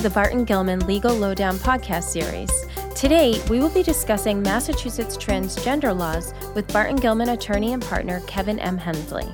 To 0.00 0.08
the 0.08 0.14
Barton 0.14 0.46
Gilman 0.46 0.86
Legal 0.86 1.14
Lowdown 1.14 1.58
podcast 1.58 2.04
series. 2.04 2.50
Today, 2.96 3.38
we 3.50 3.60
will 3.60 3.68
be 3.68 3.82
discussing 3.82 4.40
Massachusetts 4.40 5.14
transgender 5.18 5.94
laws 5.94 6.32
with 6.54 6.72
Barton 6.72 6.96
Gilman 6.96 7.28
attorney 7.28 7.74
and 7.74 7.82
partner 7.82 8.22
Kevin 8.26 8.58
M. 8.60 8.78
Hensley. 8.78 9.28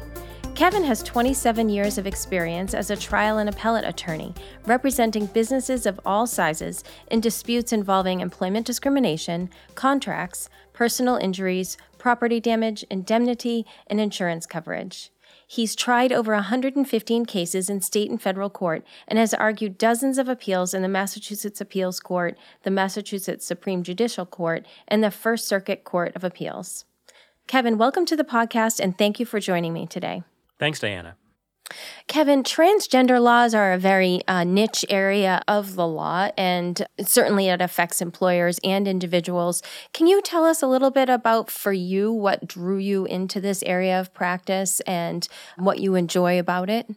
Kevin 0.56 0.82
has 0.82 1.04
27 1.04 1.68
years 1.68 1.98
of 1.98 2.06
experience 2.08 2.74
as 2.74 2.90
a 2.90 2.96
trial 2.96 3.38
and 3.38 3.48
appellate 3.48 3.84
attorney, 3.84 4.34
representing 4.64 5.26
businesses 5.26 5.86
of 5.86 6.00
all 6.04 6.26
sizes 6.26 6.82
in 7.12 7.20
disputes 7.20 7.72
involving 7.72 8.18
employment 8.18 8.66
discrimination, 8.66 9.48
contracts, 9.76 10.48
personal 10.72 11.14
injuries, 11.14 11.76
property 11.96 12.40
damage, 12.40 12.84
indemnity, 12.90 13.64
and 13.86 14.00
insurance 14.00 14.46
coverage. 14.46 15.12
He's 15.46 15.76
tried 15.76 16.12
over 16.12 16.32
115 16.32 17.24
cases 17.24 17.70
in 17.70 17.80
state 17.80 18.10
and 18.10 18.20
federal 18.20 18.50
court 18.50 18.84
and 19.06 19.16
has 19.18 19.32
argued 19.32 19.78
dozens 19.78 20.18
of 20.18 20.28
appeals 20.28 20.74
in 20.74 20.82
the 20.82 20.88
Massachusetts 20.88 21.60
Appeals 21.60 22.00
Court, 22.00 22.36
the 22.64 22.70
Massachusetts 22.70 23.46
Supreme 23.46 23.84
Judicial 23.84 24.26
Court, 24.26 24.66
and 24.88 25.04
the 25.04 25.10
First 25.12 25.46
Circuit 25.46 25.84
Court 25.84 26.14
of 26.16 26.24
Appeals. 26.24 26.84
Kevin, 27.46 27.78
welcome 27.78 28.04
to 28.06 28.16
the 28.16 28.24
podcast 28.24 28.80
and 28.80 28.98
thank 28.98 29.20
you 29.20 29.26
for 29.26 29.38
joining 29.38 29.72
me 29.72 29.86
today. 29.86 30.24
Thanks, 30.58 30.80
Diana. 30.80 31.16
Kevin, 32.08 32.44
transgender 32.44 33.20
laws 33.20 33.52
are 33.52 33.72
a 33.72 33.78
very 33.78 34.20
uh, 34.28 34.44
niche 34.44 34.84
area 34.88 35.42
of 35.48 35.74
the 35.74 35.86
law, 35.86 36.30
and 36.38 36.86
certainly 37.04 37.48
it 37.48 37.60
affects 37.60 38.00
employers 38.00 38.60
and 38.62 38.86
individuals. 38.86 39.60
Can 39.92 40.06
you 40.06 40.22
tell 40.22 40.44
us 40.44 40.62
a 40.62 40.68
little 40.68 40.92
bit 40.92 41.08
about, 41.08 41.50
for 41.50 41.72
you, 41.72 42.12
what 42.12 42.46
drew 42.46 42.78
you 42.78 43.06
into 43.06 43.40
this 43.40 43.62
area 43.64 43.98
of 44.00 44.14
practice 44.14 44.78
and 44.80 45.26
what 45.56 45.80
you 45.80 45.96
enjoy 45.96 46.38
about 46.38 46.70
it? 46.70 46.88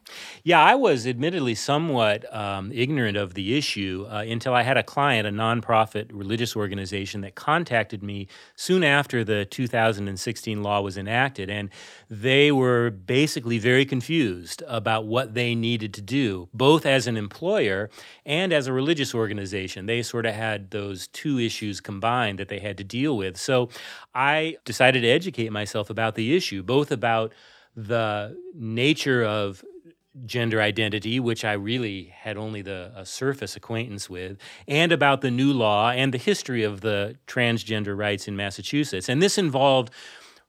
Yeah, 0.44 0.64
I 0.64 0.76
was 0.76 1.08
admittedly 1.08 1.56
somewhat 1.56 2.32
um, 2.34 2.72
ignorant 2.72 3.18
of 3.18 3.34
the 3.34 3.58
issue 3.58 4.06
uh, 4.10 4.20
until 4.20 4.54
I 4.54 4.62
had 4.62 4.78
a 4.78 4.84
client, 4.84 5.28
a 5.28 5.32
nonprofit 5.32 6.12
religious 6.14 6.56
organization, 6.56 7.22
that 7.22 7.34
contacted 7.34 8.04
me 8.04 8.28
soon 8.56 8.84
after 8.84 9.24
the 9.24 9.44
2016 9.46 10.62
law 10.62 10.82
was 10.82 10.98
enacted, 10.98 11.50
and 11.50 11.72
they 12.10 12.52
were 12.52 12.92
basically 12.92 13.58
very 13.58 13.86
confused 13.86 14.59
about 14.68 15.06
what 15.06 15.34
they 15.34 15.56
needed 15.56 15.94
to 15.96 16.02
do, 16.02 16.50
both 16.54 16.86
as 16.86 17.08
an 17.08 17.18
employer 17.18 17.90
and 18.26 18.52
as 18.54 18.68
a 18.68 18.74
religious 18.74 19.14
organization. 19.16 19.86
They 19.86 20.02
sort 20.02 20.26
of 20.26 20.36
had 20.36 20.72
those 20.72 21.08
two 21.08 21.40
issues 21.40 21.82
combined 21.82 22.40
that 22.40 22.48
they 22.50 22.60
had 22.60 22.78
to 22.78 22.84
deal 22.84 23.18
with. 23.18 23.38
So 23.38 23.70
I 24.14 24.58
decided 24.66 25.02
to 25.02 25.08
educate 25.08 25.52
myself 25.52 25.90
about 25.90 26.16
the 26.16 26.36
issue, 26.36 26.64
both 26.64 26.92
about 26.92 27.34
the 27.76 28.38
nature 28.54 29.24
of 29.24 29.64
gender 30.26 30.60
identity, 30.60 31.20
which 31.20 31.46
I 31.46 31.54
really 31.54 32.06
had 32.06 32.36
only 32.36 32.62
the 32.62 32.92
surface 33.04 33.56
acquaintance 33.56 34.10
with, 34.10 34.38
and 34.68 34.92
about 34.92 35.22
the 35.22 35.32
new 35.32 35.54
law 35.54 35.92
and 35.92 36.14
the 36.14 36.18
history 36.18 36.64
of 36.64 36.82
the 36.82 37.16
transgender 37.28 37.98
rights 37.98 38.28
in 38.28 38.36
Massachusetts. 38.36 39.08
And 39.08 39.22
this 39.22 39.38
involved 39.38 39.92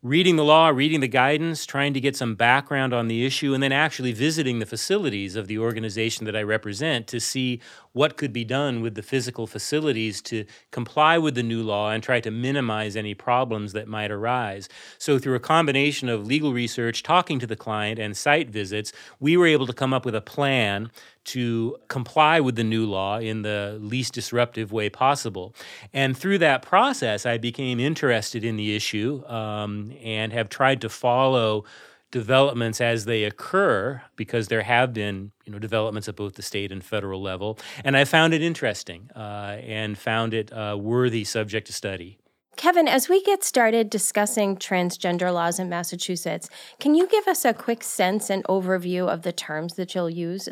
reading 0.02 0.36
the 0.36 0.44
law, 0.44 0.68
reading 0.68 1.00
the 1.00 1.08
guidance, 1.08 1.66
trying 1.66 1.92
to 1.92 2.00
get 2.00 2.16
some 2.16 2.34
background 2.34 2.94
on 2.94 3.06
the 3.06 3.26
issue, 3.26 3.52
and 3.52 3.62
then 3.62 3.72
actually 3.72 4.12
visiting 4.12 4.58
the 4.58 4.64
facilities 4.64 5.36
of 5.36 5.46
the 5.46 5.58
organization 5.58 6.24
that 6.24 6.34
I 6.34 6.42
represent 6.42 7.06
to 7.08 7.20
see 7.20 7.60
what 7.92 8.16
could 8.16 8.32
be 8.32 8.44
done 8.44 8.80
with 8.80 8.94
the 8.94 9.02
physical 9.02 9.46
facilities 9.46 10.22
to 10.22 10.46
comply 10.70 11.18
with 11.18 11.34
the 11.34 11.42
new 11.42 11.62
law 11.62 11.90
and 11.90 12.02
try 12.02 12.18
to 12.20 12.30
minimize 12.30 12.96
any 12.96 13.12
problems 13.12 13.74
that 13.74 13.88
might 13.88 14.10
arise. 14.10 14.70
So, 14.96 15.18
through 15.18 15.34
a 15.34 15.40
combination 15.40 16.08
of 16.08 16.26
legal 16.26 16.54
research, 16.54 17.02
talking 17.02 17.38
to 17.38 17.46
the 17.46 17.56
client, 17.56 17.98
and 17.98 18.16
site 18.16 18.48
visits, 18.48 18.92
we 19.18 19.36
were 19.36 19.46
able 19.46 19.66
to 19.66 19.74
come 19.74 19.92
up 19.92 20.06
with 20.06 20.14
a 20.14 20.22
plan 20.22 20.90
to 21.24 21.76
comply 21.88 22.40
with 22.40 22.56
the 22.56 22.64
new 22.64 22.86
law 22.86 23.18
in 23.18 23.42
the 23.42 23.78
least 23.80 24.14
disruptive 24.14 24.72
way 24.72 24.88
possible. 24.88 25.54
And 25.92 26.16
through 26.16 26.38
that 26.38 26.62
process, 26.62 27.26
I 27.26 27.38
became 27.38 27.78
interested 27.78 28.44
in 28.44 28.56
the 28.56 28.74
issue 28.74 29.22
um, 29.26 29.92
and 30.02 30.32
have 30.32 30.48
tried 30.48 30.80
to 30.80 30.88
follow 30.88 31.64
developments 32.10 32.80
as 32.80 33.04
they 33.04 33.24
occur 33.24 34.02
because 34.16 34.48
there 34.48 34.62
have 34.62 34.92
been 34.92 35.30
you 35.44 35.52
know 35.52 35.58
developments 35.58 36.08
at 36.08 36.16
both 36.16 36.34
the 36.34 36.42
state 36.42 36.72
and 36.72 36.82
federal 36.82 37.22
level 37.22 37.56
and 37.84 37.96
i 37.96 38.04
found 38.04 38.34
it 38.34 38.42
interesting 38.42 39.08
uh, 39.14 39.56
and 39.62 39.96
found 39.96 40.34
it 40.34 40.50
a 40.52 40.76
worthy 40.76 41.22
subject 41.22 41.68
to 41.68 41.72
study 41.72 42.18
Kevin, 42.56 42.88
as 42.88 43.08
we 43.08 43.22
get 43.22 43.42
started 43.42 43.88
discussing 43.88 44.54
transgender 44.54 45.32
laws 45.32 45.58
in 45.58 45.70
Massachusetts, 45.70 46.50
can 46.78 46.94
you 46.94 47.06
give 47.06 47.26
us 47.26 47.46
a 47.46 47.54
quick 47.54 47.82
sense 47.82 48.28
and 48.28 48.44
overview 48.44 49.08
of 49.08 49.22
the 49.22 49.32
terms 49.32 49.76
that 49.76 49.94
you'll 49.94 50.10
use? 50.10 50.46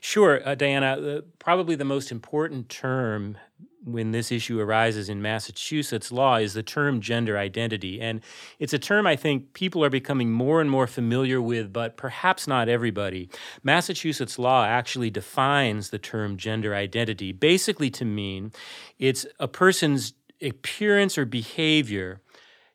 Sure, 0.00 0.46
uh, 0.46 0.54
Diana. 0.54 0.92
Uh, 0.92 1.20
probably 1.38 1.74
the 1.74 1.84
most 1.84 2.10
important 2.12 2.68
term 2.68 3.36
when 3.86 4.10
this 4.10 4.32
issue 4.32 4.58
arises 4.58 5.08
in 5.08 5.22
Massachusetts 5.22 6.10
law 6.10 6.36
is 6.36 6.54
the 6.54 6.62
term 6.62 7.00
gender 7.00 7.38
identity. 7.38 8.00
And 8.00 8.20
it's 8.58 8.72
a 8.72 8.80
term 8.80 9.06
I 9.06 9.14
think 9.14 9.52
people 9.52 9.84
are 9.84 9.90
becoming 9.90 10.32
more 10.32 10.60
and 10.60 10.68
more 10.68 10.88
familiar 10.88 11.40
with, 11.40 11.72
but 11.72 11.96
perhaps 11.96 12.48
not 12.48 12.68
everybody. 12.68 13.30
Massachusetts 13.62 14.40
law 14.40 14.64
actually 14.64 15.10
defines 15.10 15.90
the 15.90 16.00
term 16.00 16.36
gender 16.36 16.74
identity 16.74 17.30
basically 17.30 17.90
to 17.90 18.04
mean 18.04 18.52
it's 18.98 19.24
a 19.38 19.46
person's 19.46 20.14
appearance 20.42 21.16
or 21.16 21.24
behavior, 21.24 22.20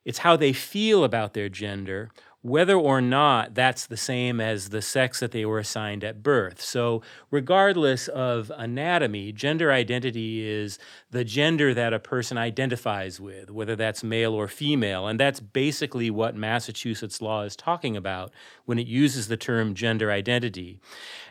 it's 0.06 0.19
how 0.19 0.35
they 0.38 0.53
feel 0.53 1.03
about 1.03 1.33
their 1.33 1.50
gender 1.50 2.09
whether 2.44 2.75
or 2.75 3.02
not 3.02 3.53
that's 3.53 3.85
the 3.85 3.97
same 3.97 4.41
as 4.41 4.69
the 4.69 4.81
sex 4.81 5.19
that 5.19 5.31
they 5.31 5.46
were 5.46 5.59
assigned 5.59 6.03
at 6.03 6.24
birth. 6.24 6.59
So, 6.59 7.03
regardless 7.29 8.07
of 8.07 8.52
anatomy, 8.57 9.31
gender 9.31 9.72
identity 9.72 10.47
is 10.47 10.80
the 11.12 11.24
gender 11.24 11.74
that 11.75 11.94
a 11.94 12.00
person 12.00 12.40
identifies 12.40 13.19
with, 13.19 13.51
whether 13.51 13.75
that's 13.75 14.03
male 14.03 14.34
or 14.34 14.47
female. 14.47 15.07
And 15.07 15.19
that's 15.19 15.40
basically 15.40 16.09
what 16.09 16.35
Massachusetts 16.35 17.22
law 17.22 17.44
is 17.44 17.56
talking 17.56 17.96
about 17.96 18.31
when 18.66 18.80
it 18.80 18.88
uses 18.88 19.28
the 19.28 19.38
term 19.38 19.75
gender 19.75 20.12
identity. 20.12 20.80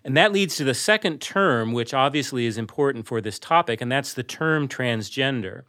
And 0.05 0.17
that 0.17 0.33
leads 0.33 0.55
to 0.57 0.65
the 0.65 0.75
second 0.75 1.21
term, 1.21 1.73
which 1.73 1.93
obviously 1.93 2.47
is 2.47 2.57
important 2.57 3.07
for 3.07 3.21
this 3.21 3.39
topic, 3.39 3.81
and 3.81 3.91
that's 3.91 4.15
the 4.15 4.23
term 4.23 4.69
transgender. 4.69 5.63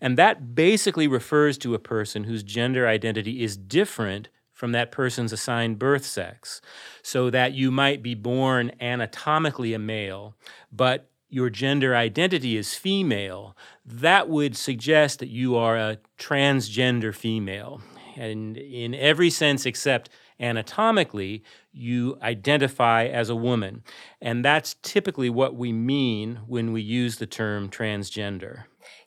And 0.00 0.16
that 0.16 0.54
basically 0.54 1.08
refers 1.08 1.58
to 1.58 1.74
a 1.74 1.80
person 1.80 2.24
whose 2.24 2.44
gender 2.44 2.86
identity 2.86 3.42
is 3.42 3.56
different 3.56 4.28
from 4.54 4.72
that 4.72 4.90
person's 4.90 5.32
assigned 5.32 5.78
birth 5.78 6.06
sex, 6.06 6.62
so 7.02 7.28
that 7.28 7.52
you 7.52 7.70
might 7.70 8.02
be 8.02 8.14
born 8.14 8.72
anatomically 8.80 9.74
a 9.74 9.78
male, 9.78 10.34
but 10.72 11.10
your 11.28 11.50
gender 11.50 11.96
identity 11.96 12.56
is 12.56 12.74
female, 12.74 13.56
that 13.84 14.28
would 14.28 14.56
suggest 14.56 15.18
that 15.18 15.28
you 15.28 15.56
are 15.56 15.76
a 15.76 15.98
transgender 16.16 17.12
female. 17.12 17.82
And 18.16 18.56
in 18.56 18.94
every 18.94 19.30
sense 19.30 19.66
except 19.66 20.08
anatomically, 20.38 21.42
you 21.72 22.16
identify 22.22 23.06
as 23.06 23.28
a 23.28 23.34
woman. 23.34 23.82
And 24.20 24.44
that's 24.44 24.76
typically 24.82 25.28
what 25.28 25.56
we 25.56 25.72
mean 25.72 26.40
when 26.46 26.72
we 26.72 26.80
use 26.80 27.16
the 27.16 27.26
term 27.26 27.68
transgender. 27.68 28.64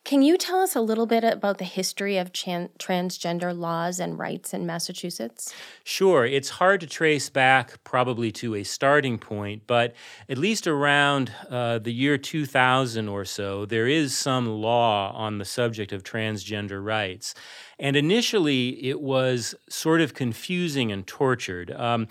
Can 0.07 0.21
you 0.21 0.37
tell 0.37 0.61
us 0.61 0.73
a 0.73 0.79
little 0.79 1.05
bit 1.05 1.25
about 1.25 1.57
the 1.57 1.65
history 1.65 2.17
of 2.17 2.31
transgender 2.31 3.53
laws 3.53 3.99
and 3.99 4.17
rights 4.17 4.53
in 4.53 4.65
Massachusetts? 4.65 5.53
Sure. 5.83 6.25
It's 6.25 6.47
hard 6.47 6.79
to 6.79 6.87
trace 6.87 7.29
back 7.29 7.83
probably 7.83 8.31
to 8.31 8.55
a 8.55 8.63
starting 8.63 9.17
point, 9.17 9.63
but 9.67 9.93
at 10.29 10.37
least 10.37 10.65
around 10.65 11.33
uh, 11.49 11.79
the 11.79 11.91
year 11.91 12.17
2000 12.17 13.09
or 13.09 13.25
so, 13.25 13.65
there 13.65 13.85
is 13.85 14.15
some 14.15 14.47
law 14.47 15.11
on 15.11 15.39
the 15.39 15.45
subject 15.45 15.91
of 15.91 16.03
transgender 16.03 16.81
rights. 16.81 17.35
And 17.77 17.97
initially, 17.97 18.87
it 18.87 19.01
was 19.01 19.55
sort 19.67 19.99
of 19.99 20.13
confusing 20.13 20.89
and 20.89 21.05
tortured. 21.05 21.69
Um, 21.71 22.07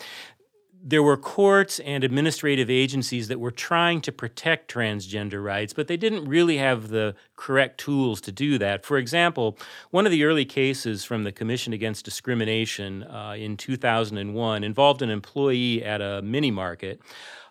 there 0.89 1.03
were 1.03 1.17
courts 1.17 1.81
and 1.81 2.05
administrative 2.05 2.71
agencies 2.71 3.27
that 3.27 3.41
were 3.41 3.51
trying 3.51 4.01
to 4.01 4.13
protect 4.13 4.73
transgender 4.73 5.43
rights, 5.45 5.73
but 5.73 5.89
they 5.89 5.97
didn't 5.97 6.25
really 6.27 6.59
have 6.59 6.91
the 6.91 7.17
correct 7.35 7.81
tools 7.81 8.21
to 8.21 8.31
do 8.31 8.57
that. 8.57 8.87
For 8.87 8.97
example, 8.97 9.59
one 9.91 10.07
of 10.07 10.13
the 10.13 10.23
early 10.23 10.45
cases 10.45 11.03
from 11.05 11.25
the 11.25 11.33
Commission 11.33 11.73
Against 11.73 12.05
Discrimination 12.05 13.03
uh, 13.03 13.35
in 13.37 13.57
2001 13.57 14.63
involved 14.63 15.03
an 15.03 15.11
employee 15.11 15.85
at 15.85 16.01
a 16.01 16.23
mini 16.23 16.53
market. 16.53 17.01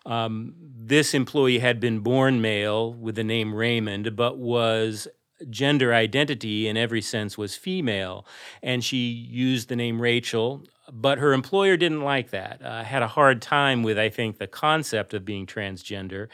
Um, 0.06 0.54
this 0.58 1.12
employee 1.12 1.58
had 1.58 1.78
been 1.78 1.98
born 1.98 2.40
male 2.40 2.94
with 2.94 3.16
the 3.16 3.24
name 3.24 3.54
Raymond, 3.54 4.16
but 4.16 4.38
was 4.38 5.08
gender 5.50 5.92
identity 5.92 6.68
in 6.68 6.78
every 6.78 7.02
sense 7.02 7.36
was 7.36 7.54
female. 7.54 8.26
And 8.62 8.82
she 8.82 8.96
used 8.96 9.68
the 9.68 9.76
name 9.76 10.00
Rachel 10.00 10.62
but 10.92 11.18
her 11.18 11.32
employer 11.32 11.76
didn't 11.76 12.02
like 12.02 12.30
that. 12.30 12.60
Uh, 12.62 12.84
had 12.84 13.02
a 13.02 13.08
hard 13.08 13.42
time 13.42 13.82
with, 13.82 13.98
I 13.98 14.08
think, 14.08 14.38
the 14.38 14.46
concept 14.46 15.14
of 15.14 15.24
being 15.24 15.46
transgender. 15.46 16.28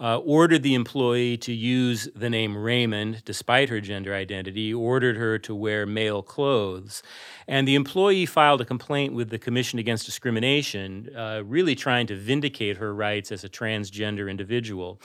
Uh, 0.00 0.18
ordered 0.18 0.62
the 0.62 0.74
employee 0.74 1.36
to 1.36 1.52
use 1.52 2.08
the 2.14 2.30
name 2.30 2.56
Raymond 2.56 3.20
despite 3.24 3.68
her 3.68 3.80
gender 3.80 4.14
identity, 4.14 4.72
ordered 4.72 5.16
her 5.16 5.40
to 5.40 5.54
wear 5.56 5.86
male 5.86 6.22
clothes. 6.22 7.02
And 7.48 7.66
the 7.66 7.74
employee 7.74 8.24
filed 8.24 8.60
a 8.60 8.64
complaint 8.64 9.12
with 9.12 9.30
the 9.30 9.40
Commission 9.40 9.80
Against 9.80 10.06
Discrimination, 10.06 11.10
uh, 11.16 11.42
really 11.44 11.74
trying 11.74 12.06
to 12.06 12.16
vindicate 12.16 12.76
her 12.76 12.94
rights 12.94 13.32
as 13.32 13.42
a 13.42 13.48
transgender 13.48 14.30
individual. 14.30 15.00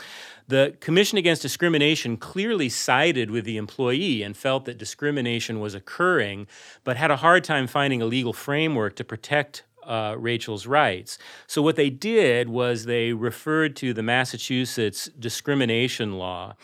The 0.48 0.76
Commission 0.80 1.18
Against 1.18 1.42
Discrimination 1.42 2.16
clearly 2.16 2.70
sided 2.70 3.32
with 3.32 3.46
the 3.46 3.58
employee 3.58 4.22
and 4.22 4.38
felt 4.38 4.66
that 4.66 4.78
discrimination 4.78 5.60
was 5.60 5.74
occurring, 5.74 6.46
but 6.84 6.98
had 6.98 7.10
a 7.10 7.18
hard 7.18 7.44
time 7.44 7.66
finding 7.66 8.02
a 8.02 8.06
legal 8.06 8.34
framework 8.34 8.96
to 8.98 9.04
protect 9.04 9.64
uh, 9.86 10.16
Rachel's 10.18 10.66
rights. 10.68 11.18
So, 11.48 11.62
what 11.62 11.76
they 11.76 11.90
did 11.90 12.50
was 12.50 12.86
they 12.86 13.14
referred 13.14 13.76
to 13.78 13.94
the 13.94 14.04
Massachusetts 14.04 15.10
discrimination 15.20 16.14
law, 16.14 16.56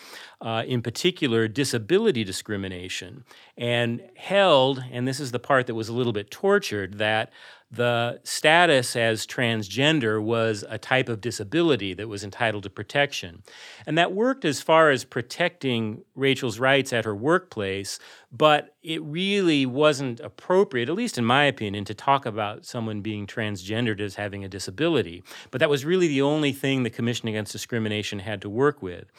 uh, 0.41 0.63
in 0.67 0.81
particular, 0.81 1.47
disability 1.47 2.23
discrimination, 2.23 3.23
and 3.57 4.01
held, 4.15 4.83
and 4.91 5.07
this 5.07 5.19
is 5.19 5.31
the 5.31 5.39
part 5.39 5.67
that 5.67 5.75
was 5.75 5.89
a 5.89 5.93
little 5.93 6.13
bit 6.13 6.31
tortured, 6.31 6.97
that 6.97 7.31
the 7.71 8.19
status 8.23 8.95
as 8.95 9.27
transgender 9.27 10.21
was 10.21 10.65
a 10.67 10.79
type 10.79 11.07
of 11.07 11.21
disability 11.21 11.93
that 11.93 12.07
was 12.07 12.23
entitled 12.23 12.63
to 12.63 12.69
protection. 12.69 13.43
And 13.85 13.97
that 13.97 14.11
worked 14.11 14.43
as 14.43 14.61
far 14.61 14.89
as 14.89 15.03
protecting 15.03 16.03
Rachel's 16.15 16.57
rights 16.57 16.91
at 16.91 17.05
her 17.05 17.15
workplace, 17.15 17.99
but 18.31 18.75
it 18.81 19.03
really 19.03 19.67
wasn't 19.67 20.19
appropriate, 20.19 20.89
at 20.89 20.95
least 20.95 21.19
in 21.19 21.25
my 21.25 21.43
opinion, 21.43 21.85
to 21.85 21.93
talk 21.93 22.25
about 22.25 22.65
someone 22.65 23.01
being 23.01 23.27
transgendered 23.27 23.99
as 23.99 24.15
having 24.15 24.43
a 24.43 24.49
disability. 24.49 25.21
But 25.51 25.59
that 25.59 25.69
was 25.69 25.85
really 25.85 26.07
the 26.07 26.23
only 26.23 26.51
thing 26.51 26.81
the 26.81 26.89
Commission 26.89 27.27
Against 27.27 27.51
Discrimination 27.51 28.19
had 28.19 28.41
to 28.41 28.49
work 28.49 28.81
with. 28.81 29.11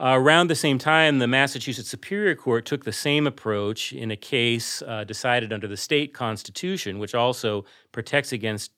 Uh, 0.00 0.14
around 0.16 0.48
the 0.48 0.54
same 0.54 0.78
time, 0.78 1.18
the 1.18 1.26
Massachusetts 1.26 1.88
Superior 1.88 2.36
Court 2.36 2.64
took 2.64 2.84
the 2.84 2.92
same 2.92 3.26
approach 3.26 3.92
in 3.92 4.12
a 4.12 4.16
case 4.16 4.80
uh, 4.82 5.02
decided 5.02 5.52
under 5.52 5.66
the 5.66 5.76
state 5.76 6.14
constitution, 6.14 7.00
which 7.00 7.16
also 7.16 7.64
protects 7.90 8.32
against 8.32 8.70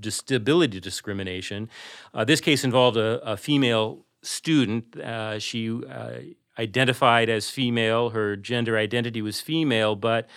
disability 0.00 0.78
discrimination. 0.78 1.70
Uh, 2.12 2.24
this 2.24 2.40
case 2.40 2.62
involved 2.62 2.98
a, 2.98 3.20
a 3.24 3.36
female 3.38 4.04
student. 4.22 4.96
Uh, 4.98 5.38
she 5.38 5.82
uh, 5.84 6.18
identified 6.58 7.30
as 7.30 7.48
female, 7.48 8.10
her 8.10 8.36
gender 8.36 8.76
identity 8.76 9.22
was 9.22 9.40
female, 9.40 9.96
but 9.96 10.28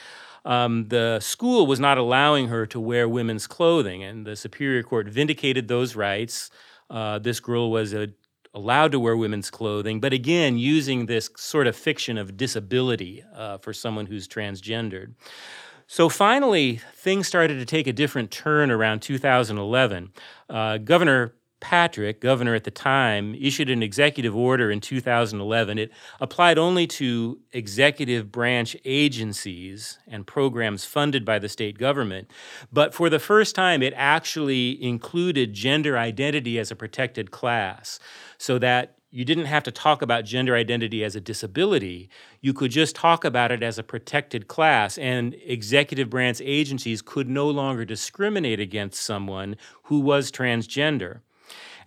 um, 0.46 0.88
the 0.88 1.20
school 1.20 1.68
was 1.68 1.82
not 1.82 1.98
allowing 1.98 2.48
her 2.48 2.66
to 2.66 2.80
wear 2.80 3.10
women's 3.10 3.46
clothing, 3.46 4.04
and 4.04 4.26
the 4.26 4.36
Superior 4.36 4.84
Court 4.84 5.10
vindicated 5.10 5.68
those 5.68 5.98
rights. 5.98 6.50
Uh, 6.90 7.20
this 7.20 7.40
girl 7.40 7.70
was 7.70 7.94
a 7.94 8.08
allowed 8.54 8.92
to 8.92 9.00
wear 9.00 9.16
women's 9.16 9.50
clothing, 9.50 10.00
but 10.00 10.14
again, 10.14 10.58
using 10.58 11.06
this 11.06 11.30
sort 11.38 11.68
of 11.68 11.76
fiction 11.76 12.18
of 12.18 12.36
disability 12.38 13.24
uh, 13.36 13.58
for 13.60 13.74
someone 13.74 14.06
who's 14.06 14.28
transgendered. 14.28 15.14
So 15.88 16.08
finally, 16.08 16.82
things 16.96 17.28
started 17.28 17.56
to 17.56 17.66
take 17.66 17.88
a 17.88 17.94
different 17.94 18.30
turn 18.30 18.70
around 18.70 19.02
2011. 19.02 20.12
Uh, 20.48 20.78
Governor 20.78 21.34
Patrick, 21.60 22.22
governor 22.22 22.56
at 22.56 22.64
the 22.64 22.72
time, 22.72 23.36
issued 23.36 23.70
an 23.70 23.84
executive 23.84 24.36
order 24.36 24.72
in 24.72 24.80
2011. 24.80 25.78
It 25.78 25.92
applied 26.20 26.58
only 26.58 26.88
to 26.88 27.40
executive 27.52 28.32
branch 28.32 28.78
agencies 28.86 30.00
and 30.08 30.26
programs 30.26 30.86
funded 30.86 31.26
by 31.26 31.40
the 31.40 31.50
state 31.50 31.78
government. 31.78 32.32
But 32.72 32.94
for 32.94 33.10
the 33.10 33.20
first 33.20 33.56
time, 33.56 33.84
it 33.84 33.94
actually 33.96 34.82
included 34.82 35.54
gender 35.54 35.98
identity 35.98 36.58
as 36.60 36.72
a 36.72 36.76
protected 36.76 37.32
class 37.32 38.00
so 38.38 38.58
that 38.60 38.96
you 39.12 39.26
didn't 39.26 39.46
have 39.46 39.64
to 39.64 39.72
talk 39.72 40.02
about 40.02 40.24
gender 40.24 40.56
identity 40.56 41.04
as 41.04 41.16
a 41.16 41.22
disability. 41.22 42.10
You 42.42 42.54
could 42.54 42.72
just 42.72 42.96
talk 42.96 43.26
about 43.26 43.52
it 43.52 43.64
as 43.64 43.80
a 43.80 43.84
protected 43.84 44.48
class, 44.48 45.00
and 45.00 45.36
executive 45.46 46.12
branch 46.12 46.42
agencies 46.44 47.02
could 47.02 47.28
no 47.28 47.50
longer 47.50 47.86
discriminate 47.86 48.60
against 48.60 49.02
someone 49.02 49.56
who 49.84 50.00
was 50.00 50.32
transgender. 50.32 51.22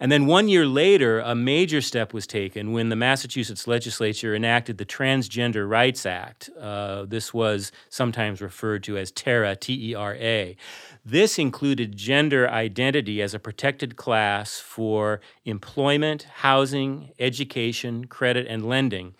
And 0.02 0.10
then 0.10 0.26
one 0.26 0.48
year 0.48 0.66
later, 0.66 1.20
a 1.20 1.36
major 1.36 1.80
step 1.80 2.12
was 2.12 2.26
taken 2.26 2.72
when 2.72 2.88
the 2.88 2.96
Massachusetts 2.96 3.68
legislature 3.68 4.34
enacted 4.34 4.78
the 4.78 4.84
Transgender 4.84 5.70
Rights 5.70 6.04
Act. 6.04 6.50
Uh, 6.60 7.04
this 7.04 7.32
was 7.32 7.70
sometimes 7.88 8.42
referred 8.42 8.82
to 8.82 8.98
as 8.98 9.12
TERA, 9.12 9.54
T 9.54 9.90
E 9.90 9.94
R 9.94 10.16
A. 10.16 10.56
This 11.04 11.38
included 11.38 11.94
gender 11.94 12.50
identity 12.50 13.22
as 13.22 13.32
a 13.32 13.38
protected 13.38 13.94
class 13.94 14.58
for 14.58 15.20
employment, 15.44 16.24
housing, 16.24 17.12
education, 17.20 18.06
credit, 18.06 18.48
and 18.48 18.68
lending. 18.68 19.14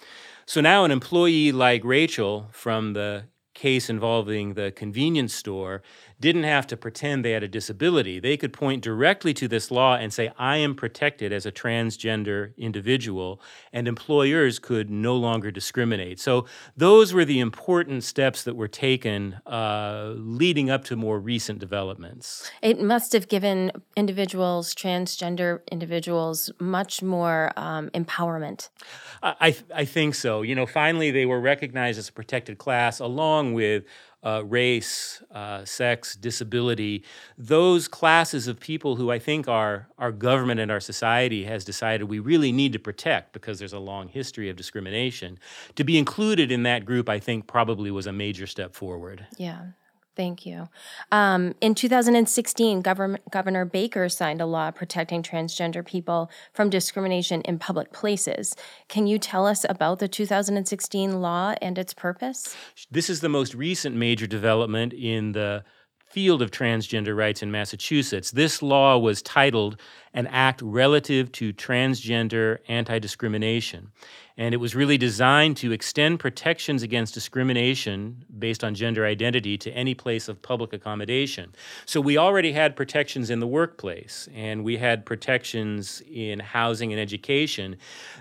So 0.47 0.61
now 0.61 0.85
an 0.85 0.91
employee 0.91 1.53
like 1.53 1.85
Rachel 1.85 2.49
from 2.51 2.95
the 2.95 3.27
case 3.55 3.89
involving 3.89 4.55
the 4.55 4.73
convenience 4.73 5.33
store 5.33 5.83
didn't 6.23 6.45
have 6.45 6.67
to 6.69 6.77
pretend 6.77 7.25
they 7.25 7.33
had 7.33 7.43
a 7.43 7.49
disability. 7.49 8.21
They 8.21 8.37
could 8.37 8.53
point 8.53 8.83
directly 8.83 9.35
to 9.35 9.49
this 9.49 9.71
law 9.71 9.97
and 9.97 10.13
say, 10.13 10.31
I 10.39 10.57
am 10.59 10.75
protected 10.75 11.33
as 11.33 11.45
a 11.45 11.53
transgender 11.53 12.57
individual, 12.57 13.43
and 13.73 13.89
employers 13.89 14.61
could 14.61 14.89
no 14.89 15.17
longer 15.17 15.51
discriminate. 15.51 16.21
So, 16.21 16.47
those 16.77 17.13
were 17.13 17.25
the 17.25 17.41
important 17.41 18.05
steps 18.05 18.45
that 18.45 18.55
were 18.55 18.69
taken 18.69 19.35
uh, 19.47 20.15
leading 20.17 20.71
up 20.71 20.85
to 20.85 20.97
more 20.97 21.19
recent 21.19 21.59
developments. 21.59 22.51
It 22.63 22.81
must 22.81 23.13
have 23.13 23.29
given 23.29 23.73
individuals, 23.97 24.75
transgender 24.75 25.61
individuals, 25.71 26.51
much 26.61 27.03
more 27.03 27.51
um, 27.57 27.91
empowerment. 27.91 28.69
I, 29.23 29.57
I 29.75 29.85
think 29.85 30.15
so. 30.15 30.43
You 30.43 30.55
know, 30.55 30.67
finally, 30.67 31.11
they 31.11 31.27
were 31.27 31.41
recognized 31.41 31.99
as 31.99 32.09
a 32.09 32.13
protected 32.13 32.59
class 32.59 33.01
along 33.01 33.55
with 33.55 33.85
uh, 34.25 34.45
race, 34.45 35.23
uh, 35.33 35.65
sex, 35.65 36.15
disability, 36.15 37.05
those 37.37 37.89
classes 37.89 38.47
of 38.47 38.61
people 38.61 38.97
who 38.97 39.11
I 39.11 39.19
think 39.19 39.49
our, 39.49 39.89
our 39.99 40.13
government 40.13 40.61
and 40.61 40.71
our 40.71 40.81
society 40.81 41.45
has 41.45 41.65
decided 41.65 42.05
we 42.05 42.19
really 42.19 42.53
need 42.53 42.73
to 42.73 42.79
protect 42.79 43.33
because 43.33 43.59
there's 43.59 43.73
a 43.73 43.79
long 43.79 44.09
history 44.09 44.49
of 44.49 44.57
discrimination. 44.57 45.39
To 45.75 45.85
be 45.85 45.99
included 45.99 46.53
in 46.53 46.63
that 46.63 46.85
group, 46.85 47.09
I 47.09 47.19
think, 47.19 47.47
probably 47.47 47.91
was 47.91 48.07
a 48.07 48.13
major 48.13 48.47
step 48.47 48.75
forward. 48.75 49.27
Yeah. 49.37 49.67
Thank 50.15 50.45
you. 50.45 50.69
Um, 51.11 51.55
in 51.63 51.75
2016, 51.75 52.83
Governor 52.83 53.65
Baker 53.65 54.11
signed 54.11 54.43
a 54.43 54.47
law 54.47 54.71
protecting 54.71 55.23
transgender 55.23 55.85
people 55.85 56.31
from 56.53 56.69
discrimination 56.69 57.41
in 57.43 57.59
public 57.59 57.93
places. 57.93 58.55
Can 58.89 59.07
you 59.07 59.19
tell 59.19 59.47
us 59.47 59.65
about 59.69 60.01
the 60.01 60.09
2016 60.09 61.23
law 61.23 61.55
and 61.63 61.79
its 61.79 61.95
purpose? 61.95 62.55
This 62.91 63.09
is 63.09 63.21
the 63.21 63.31
most 63.31 63.55
recent 63.55 63.97
major 63.97 64.27
development 64.27 64.93
in 64.93 65.33
the 65.33 65.65
field 66.13 66.43
of 66.43 66.51
transgender 66.51 67.17
rights 67.17 67.43
in 67.43 67.51
Massachusetts. 67.51 68.31
This 68.31 68.61
law 68.61 68.99
was 68.99 69.23
titled 69.23 69.81
An 70.13 70.27
Act 70.27 70.61
Relative 70.61 71.33
to 71.33 71.55
Transgender 71.55 72.59
Anti 72.69 72.99
Discrimination. 72.99 73.91
And 74.37 74.55
it 74.55 74.59
was 74.59 74.75
really 74.75 74.99
designed 74.99 75.57
to 75.59 75.73
extend 75.73 76.19
protections 76.19 76.83
against 76.83 77.15
discrimination 77.15 78.25
based 78.39 78.65
on 78.65 78.75
gender 78.75 79.07
identity 79.07 79.57
to 79.59 79.71
any 79.73 79.95
place 79.95 80.29
of 80.29 80.41
public 80.41 80.73
accommodation. 80.73 81.55
So 81.87 82.01
we 82.01 82.17
already 82.17 82.53
had 82.53 82.75
protections 82.75 83.31
in 83.31 83.41
the 83.41 83.47
workplace, 83.47 84.29
and 84.35 84.65
we 84.65 84.79
had 84.79 85.05
protections 85.05 86.03
in 86.11 86.41
housing 86.41 86.93
and 86.93 87.01
education. 87.01 87.77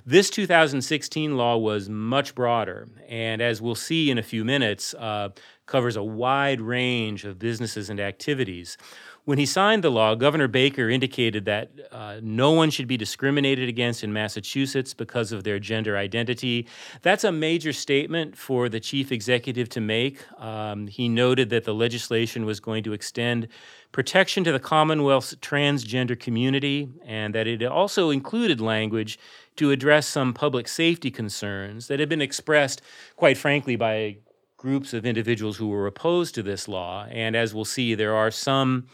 This 0.05 0.29
2016 0.29 1.37
law 1.37 1.57
was 1.57 1.89
much 1.89 2.35
broader, 2.35 2.87
and 3.07 3.41
as 3.41 3.61
we'll 3.61 3.75
see 3.75 4.11
in 4.11 4.17
a 4.17 4.23
few 4.23 4.43
minutes, 4.43 4.93
uh, 4.95 5.29
covers 5.65 5.95
a 5.95 6.03
wide 6.03 6.61
range 6.61 7.25
of 7.25 7.39
businesses 7.39 7.89
and 7.89 7.99
activities. 7.99 8.77
When 9.23 9.37
he 9.37 9.45
signed 9.45 9.83
the 9.83 9.91
law, 9.91 10.15
Governor 10.15 10.47
Baker 10.47 10.89
indicated 10.89 11.45
that 11.45 11.69
uh, 11.91 12.19
no 12.23 12.51
one 12.51 12.71
should 12.71 12.87
be 12.87 12.97
discriminated 12.97 13.69
against 13.69 14.03
in 14.03 14.11
Massachusetts 14.11 14.95
because 14.95 15.31
of 15.31 15.43
their 15.43 15.59
gender 15.59 15.95
identity. 15.95 16.67
That's 17.03 17.23
a 17.23 17.31
major 17.31 17.71
statement 17.71 18.35
for 18.35 18.67
the 18.67 18.79
chief 18.79 19.11
executive 19.11 19.69
to 19.69 19.81
make. 19.81 20.25
Um, 20.41 20.87
he 20.87 21.07
noted 21.07 21.51
that 21.51 21.65
the 21.65 21.73
legislation 21.73 22.45
was 22.45 22.59
going 22.59 22.83
to 22.83 22.93
extend 22.93 23.47
protection 23.91 24.43
to 24.43 24.51
the 24.51 24.59
Commonwealth's 24.59 25.35
transgender 25.35 26.19
community 26.19 26.89
and 27.05 27.35
that 27.35 27.45
it 27.45 27.61
also 27.63 28.09
included 28.09 28.59
language 28.59 29.19
to 29.57 29.69
address 29.69 30.07
some 30.07 30.33
public 30.33 30.67
safety 30.67 31.11
concerns 31.11 31.87
that 31.87 31.99
had 31.99 32.09
been 32.09 32.21
expressed, 32.21 32.81
quite 33.15 33.37
frankly, 33.37 33.75
by 33.75 34.17
groups 34.61 34.93
of 34.93 35.07
individuals 35.07 35.57
who 35.57 35.67
were 35.67 35.87
opposed 35.87 36.35
to 36.35 36.43
this 36.43 36.67
law. 36.67 37.07
And 37.09 37.35
as 37.35 37.51
we'll 37.51 37.65
see, 37.65 37.95
there 37.95 38.15
are 38.15 38.29
some 38.29 38.85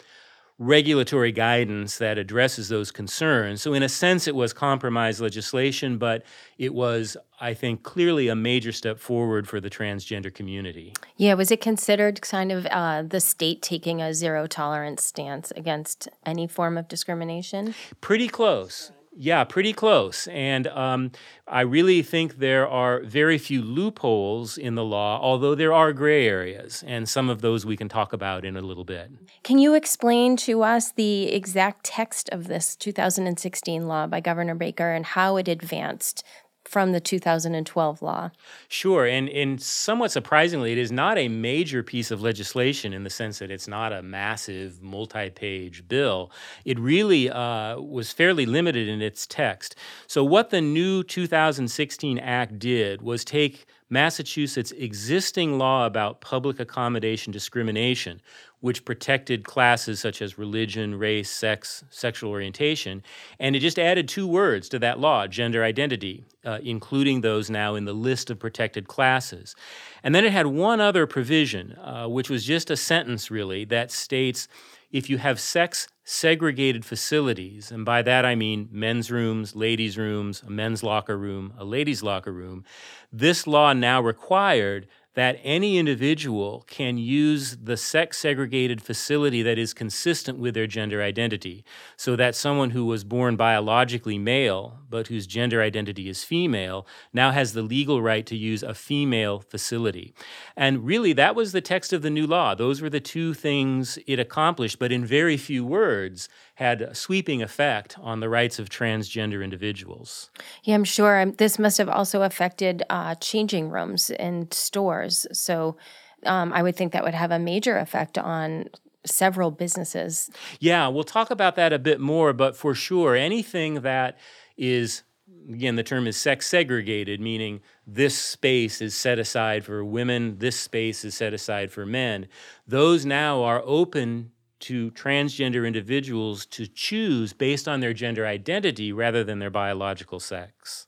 regulatory 0.57 1.33
guidance 1.33 1.97
that 1.97 2.17
addresses 2.17 2.69
those 2.69 2.89
concerns. 2.89 3.61
So, 3.61 3.73
in 3.73 3.83
a 3.83 3.89
sense, 3.89 4.27
it 4.27 4.35
was 4.35 4.53
compromise 4.53 5.19
legislation, 5.19 5.97
but 5.97 6.23
it 6.57 6.73
was, 6.73 7.17
I 7.41 7.53
think, 7.53 7.83
clearly 7.83 8.29
a 8.29 8.35
major 8.35 8.71
step 8.71 8.97
forward 8.97 9.45
for 9.45 9.59
the 9.59 9.69
transgender 9.69 10.33
community. 10.33 10.93
Yeah, 11.17 11.33
was 11.33 11.51
it 11.51 11.59
considered 11.59 12.21
kind 12.21 12.53
of 12.53 12.65
uh, 12.67 13.03
the 13.03 13.19
state 13.19 13.61
taking 13.61 14.01
a 14.01 14.13
zero 14.13 14.47
tolerance 14.47 15.03
stance 15.03 15.51
against 15.51 16.07
any 16.25 16.47
form 16.47 16.77
of 16.77 16.87
discrimination? 16.87 17.75
Pretty 17.99 18.29
close. 18.29 18.93
Yeah, 19.19 19.43
pretty 19.45 19.73
close. 19.73 20.27
And 20.27 20.67
um, 20.67 21.11
I 21.47 21.61
really 21.61 22.03
think 22.03 22.37
there 22.37 22.67
are 22.67 23.01
very 23.01 23.39
few 23.39 23.63
loopholes 23.63 24.59
in 24.59 24.75
the 24.75 24.83
law, 24.83 25.19
although 25.19 25.55
there 25.55 25.73
are 25.73 25.91
gray 25.91 26.27
areas. 26.27 26.83
And 26.85 27.09
some 27.09 27.27
of 27.27 27.41
those 27.41 27.65
we 27.65 27.75
can 27.75 27.89
talk 27.89 28.13
about 28.13 28.45
in 28.45 28.55
a 28.55 28.61
little 28.61 28.83
bit. 28.83 29.09
Can 29.43 29.57
you 29.57 29.73
explain 29.73 30.37
to 30.37 30.61
us 30.61 30.91
the 30.91 31.31
exact 31.33 31.83
text 31.83 32.29
of 32.29 32.47
this 32.47 32.75
2016 32.75 33.87
law 33.87 34.05
by 34.05 34.19
Governor 34.19 34.53
Baker 34.53 34.91
and 34.91 35.03
how 35.03 35.37
it 35.37 35.47
advanced 35.47 36.23
from 36.67 36.91
the 36.91 36.99
2012 36.99 38.01
law. 38.01 38.29
Sure. 38.67 39.05
And, 39.05 39.29
and 39.29 39.61
somewhat 39.61 40.11
surprisingly, 40.11 40.73
it 40.73 40.77
is 40.77 40.91
not 40.91 41.17
a 41.17 41.29
major 41.29 41.81
piece 41.81 42.11
of 42.11 42.21
legislation 42.21 42.93
in 42.93 43.03
the 43.03 43.09
sense 43.09 43.39
that 43.39 43.49
it's 43.49 43.67
not 43.67 43.93
a 43.93 44.03
massive 44.03 44.81
multi 44.81 45.29
page 45.29 45.87
bill. 45.87 46.29
It 46.65 46.77
really 46.79 47.29
uh, 47.29 47.79
was 47.79 48.11
fairly 48.11 48.45
limited 48.45 48.89
in 48.89 49.01
its 49.01 49.25
text. 49.25 49.75
So, 50.07 50.23
what 50.23 50.49
the 50.49 50.61
new 50.61 51.03
2016 51.03 52.19
Act 52.19 52.59
did 52.59 53.01
was 53.01 53.23
take 53.23 53.65
Massachusetts' 53.89 54.71
existing 54.71 55.57
law 55.57 55.85
about 55.85 56.19
public 56.19 56.59
accommodation 56.59 57.31
discrimination, 57.31 58.21
which 58.59 58.83
protected 58.83 59.45
classes 59.45 59.99
such 59.99 60.21
as 60.21 60.37
religion, 60.37 60.95
race, 60.95 61.29
sex, 61.29 61.83
sexual 61.89 62.31
orientation. 62.31 63.03
And 63.39 63.55
it 63.55 63.59
just 63.59 63.79
added 63.79 64.07
two 64.07 64.27
words 64.27 64.67
to 64.69 64.79
that 64.79 64.99
law, 64.99 65.27
gender 65.27 65.63
identity, 65.63 66.25
uh, 66.43 66.59
including 66.63 67.21
those 67.21 67.49
now 67.49 67.75
in 67.75 67.85
the 67.85 67.93
list 67.93 68.29
of 68.29 68.39
protected 68.39 68.87
classes. 68.87 69.55
And 70.03 70.13
then 70.13 70.25
it 70.25 70.33
had 70.33 70.47
one 70.47 70.81
other 70.81 71.07
provision, 71.07 71.73
uh, 71.73 72.07
which 72.07 72.29
was 72.29 72.43
just 72.43 72.69
a 72.69 72.77
sentence 72.77 73.31
really, 73.31 73.63
that 73.65 73.91
states 73.91 74.47
if 74.91 75.09
you 75.09 75.17
have 75.17 75.39
sex 75.39 75.87
segregated 76.09 76.85
facilities, 76.85 77.69
and 77.69 77.83
by 77.83 78.01
that 78.01 78.23
I 78.23 78.33
mean 78.33 78.69
men's 78.71 79.11
rooms, 79.11 79.57
ladies' 79.57 79.97
rooms, 79.97 80.41
a 80.41 80.49
men's 80.49 80.81
locker 80.81 81.17
room, 81.17 81.53
a 81.57 81.65
ladies' 81.65 82.01
locker 82.01 82.31
room, 82.31 82.63
this 83.11 83.45
law 83.45 83.73
now 83.73 83.99
required 83.99 84.87
that 85.17 85.39
any 85.43 85.79
individual 85.79 86.63
can 86.67 86.99
use 86.99 87.57
the 87.57 87.75
sex 87.75 88.19
segregated 88.19 88.79
facility 88.79 89.41
that 89.41 89.57
is 89.57 89.73
consistent 89.73 90.37
with 90.37 90.53
their 90.53 90.67
gender 90.67 91.01
identity. 91.01 91.65
So 91.95 92.15
that 92.15 92.35
someone 92.35 92.69
who 92.69 92.85
was 92.85 93.03
born 93.03 93.35
biologically 93.35 94.19
male, 94.19 94.77
but 94.91 95.07
whose 95.07 95.25
gender 95.25 95.59
identity 95.59 96.07
is 96.07 96.23
female, 96.23 96.85
now 97.13 97.31
has 97.31 97.53
the 97.53 97.63
legal 97.63 97.99
right 97.99 98.27
to 98.27 98.37
use 98.37 98.61
a 98.61 98.75
female 98.75 99.39
facility. 99.39 100.13
And 100.55 100.85
really, 100.85 101.13
that 101.13 101.35
was 101.35 101.51
the 101.51 101.61
text 101.61 101.93
of 101.93 102.03
the 102.03 102.11
new 102.11 102.27
law. 102.27 102.53
Those 102.53 102.79
were 102.79 102.89
the 102.91 102.99
two 102.99 103.33
things 103.33 103.97
it 104.05 104.19
accomplished, 104.19 104.77
but 104.77 104.91
in 104.91 105.03
very 105.03 105.35
few 105.35 105.65
words 105.65 106.29
had 106.57 106.81
a 106.81 106.95
sweeping 106.95 107.43
effect 107.43 107.95
on 108.01 108.19
the 108.19 108.27
rights 108.27 108.57
of 108.57 108.67
transgender 108.67 109.43
individuals. 109.43 110.31
Yeah, 110.63 110.73
I'm 110.73 110.83
sure 110.83 111.21
um, 111.21 111.33
this 111.33 111.59
must 111.59 111.77
have 111.77 111.87
also 111.87 112.23
affected 112.23 112.81
uh, 112.89 113.13
changing 113.15 113.69
rooms 113.69 114.09
in 114.09 114.49
stores. 114.49 115.27
So 115.31 115.77
um, 116.25 116.51
I 116.51 116.63
would 116.63 116.75
think 116.75 116.93
that 116.93 117.03
would 117.03 117.13
have 117.13 117.29
a 117.29 117.37
major 117.37 117.77
effect 117.77 118.17
on 118.17 118.69
several 119.05 119.51
businesses. 119.51 120.31
Yeah, 120.59 120.87
we'll 120.87 121.03
talk 121.03 121.29
about 121.29 121.57
that 121.57 121.73
a 121.73 121.79
bit 121.79 121.99
more, 121.99 122.33
but 122.33 122.55
for 122.55 122.73
sure, 122.73 123.15
anything 123.15 123.81
that 123.81 124.17
is 124.57 125.03
again, 125.47 125.75
the 125.75 125.83
term 125.83 126.07
is 126.07 126.17
sex 126.17 126.47
segregated, 126.47 127.21
meaning 127.21 127.61
this 127.85 128.17
space 128.17 128.81
is 128.81 128.95
set 128.95 129.19
aside 129.19 129.63
for 129.63 129.85
women, 129.85 130.39
this 130.39 130.59
space 130.59 131.05
is 131.05 131.13
set 131.13 131.35
aside 131.35 131.71
for 131.71 131.85
men. 131.85 132.27
Those 132.67 133.05
now 133.05 133.43
are 133.43 133.61
open 133.63 134.31
to 134.61 134.91
transgender 134.91 135.65
individuals 135.65 136.45
to 136.47 136.67
choose 136.67 137.33
based 137.33 137.67
on 137.67 137.79
their 137.79 137.93
gender 137.93 138.25
identity 138.25 138.91
rather 138.91 139.23
than 139.23 139.39
their 139.39 139.49
biological 139.49 140.19
sex. 140.19 140.87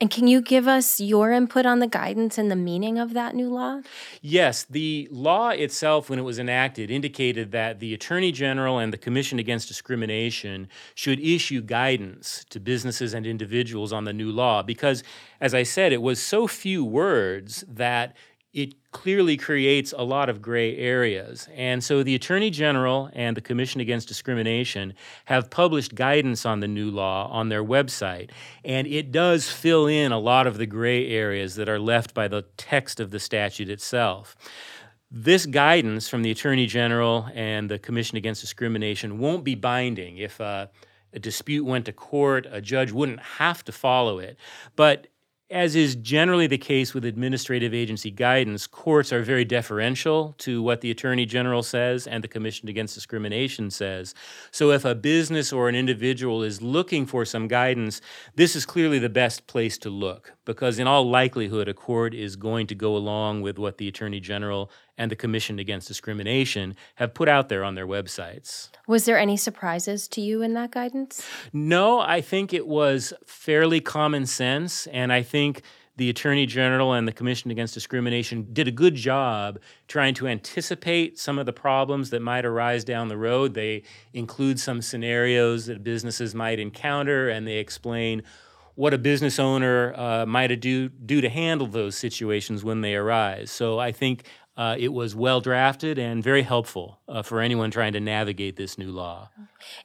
And 0.00 0.10
can 0.10 0.26
you 0.26 0.42
give 0.42 0.66
us 0.66 0.98
your 1.00 1.30
input 1.30 1.66
on 1.66 1.78
the 1.78 1.86
guidance 1.86 2.36
and 2.36 2.50
the 2.50 2.56
meaning 2.56 2.98
of 2.98 3.14
that 3.14 3.34
new 3.34 3.48
law? 3.48 3.80
Yes, 4.20 4.64
the 4.64 5.06
law 5.12 5.50
itself, 5.50 6.10
when 6.10 6.18
it 6.18 6.22
was 6.22 6.40
enacted, 6.40 6.90
indicated 6.90 7.52
that 7.52 7.78
the 7.78 7.94
Attorney 7.94 8.32
General 8.32 8.78
and 8.78 8.92
the 8.92 8.98
Commission 8.98 9.38
Against 9.38 9.68
Discrimination 9.68 10.68
should 10.96 11.20
issue 11.20 11.62
guidance 11.62 12.44
to 12.50 12.58
businesses 12.58 13.14
and 13.14 13.24
individuals 13.24 13.92
on 13.92 14.02
the 14.02 14.12
new 14.12 14.32
law 14.32 14.64
because, 14.64 15.04
as 15.40 15.54
I 15.54 15.62
said, 15.62 15.92
it 15.92 16.02
was 16.02 16.20
so 16.20 16.48
few 16.48 16.84
words 16.84 17.64
that 17.68 18.16
it 18.54 18.92
clearly 18.92 19.36
creates 19.36 19.92
a 19.98 20.04
lot 20.04 20.28
of 20.28 20.40
gray 20.40 20.76
areas. 20.76 21.48
And 21.54 21.82
so 21.82 22.04
the 22.04 22.14
Attorney 22.14 22.50
General 22.50 23.10
and 23.12 23.36
the 23.36 23.40
Commission 23.40 23.80
Against 23.80 24.06
Discrimination 24.06 24.94
have 25.24 25.50
published 25.50 25.96
guidance 25.96 26.46
on 26.46 26.60
the 26.60 26.68
new 26.68 26.88
law 26.90 27.28
on 27.32 27.48
their 27.48 27.64
website. 27.64 28.30
And 28.64 28.86
it 28.86 29.10
does 29.10 29.50
fill 29.50 29.88
in 29.88 30.12
a 30.12 30.20
lot 30.20 30.46
of 30.46 30.56
the 30.56 30.66
gray 30.66 31.08
areas 31.08 31.56
that 31.56 31.68
are 31.68 31.80
left 31.80 32.14
by 32.14 32.28
the 32.28 32.42
text 32.56 33.00
of 33.00 33.10
the 33.10 33.18
statute 33.18 33.68
itself. 33.68 34.36
This 35.10 35.46
guidance 35.46 36.08
from 36.08 36.22
the 36.22 36.30
Attorney 36.30 36.66
General 36.66 37.28
and 37.34 37.68
the 37.68 37.80
Commission 37.80 38.16
Against 38.16 38.40
Discrimination 38.40 39.18
won't 39.18 39.42
be 39.42 39.56
binding. 39.56 40.18
If 40.18 40.40
uh, 40.40 40.68
a 41.12 41.18
dispute 41.18 41.64
went 41.64 41.86
to 41.86 41.92
court, 41.92 42.46
a 42.48 42.60
judge 42.60 42.92
wouldn't 42.92 43.20
have 43.20 43.64
to 43.64 43.72
follow 43.72 44.20
it. 44.20 44.36
But 44.76 45.08
as 45.50 45.76
is 45.76 45.94
generally 45.96 46.46
the 46.46 46.56
case 46.56 46.94
with 46.94 47.04
administrative 47.04 47.74
agency 47.74 48.10
guidance, 48.10 48.66
courts 48.66 49.12
are 49.12 49.22
very 49.22 49.44
deferential 49.44 50.34
to 50.38 50.62
what 50.62 50.80
the 50.80 50.90
Attorney 50.90 51.26
General 51.26 51.62
says 51.62 52.06
and 52.06 52.24
the 52.24 52.28
Commission 52.28 52.68
Against 52.68 52.94
Discrimination 52.94 53.70
says. 53.70 54.14
So, 54.50 54.70
if 54.70 54.86
a 54.86 54.94
business 54.94 55.52
or 55.52 55.68
an 55.68 55.74
individual 55.74 56.42
is 56.42 56.62
looking 56.62 57.04
for 57.04 57.26
some 57.26 57.46
guidance, 57.46 58.00
this 58.34 58.56
is 58.56 58.64
clearly 58.64 58.98
the 58.98 59.10
best 59.10 59.46
place 59.46 59.76
to 59.78 59.90
look 59.90 60.32
because, 60.46 60.78
in 60.78 60.86
all 60.86 61.08
likelihood, 61.08 61.68
a 61.68 61.74
court 61.74 62.14
is 62.14 62.36
going 62.36 62.66
to 62.68 62.74
go 62.74 62.96
along 62.96 63.42
with 63.42 63.58
what 63.58 63.76
the 63.76 63.86
Attorney 63.86 64.20
General 64.20 64.70
and 64.96 65.10
the 65.10 65.16
Commission 65.16 65.58
Against 65.58 65.88
Discrimination 65.88 66.76
have 66.96 67.14
put 67.14 67.28
out 67.28 67.48
there 67.48 67.64
on 67.64 67.74
their 67.74 67.86
websites. 67.86 68.70
Was 68.86 69.04
there 69.04 69.18
any 69.18 69.36
surprises 69.36 70.06
to 70.08 70.20
you 70.20 70.42
in 70.42 70.54
that 70.54 70.70
guidance? 70.70 71.26
No, 71.52 72.00
I 72.00 72.20
think 72.20 72.52
it 72.52 72.66
was 72.66 73.12
fairly 73.26 73.80
common 73.80 74.26
sense. 74.26 74.86
And 74.88 75.12
I 75.12 75.22
think 75.22 75.62
the 75.96 76.10
Attorney 76.10 76.46
General 76.46 76.92
and 76.92 77.06
the 77.06 77.12
Commission 77.12 77.50
Against 77.50 77.74
Discrimination 77.74 78.48
did 78.52 78.66
a 78.66 78.72
good 78.72 78.94
job 78.94 79.60
trying 79.86 80.14
to 80.14 80.26
anticipate 80.26 81.18
some 81.18 81.38
of 81.38 81.46
the 81.46 81.52
problems 81.52 82.10
that 82.10 82.20
might 82.20 82.44
arise 82.44 82.84
down 82.84 83.08
the 83.08 83.16
road. 83.16 83.54
They 83.54 83.84
include 84.12 84.58
some 84.58 84.82
scenarios 84.82 85.66
that 85.66 85.84
businesses 85.84 86.34
might 86.34 86.58
encounter 86.58 87.28
and 87.28 87.46
they 87.46 87.58
explain 87.58 88.22
what 88.74 88.92
a 88.92 88.98
business 88.98 89.38
owner 89.38 89.94
uh, 89.96 90.26
might 90.26 90.48
do, 90.60 90.88
do 90.88 91.20
to 91.20 91.28
handle 91.28 91.68
those 91.68 91.96
situations 91.96 92.64
when 92.64 92.80
they 92.80 92.96
arise. 92.96 93.52
So 93.52 93.78
I 93.78 93.92
think 93.92 94.24
uh, 94.56 94.76
it 94.78 94.92
was 94.92 95.14
well 95.14 95.40
drafted 95.40 95.98
and 95.98 96.22
very 96.22 96.42
helpful 96.42 97.00
uh, 97.08 97.22
for 97.22 97.40
anyone 97.40 97.70
trying 97.70 97.92
to 97.92 98.00
navigate 98.00 98.56
this 98.56 98.78
new 98.78 98.90
law. 98.90 99.28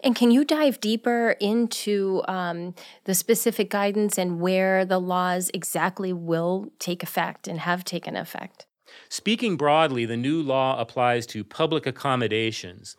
And 0.04 0.16
can 0.16 0.32
you 0.32 0.46
dive 0.46 0.80
deeper 0.80 1.36
into 1.40 2.22
um, 2.28 2.76
the 3.06 3.16
specific 3.16 3.70
guidance 3.70 4.18
and 4.18 4.40
where 4.40 4.86
the 4.86 5.00
laws 5.00 5.50
exactly 5.54 6.14
will 6.14 6.72
take 6.78 7.02
effect 7.02 7.48
and 7.48 7.60
have 7.60 7.84
taken 7.84 8.16
effect? 8.16 8.68
Speaking 9.08 9.56
broadly, 9.58 10.06
the 10.06 10.18
new 10.18 10.42
law 10.42 10.80
applies 10.80 11.26
to 11.28 11.44
public 11.44 11.86
accommodations. 11.86 12.96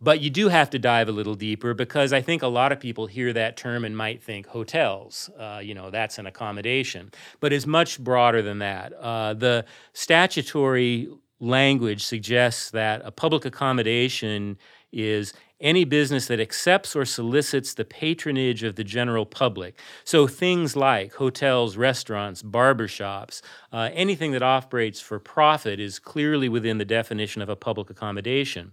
But 0.00 0.20
you 0.20 0.28
do 0.28 0.48
have 0.48 0.70
to 0.70 0.78
dive 0.78 1.08
a 1.08 1.12
little 1.12 1.34
deeper 1.34 1.72
because 1.72 2.12
I 2.12 2.20
think 2.20 2.42
a 2.42 2.48
lot 2.48 2.72
of 2.72 2.80
people 2.80 3.06
hear 3.06 3.32
that 3.32 3.56
term 3.56 3.84
and 3.84 3.96
might 3.96 4.22
think 4.22 4.46
hotels. 4.46 5.30
Uh, 5.38 5.60
you 5.62 5.74
know, 5.74 5.90
that's 5.90 6.18
an 6.18 6.26
accommodation. 6.26 7.10
But 7.40 7.52
it's 7.52 7.66
much 7.66 7.98
broader 7.98 8.42
than 8.42 8.58
that. 8.58 8.92
Uh, 8.92 9.34
the 9.34 9.64
statutory 9.92 11.08
language 11.40 12.04
suggests 12.04 12.70
that 12.70 13.02
a 13.04 13.10
public 13.10 13.44
accommodation 13.44 14.58
is 14.92 15.32
any 15.60 15.84
business 15.84 16.26
that 16.26 16.40
accepts 16.40 16.94
or 16.94 17.04
solicits 17.04 17.74
the 17.74 17.84
patronage 17.84 18.62
of 18.62 18.76
the 18.76 18.84
general 18.84 19.24
public. 19.24 19.78
So 20.04 20.26
things 20.26 20.76
like 20.76 21.14
hotels, 21.14 21.76
restaurants, 21.76 22.42
barbershops, 22.42 23.40
uh, 23.72 23.88
anything 23.92 24.32
that 24.32 24.42
operates 24.42 25.00
for 25.00 25.18
profit 25.18 25.80
is 25.80 25.98
clearly 25.98 26.48
within 26.48 26.78
the 26.78 26.84
definition 26.84 27.40
of 27.40 27.48
a 27.48 27.56
public 27.56 27.88
accommodation. 27.88 28.72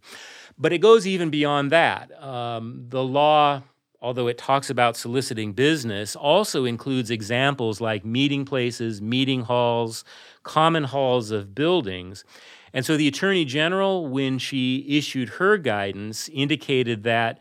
But 0.61 0.71
it 0.71 0.77
goes 0.77 1.05
even 1.07 1.29
beyond 1.29 1.71
that. 1.71 2.11
Um, 2.23 2.85
the 2.87 3.03
law 3.03 3.63
although 4.01 4.27
it 4.27 4.37
talks 4.37 4.69
about 4.69 4.97
soliciting 4.97 5.53
business, 5.53 6.15
also 6.15 6.65
includes 6.65 7.11
examples 7.11 7.79
like 7.79 8.03
meeting 8.03 8.43
places, 8.45 9.01
meeting 9.01 9.41
halls, 9.41 10.03
common 10.43 10.85
halls 10.85 11.29
of 11.29 11.53
buildings. 11.53 12.25
And 12.73 12.85
so 12.85 12.97
the 12.97 13.07
Attorney 13.07 13.45
General, 13.45 14.07
when 14.07 14.39
she 14.39 14.85
issued 14.87 15.29
her 15.29 15.57
guidance, 15.57 16.29
indicated 16.29 17.03
that 17.03 17.39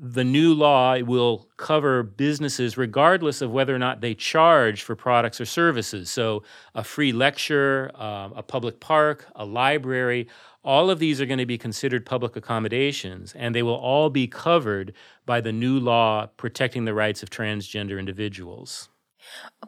the 0.00 0.24
new 0.24 0.54
law 0.54 0.98
will 1.00 1.48
cover 1.56 2.02
businesses 2.02 2.78
regardless 2.78 3.42
of 3.42 3.50
whether 3.50 3.74
or 3.74 3.78
not 3.78 4.00
they 4.00 4.14
charge 4.14 4.82
for 4.82 4.94
products 4.94 5.40
or 5.40 5.44
services. 5.44 6.10
So, 6.10 6.42
a 6.74 6.84
free 6.84 7.12
lecture, 7.12 7.90
um, 7.94 8.32
a 8.36 8.42
public 8.42 8.80
park, 8.80 9.26
a 9.34 9.44
library, 9.44 10.28
all 10.62 10.90
of 10.90 10.98
these 10.98 11.20
are 11.20 11.26
going 11.26 11.38
to 11.38 11.46
be 11.46 11.58
considered 11.58 12.04
public 12.04 12.36
accommodations, 12.36 13.32
and 13.34 13.54
they 13.54 13.62
will 13.62 13.74
all 13.74 14.10
be 14.10 14.26
covered 14.26 14.92
by 15.24 15.40
the 15.40 15.52
new 15.52 15.78
law 15.78 16.26
protecting 16.36 16.84
the 16.84 16.94
rights 16.94 17.22
of 17.22 17.30
transgender 17.30 17.98
individuals. 17.98 18.88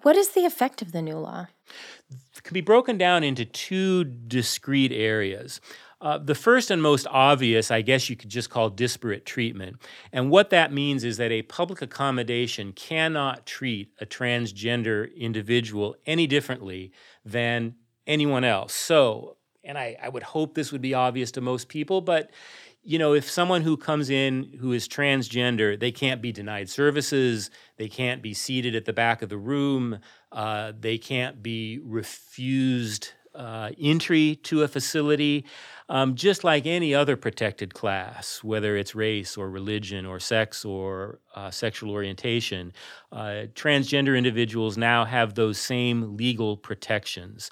What 0.03 0.17
is 0.17 0.31
the 0.31 0.45
effect 0.45 0.83
of 0.83 0.93
the 0.93 1.03
new 1.03 1.17
law? 1.17 1.49
It 2.37 2.43
can 2.43 2.55
be 2.55 2.61
broken 2.61 2.99
down 2.99 3.25
into 3.25 3.45
two 3.45 4.05
discrete 4.05 4.93
areas. 4.93 5.61
Uh, 6.01 6.17
the 6.17 6.35
first 6.35 6.71
and 6.71 6.81
most 6.81 7.07
obvious, 7.11 7.71
I 7.71 7.83
guess 7.83 8.09
you 8.09 8.17
could 8.17 8.31
just 8.31 8.49
call 8.49 8.71
disparate 8.71 9.27
treatment. 9.27 9.77
And 10.13 10.31
what 10.31 10.49
that 10.51 10.73
means 10.73 11.05
is 11.05 11.19
that 11.19 11.31
a 11.31 11.43
public 11.43 11.83
accommodation 11.83 12.73
cannot 12.73 13.45
treat 13.45 13.93
a 14.01 14.07
transgender 14.07 15.15
individual 15.15 15.97
any 16.07 16.27
differently 16.27 16.93
than 17.25 17.75
anyone 18.07 18.45
else. 18.45 18.73
So, 18.73 19.37
and 19.63 19.77
I, 19.77 19.97
I 20.03 20.09
would 20.09 20.23
hope 20.23 20.55
this 20.55 20.73
would 20.73 20.81
be 20.81 20.95
obvious 20.95 21.31
to 21.33 21.43
most 21.43 21.69
people, 21.69 22.01
but 22.01 22.31
you 22.83 22.99
know, 22.99 23.13
if 23.13 23.29
someone 23.29 23.61
who 23.61 23.77
comes 23.77 24.09
in 24.09 24.57
who 24.59 24.73
is 24.73 24.89
transgender, 24.89 25.79
they 25.79 25.93
can't 25.93 26.23
be 26.23 26.33
denied 26.33 26.71
services, 26.71 27.51
they 27.77 27.89
can't 27.89 28.23
be 28.23 28.33
seated 28.33 28.75
at 28.75 28.87
the 28.87 28.93
back 28.95 29.21
of 29.21 29.29
the 29.29 29.37
room, 29.37 29.99
uh, 30.33 30.73
they 30.81 30.97
can't 30.97 31.43
be 31.43 31.79
refused 31.83 33.13
uh, 33.35 33.71
entry 33.81 34.37
to 34.37 34.63
a 34.63 34.69
facility, 34.69 35.45
um, 35.91 36.15
just 36.15 36.45
like 36.45 36.67
any 36.67 36.95
other 36.95 37.17
protected 37.17 37.75
class, 37.75 38.45
whether 38.45 38.77
it's 38.77 38.95
race 38.95 39.37
or 39.37 39.51
religion 39.51 40.07
or 40.07 40.21
sex 40.21 40.65
or 40.65 41.19
uh, 41.35 41.51
sexual 41.51 41.91
orientation. 41.91 42.73
Uh, 43.11 43.47
transgender 43.55 44.17
individuals 44.17 44.79
now 44.79 45.05
have 45.05 45.35
those 45.35 45.59
same 45.59 46.17
legal 46.17 46.57
protections. 46.57 47.51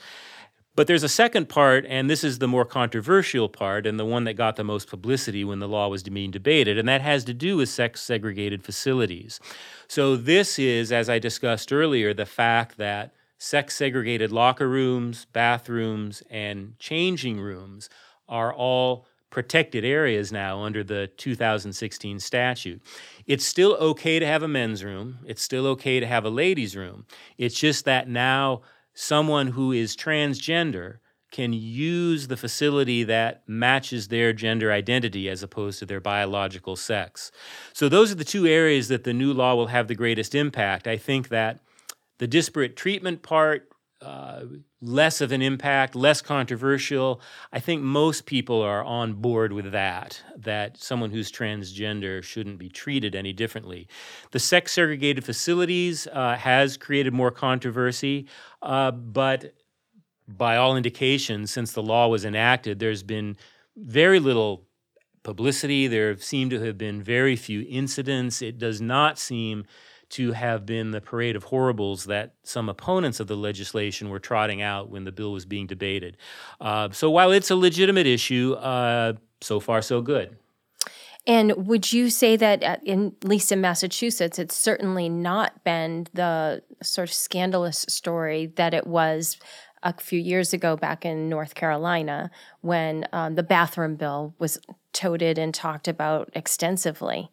But 0.76 0.87
there's 0.87 1.02
a 1.02 1.09
second 1.09 1.49
part, 1.49 1.85
and 1.88 2.09
this 2.09 2.23
is 2.23 2.38
the 2.38 2.47
more 2.47 2.64
controversial 2.64 3.49
part, 3.49 3.85
and 3.85 3.99
the 3.99 4.04
one 4.04 4.23
that 4.23 4.35
got 4.35 4.54
the 4.54 4.62
most 4.62 4.88
publicity 4.88 5.42
when 5.42 5.59
the 5.59 5.66
law 5.66 5.88
was 5.88 6.04
being 6.04 6.30
debated, 6.30 6.78
and 6.78 6.88
that 6.88 7.00
has 7.00 7.25
to 7.25 7.35
do 7.35 7.57
with 7.57 7.68
sex 7.68 8.00
segregated 8.00 8.62
facilities. 8.62 9.40
So, 9.88 10.14
this 10.14 10.61
is, 10.61 10.92
as 10.92 11.11
I 11.11 11.18
discussed 11.18 11.73
earlier, 11.73 12.14
the 12.14 12.25
fact 12.25 12.76
that 12.76 13.12
sex 13.38 13.75
segregated 13.75 14.30
locker 14.30 14.68
rooms, 14.68 15.26
bathrooms, 15.33 16.23
and 16.30 16.78
changing 16.78 17.40
rooms 17.40 17.90
are 18.28 18.52
all 18.52 19.06
protected 19.30 19.85
areas 19.85 20.32
now 20.32 20.62
under 20.62 20.82
the 20.82 21.11
2016 21.16 22.18
statute. 22.18 22.82
It's 23.26 23.44
still 23.44 23.75
okay 23.75 24.18
to 24.18 24.26
have 24.26 24.42
a 24.42 24.49
men's 24.49 24.82
room, 24.82 25.18
it's 25.26 25.42
still 25.42 25.66
okay 25.68 26.00
to 26.00 26.06
have 26.06 26.25
a 26.25 26.30
ladies' 26.30 26.76
room. 26.76 27.06
It's 27.37 27.58
just 27.58 27.85
that 27.85 28.08
now 28.08 28.62
someone 28.94 29.49
who 29.49 29.73
is 29.73 29.97
transgender 29.97 30.99
can 31.30 31.52
use 31.52 32.28
the 32.28 32.37
facility 32.37 33.04
that 33.04 33.42
matches 33.47 34.08
their 34.08 34.32
gender 34.32 34.73
identity 34.73 35.28
as 35.28 35.42
opposed 35.42 35.78
to 35.78 35.87
their 35.87 36.00
biological 36.00 36.75
sex. 36.75 37.30
So, 37.75 37.88
those 37.88 38.11
are 38.11 38.14
the 38.14 38.25
two 38.25 38.47
areas 38.47 38.88
that 38.88 39.04
the 39.04 39.12
new 39.12 39.35
law 39.35 39.54
will 39.54 39.66
have 39.66 39.88
the 39.88 39.94
greatest 39.94 40.35
impact. 40.35 40.87
I 40.87 40.97
think 40.97 41.28
that 41.28 41.61
the 42.18 42.26
disparate 42.26 42.76
treatment 42.76 43.23
part, 43.23 43.68
uh, 44.00 44.42
less 44.80 45.20
of 45.20 45.32
an 45.32 45.42
impact, 45.42 45.96
less 45.96 46.22
controversial. 46.22 47.20
I 47.52 47.60
think 47.60 47.82
most 47.82 48.26
people 48.26 48.62
are 48.62 48.84
on 48.84 49.14
board 49.14 49.52
with 49.52 49.72
that, 49.72 50.22
that 50.36 50.76
someone 50.78 51.10
who's 51.10 51.32
transgender 51.32 52.22
shouldn't 52.22 52.58
be 52.58 52.68
treated 52.68 53.14
any 53.14 53.32
differently. 53.32 53.88
The 54.30 54.38
sex 54.38 54.72
segregated 54.72 55.24
facilities 55.24 56.06
uh, 56.12 56.37
has 56.37 56.76
created 56.76 57.12
more 57.12 57.32
controversy, 57.32 58.28
uh, 58.62 58.92
but 58.92 59.54
by 60.28 60.56
all 60.56 60.76
indications, 60.76 61.50
since 61.50 61.72
the 61.72 61.82
law 61.82 62.06
was 62.06 62.24
enacted, 62.24 62.78
there's 62.78 63.02
been 63.02 63.37
very 63.76 64.20
little 64.20 64.66
publicity. 65.22 65.87
There 65.87 66.16
seem 66.18 66.50
to 66.50 66.61
have 66.61 66.78
been 66.78 67.02
very 67.02 67.34
few 67.34 67.66
incidents. 67.68 68.42
It 68.42 68.58
does 68.58 68.80
not 68.80 69.18
seem 69.18 69.64
to 70.11 70.33
have 70.33 70.64
been 70.64 70.90
the 70.90 71.01
parade 71.01 71.37
of 71.37 71.44
horribles 71.44 72.05
that 72.05 72.35
some 72.42 72.68
opponents 72.68 73.21
of 73.21 73.27
the 73.27 73.37
legislation 73.37 74.09
were 74.09 74.18
trotting 74.18 74.62
out 74.62 74.88
when 74.88 75.05
the 75.05 75.12
bill 75.12 75.33
was 75.33 75.44
being 75.44 75.66
debated. 75.66 76.16
Uh, 76.61 76.88
so 76.90 77.11
while 77.11 77.31
it's 77.31 77.51
a 77.51 77.57
legitimate 77.57 78.07
issue, 78.07 78.55
uh, 78.55 79.12
so 79.40 79.61
far 79.61 79.83
so 79.83 80.01
good. 80.01 80.37
And 81.27 81.66
would 81.66 81.92
you 81.92 82.09
say 82.09 82.37
that, 82.37 82.62
at, 82.62 82.83
in, 82.85 83.14
at 83.21 83.29
least 83.29 83.53
in 83.53 83.61
Massachusetts, 83.61 84.38
it's 84.38 84.57
certainly 84.57 85.11
not 85.11 85.62
been 85.62 86.07
the 86.14 86.62
sort 86.83 87.11
of 87.11 87.14
scandalous 87.14 87.85
story 87.87 88.47
that 88.57 88.73
it 88.73 88.87
was 88.87 89.37
a 89.83 89.92
few 89.92 90.18
years 90.18 90.53
ago 90.55 90.77
back 90.77 91.05
in 91.05 91.29
North 91.29 91.55
Carolina 91.55 92.31
when 92.62 93.07
um, 93.12 93.35
the 93.35 93.42
bathroom 93.42 93.97
bill 93.97 94.35
was 94.38 94.59
toted 94.92 95.38
and 95.38 95.55
talked 95.55 95.87
about 95.87 96.31
extensively? 96.35 97.31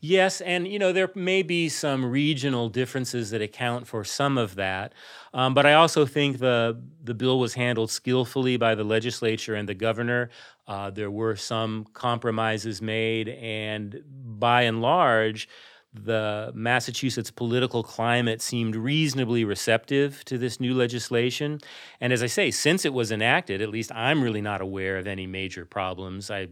Yes, 0.00 0.40
and 0.40 0.66
you 0.66 0.78
know 0.78 0.92
there 0.92 1.10
may 1.14 1.42
be 1.42 1.68
some 1.68 2.04
regional 2.04 2.68
differences 2.68 3.30
that 3.30 3.42
account 3.42 3.86
for 3.86 4.04
some 4.04 4.38
of 4.38 4.54
that, 4.56 4.94
um, 5.34 5.54
but 5.54 5.66
I 5.66 5.74
also 5.74 6.06
think 6.06 6.38
the 6.38 6.80
the 7.02 7.14
bill 7.14 7.38
was 7.38 7.54
handled 7.54 7.90
skillfully 7.90 8.56
by 8.56 8.74
the 8.74 8.84
legislature 8.84 9.54
and 9.54 9.68
the 9.68 9.74
governor. 9.74 10.30
Uh, 10.66 10.90
there 10.90 11.10
were 11.10 11.36
some 11.36 11.86
compromises 11.92 12.80
made, 12.80 13.28
and 13.28 14.02
by 14.06 14.62
and 14.62 14.80
large, 14.80 15.48
the 15.92 16.50
Massachusetts 16.54 17.30
political 17.30 17.82
climate 17.82 18.40
seemed 18.40 18.74
reasonably 18.76 19.44
receptive 19.44 20.24
to 20.24 20.38
this 20.38 20.58
new 20.60 20.74
legislation. 20.74 21.58
And 22.00 22.12
as 22.12 22.22
I 22.22 22.26
say, 22.26 22.50
since 22.50 22.84
it 22.84 22.94
was 22.94 23.12
enacted, 23.12 23.60
at 23.60 23.68
least 23.68 23.92
I'm 23.92 24.22
really 24.22 24.40
not 24.40 24.60
aware 24.62 24.96
of 24.96 25.06
any 25.06 25.26
major 25.26 25.66
problems. 25.66 26.30
I 26.30 26.48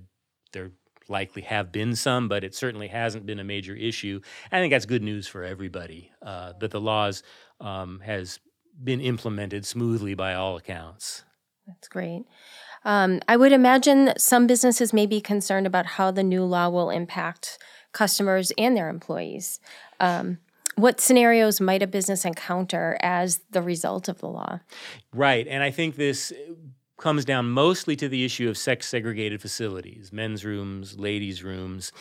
there 0.53 0.73
likely 1.11 1.43
have 1.43 1.73
been 1.73 1.95
some, 1.97 2.29
but 2.29 2.45
it 2.45 2.55
certainly 2.55 2.89
hasn't 2.89 3.27
been 3.27 3.41
a 3.41 3.45
major 3.45 3.75
issue. 3.75 4.21
I 4.51 4.61
think 4.61 4.73
that's 4.73 4.87
good 4.87 5.03
news 5.03 5.27
for 5.27 5.45
everybody 5.45 6.11
uh, 6.23 6.55
that 6.61 6.71
the 6.71 6.81
laws 6.81 7.23
um, 7.61 8.01
has 8.05 8.41
been 8.83 9.01
implemented 9.01 9.67
smoothly 9.67 10.15
by 10.15 10.35
all 10.35 10.57
accounts. 10.57 11.25
That's 11.67 11.89
great. 11.89 12.25
Um, 12.85 13.21
I 13.29 13.37
would 13.37 13.53
imagine 13.53 14.15
some 14.17 14.47
businesses 14.47 14.93
may 14.93 15.07
be 15.07 15.21
concerned 15.21 15.67
about 15.67 15.87
how 15.87 16.11
the 16.11 16.23
new 16.23 16.45
law 16.45 16.69
will 16.69 16.91
impact 16.91 17.59
customers 17.93 18.53
and 18.57 18.77
their 18.77 18.89
employees. 18.89 19.61
Um, 19.99 20.39
what 20.77 21.01
scenarios 21.01 21.61
might 21.61 21.83
a 21.83 21.87
business 21.87 22.25
encounter 22.25 22.97
as 23.03 23.41
the 23.51 23.61
result 23.61 24.09
of 24.09 24.19
the 24.19 24.29
law? 24.29 24.61
Right. 25.13 25.47
And 25.47 25.63
I 25.63 25.71
think 25.71 25.97
this 25.97 26.33
comes 27.01 27.25
down 27.25 27.51
mostly 27.51 27.97
to 27.97 28.09
the 28.09 28.25
issue 28.25 28.49
of 28.49 28.57
sex 28.57 28.89
segregated 28.89 29.41
facilities, 29.41 30.13
men's 30.13 30.45
rooms, 30.45 30.99
ladies' 30.99 31.43
rooms. 31.43 31.93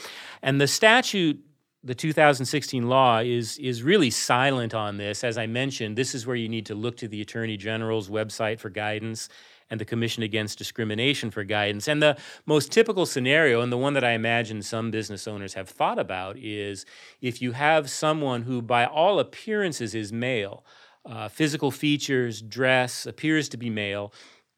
And 0.41 0.61
the 0.61 0.67
statute 0.67 1.43
the 1.81 1.95
2016 1.95 2.89
law 2.89 3.19
is 3.19 3.57
is 3.57 3.83
really 3.83 4.09
silent 4.09 4.73
on 4.73 4.97
this. 4.97 5.23
As 5.23 5.37
I 5.37 5.47
mentioned, 5.47 5.97
this 5.97 6.13
is 6.13 6.27
where 6.27 6.35
you 6.35 6.49
need 6.49 6.65
to 6.65 6.75
look 6.75 6.97
to 6.97 7.07
the 7.07 7.21
Attorney 7.21 7.55
General's 7.55 8.09
website 8.09 8.59
for 8.59 8.69
guidance 8.69 9.29
and 9.69 9.79
the 9.79 9.85
Commission 9.85 10.23
Against 10.23 10.57
Discrimination 10.57 11.31
for 11.31 11.43
guidance. 11.43 11.87
And 11.87 12.01
the 12.01 12.17
most 12.45 12.71
typical 12.71 13.05
scenario, 13.05 13.61
and 13.61 13.71
the 13.71 13.77
one 13.77 13.93
that 13.93 14.03
I 14.03 14.11
imagine 14.11 14.61
some 14.61 14.91
business 14.91 15.27
owners 15.27 15.53
have 15.53 15.69
thought 15.69 15.99
about, 15.99 16.37
is 16.37 16.85
if 17.21 17.41
you 17.41 17.51
have 17.53 17.89
someone 17.89 18.41
who, 18.41 18.61
by 18.61 18.85
all 18.85 19.19
appearances, 19.19 19.93
is 19.93 20.11
male, 20.11 20.65
uh, 21.05 21.29
physical 21.29 21.71
features, 21.71 22.41
dress, 22.41 23.05
appears 23.05 23.47
to 23.49 23.57
be 23.57 23.69
male, 23.69 24.11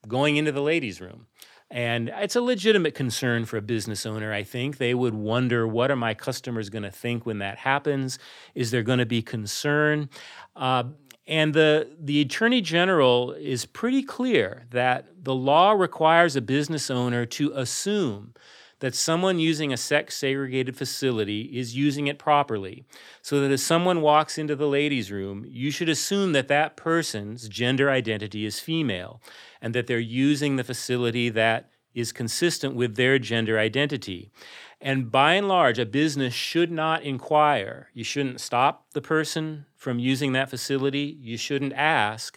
going 0.08 0.36
into 0.36 0.52
the 0.52 0.62
ladies' 0.62 1.00
room. 1.00 1.26
And 1.70 2.12
it's 2.16 2.36
a 2.36 2.42
legitimate 2.42 2.94
concern 2.94 3.46
for 3.46 3.56
a 3.56 3.62
business 3.62 4.04
owner, 4.04 4.30
I 4.30 4.42
think. 4.42 4.76
They 4.76 4.92
would 4.92 5.14
wonder 5.14 5.66
what 5.66 5.90
are 5.90 5.96
my 5.96 6.12
customers 6.12 6.68
going 6.68 6.82
to 6.82 6.90
think 6.90 7.24
when 7.24 7.38
that 7.38 7.56
happens? 7.56 8.18
Is 8.54 8.70
there 8.70 8.82
going 8.82 8.98
to 8.98 9.06
be 9.06 9.22
concern? 9.22 10.10
Uh, 10.54 10.84
and 11.26 11.54
the, 11.54 11.88
the 11.98 12.20
Attorney 12.20 12.60
General 12.60 13.32
is 13.32 13.64
pretty 13.64 14.02
clear 14.02 14.64
that 14.70 15.06
the 15.24 15.34
law 15.34 15.72
requires 15.72 16.36
a 16.36 16.42
business 16.42 16.90
owner 16.90 17.24
to 17.26 17.52
assume 17.54 18.34
that 18.82 18.96
someone 18.96 19.38
using 19.38 19.72
a 19.72 19.76
sex 19.76 20.16
segregated 20.16 20.76
facility 20.76 21.42
is 21.42 21.76
using 21.76 22.08
it 22.08 22.18
properly. 22.18 22.84
So 23.22 23.40
that 23.40 23.52
as 23.52 23.62
someone 23.62 24.00
walks 24.00 24.38
into 24.38 24.56
the 24.56 24.66
ladies' 24.66 25.12
room, 25.12 25.44
you 25.46 25.70
should 25.70 25.88
assume 25.88 26.32
that 26.32 26.48
that 26.48 26.76
person's 26.76 27.48
gender 27.48 27.88
identity 27.88 28.44
is 28.44 28.58
female 28.58 29.22
and 29.60 29.72
that 29.72 29.86
they're 29.86 30.00
using 30.00 30.56
the 30.56 30.64
facility 30.64 31.28
that 31.28 31.70
is 31.94 32.10
consistent 32.10 32.74
with 32.74 32.96
their 32.96 33.20
gender 33.20 33.56
identity. 33.56 34.32
And 34.80 35.12
by 35.12 35.34
and 35.34 35.46
large, 35.46 35.78
a 35.78 35.86
business 35.86 36.34
should 36.34 36.72
not 36.72 37.04
inquire. 37.04 37.88
You 37.94 38.02
shouldn't 38.02 38.40
stop 38.40 38.90
the 38.94 39.00
person 39.00 39.66
from 39.76 40.00
using 40.00 40.32
that 40.32 40.50
facility. 40.50 41.16
You 41.20 41.36
shouldn't 41.36 41.74
ask. 41.74 42.36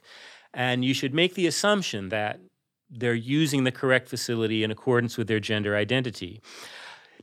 And 0.54 0.86
you 0.86 0.94
should 0.94 1.16
make 1.16 1.34
the 1.34 1.48
assumption 1.48 2.10
that 2.10 2.40
they're 2.98 3.14
using 3.14 3.64
the 3.64 3.72
correct 3.72 4.08
facility 4.10 4.64
in 4.64 4.72
accordance 4.72 5.18
with 5.18 5.28
their 5.28 5.40
gender 5.40 5.76
identity. 5.76 6.42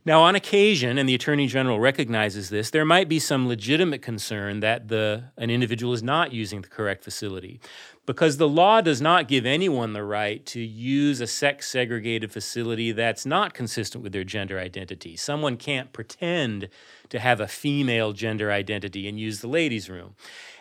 Now, 0.05 0.21
on 0.21 0.35
occasion, 0.35 0.97
and 0.97 1.07
the 1.07 1.15
Attorney 1.15 1.47
General 1.47 1.79
recognizes 1.79 2.49
this, 2.49 2.71
there 2.71 2.83
might 2.83 3.07
be 3.07 3.19
some 3.19 3.47
legitimate 3.47 4.01
concern 4.01 4.59
that 4.59 4.89
the, 4.89 5.25
an 5.37 5.49
individual 5.49 5.93
is 5.93 6.03
not 6.03 6.33
using 6.33 6.61
the 6.61 6.67
correct 6.67 7.05
facility 7.05 7.61
because 8.05 8.35
the 8.35 8.49
law 8.49 8.81
does 8.81 9.01
not 9.01 9.29
give 9.29 9.45
anyone 9.45 9.93
the 9.93 10.03
right 10.03 10.45
to 10.47 10.59
use 10.59 11.21
a 11.21 11.27
sex 11.27 11.69
segregated 11.69 12.33
facility 12.33 12.91
that's 12.91 13.25
not 13.25 13.53
consistent 13.53 14.03
with 14.03 14.11
their 14.11 14.25
gender 14.25 14.59
identity. 14.59 15.15
Someone 15.15 15.55
can't 15.55 15.93
pretend 15.93 16.67
to 17.07 17.19
have 17.19 17.39
a 17.39 17.47
female 17.47 18.11
gender 18.11 18.51
identity 18.51 19.07
and 19.07 19.17
use 19.17 19.39
the 19.39 19.47
ladies' 19.47 19.89
room. 19.89 20.15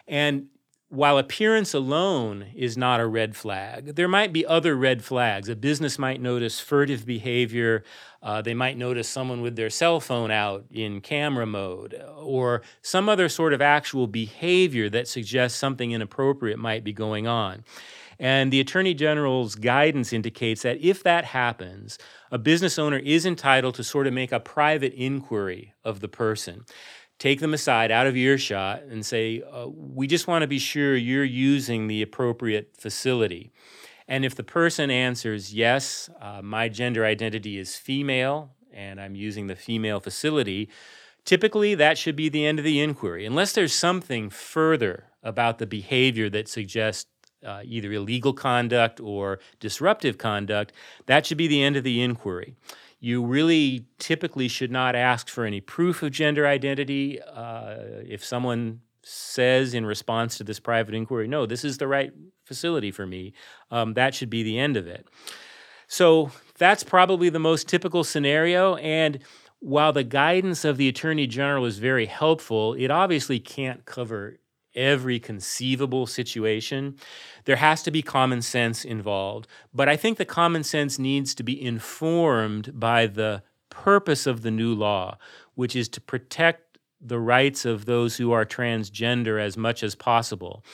And 0.06 0.46
while 0.92 1.16
appearance 1.16 1.72
alone 1.72 2.48
is 2.54 2.76
not 2.76 3.00
a 3.00 3.06
red 3.06 3.34
flag, 3.34 3.94
there 3.94 4.08
might 4.08 4.30
be 4.30 4.44
other 4.44 4.76
red 4.76 5.02
flags. 5.02 5.48
A 5.48 5.56
business 5.56 5.98
might 5.98 6.20
notice 6.20 6.60
furtive 6.60 7.06
behavior. 7.06 7.82
Uh, 8.22 8.42
they 8.42 8.52
might 8.52 8.76
notice 8.76 9.08
someone 9.08 9.40
with 9.40 9.56
their 9.56 9.70
cell 9.70 10.00
phone 10.00 10.30
out 10.30 10.66
in 10.70 11.00
camera 11.00 11.46
mode, 11.46 11.98
or 12.18 12.60
some 12.82 13.08
other 13.08 13.30
sort 13.30 13.54
of 13.54 13.62
actual 13.62 14.06
behavior 14.06 14.90
that 14.90 15.08
suggests 15.08 15.58
something 15.58 15.92
inappropriate 15.92 16.58
might 16.58 16.84
be 16.84 16.92
going 16.92 17.26
on. 17.26 17.64
And 18.18 18.52
the 18.52 18.60
Attorney 18.60 18.92
General's 18.92 19.54
guidance 19.54 20.12
indicates 20.12 20.60
that 20.60 20.78
if 20.82 21.02
that 21.04 21.24
happens, 21.24 21.98
a 22.30 22.36
business 22.36 22.78
owner 22.78 22.98
is 22.98 23.24
entitled 23.24 23.76
to 23.76 23.82
sort 23.82 24.06
of 24.06 24.12
make 24.12 24.30
a 24.30 24.40
private 24.40 24.92
inquiry 24.92 25.72
of 25.84 26.00
the 26.00 26.08
person 26.08 26.66
take 27.22 27.38
them 27.38 27.54
aside 27.54 27.92
out 27.92 28.08
of 28.08 28.16
earshot 28.16 28.82
and 28.82 29.06
say, 29.06 29.40
uh, 29.52 29.68
We 29.68 30.08
just 30.08 30.26
want 30.26 30.42
to 30.42 30.48
be 30.48 30.58
sure 30.58 30.96
you're 30.96 31.22
using 31.22 31.86
the 31.86 32.02
appropriate 32.02 32.76
facility. 32.76 33.52
And 34.08 34.24
if 34.24 34.34
the 34.34 34.42
person 34.42 34.90
answers, 34.90 35.54
Yes, 35.54 36.10
uh, 36.20 36.42
my 36.42 36.68
gender 36.68 37.04
identity 37.04 37.58
is 37.58 37.76
female 37.76 38.50
and 38.72 39.00
I'm 39.00 39.14
using 39.14 39.46
the 39.46 39.54
female 39.54 40.00
facility, 40.00 40.68
typically 41.24 41.76
that 41.76 41.96
should 41.96 42.16
be 42.16 42.28
the 42.28 42.44
end 42.44 42.58
of 42.58 42.64
the 42.64 42.80
inquiry, 42.80 43.24
unless 43.24 43.52
there's 43.52 43.74
something 43.74 44.28
further 44.28 45.04
about 45.22 45.58
the 45.58 45.66
behavior 45.66 46.28
that 46.28 46.48
suggests 46.48 47.06
uh, 47.46 47.60
either 47.64 47.92
illegal 47.92 48.32
conduct 48.32 48.98
or 48.98 49.38
disruptive 49.60 50.18
conduct, 50.18 50.72
that 51.06 51.24
should 51.24 51.38
be 51.38 51.46
the 51.46 51.62
end 51.62 51.76
of 51.76 51.84
the 51.84 52.02
inquiry 52.02 52.56
you 53.04 53.20
really 53.24 53.84
typically 53.98 54.46
should 54.46 54.70
not 54.70 54.94
ask 54.94 55.28
for 55.28 55.44
any 55.44 55.60
proof 55.60 56.04
of 56.04 56.12
gender 56.12 56.46
identity. 56.46 57.20
Uh, 57.20 57.74
if 58.06 58.24
someone 58.24 58.80
says 59.02 59.74
in 59.74 59.84
response 59.84 60.38
to 60.38 60.44
this 60.44 60.60
private 60.60 60.94
inquiry, 60.94 61.26
no, 61.26 61.44
this 61.44 61.64
is 61.64 61.78
the 61.78 61.88
right 61.88 62.12
facility 62.44 62.92
for 62.92 63.04
me, 63.04 63.32
um, 63.72 63.94
that 63.94 64.14
should 64.14 64.30
be 64.30 64.44
the 64.44 64.56
end 64.56 64.76
of 64.76 64.86
it. 64.86 65.04
So 65.88 66.30
that's 66.58 66.84
probably 66.84 67.28
the 67.28 67.40
most 67.40 67.68
typical 67.68 68.04
scenario. 68.04 68.76
And 68.76 69.18
while 69.58 69.92
the 69.92 70.04
guidance 70.04 70.64
of 70.64 70.76
the 70.76 70.86
Attorney 70.86 71.26
General 71.26 71.64
is 71.64 71.78
very 71.78 72.06
helpful, 72.06 72.74
it 72.74 72.92
obviously 72.92 73.40
can't 73.40 73.84
cover 73.84 74.38
every 74.74 75.18
conceivable 75.18 76.06
situation. 76.06 76.96
There 77.44 77.56
has 77.56 77.82
to 77.82 77.90
be 77.90 78.02
common 78.02 78.42
sense 78.42 78.84
involved. 78.84 79.46
But 79.72 79.88
I 79.88 79.96
think 79.96 80.18
the 80.18 80.24
common 80.24 80.64
sense 80.64 80.98
needs 80.98 81.34
to 81.34 81.42
be 81.42 81.60
informed 81.60 82.78
by 82.78 83.06
the 83.06 83.42
purpose 83.70 84.26
of 84.26 84.42
the 84.42 84.50
new 84.50 84.74
law, 84.74 85.18
which 85.54 85.74
is 85.74 85.88
to 85.90 86.00
protect 86.00 86.78
the 87.00 87.18
rights 87.18 87.64
of 87.64 87.84
those 87.84 88.16
who 88.16 88.32
are 88.32 88.44
transgender 88.44 89.40
as 89.40 89.56
much 89.56 89.82
as 89.82 89.94
possible. 89.94 90.64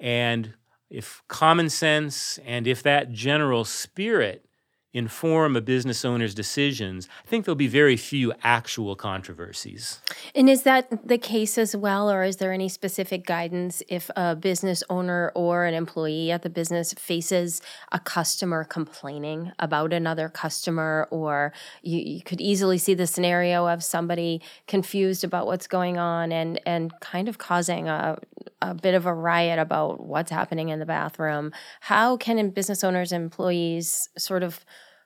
And 0.00 0.54
if 0.90 1.22
common 1.28 1.68
sense 1.68 2.38
and 2.46 2.66
if 2.66 2.82
that 2.82 3.12
general 3.12 3.64
spirit 3.64 4.46
inform 4.94 5.56
a 5.56 5.60
business 5.60 6.04
owner's 6.04 6.34
decisions, 6.34 7.08
I 7.24 7.28
think 7.28 7.44
there'll 7.44 7.56
be 7.56 7.66
very 7.66 7.96
few 7.96 8.32
actual 8.44 8.94
controversies. 8.94 10.00
And 10.34 10.48
is 10.48 10.62
that 10.62 11.06
the 11.06 11.18
case 11.18 11.58
as 11.58 11.74
well, 11.74 12.08
or 12.10 12.22
is 12.22 12.36
there 12.36 12.52
any 12.52 12.68
specific 12.68 13.26
guidance 13.26 13.82
if 13.88 14.08
a 14.14 14.36
business 14.36 14.84
owner 14.88 15.32
or 15.34 15.64
an 15.64 15.74
employee 15.74 16.30
at 16.30 16.42
the 16.42 16.48
business 16.48 16.94
faces 16.94 17.60
a 17.90 17.98
customer 17.98 18.62
complaining 18.62 19.50
about 19.58 19.92
another 19.92 20.28
customer, 20.28 21.08
or 21.10 21.52
you, 21.82 21.98
you 21.98 22.22
could 22.22 22.40
easily 22.40 22.78
see 22.78 22.94
the 22.94 23.08
scenario 23.08 23.66
of 23.66 23.82
somebody 23.82 24.40
confused 24.68 25.24
about 25.24 25.46
what's 25.46 25.66
going 25.66 25.98
on 25.98 26.30
and, 26.30 26.60
and 26.64 26.92
kind 27.00 27.28
of 27.28 27.38
causing 27.38 27.88
a, 27.88 28.16
a 28.62 28.74
bit 28.74 28.94
of 28.94 29.06
a 29.06 29.12
riot 29.12 29.58
about 29.58 30.00
what's 30.00 30.30
happening 30.30 30.68
in 30.68 30.78
the 30.78 30.86
bathroom? 30.86 31.52
How 31.80 32.16
can 32.16 32.50
business 32.50 32.84
owners 32.84 33.10
and 33.10 33.24
employees 33.24 34.08
sort 34.16 34.44
of 34.44 34.64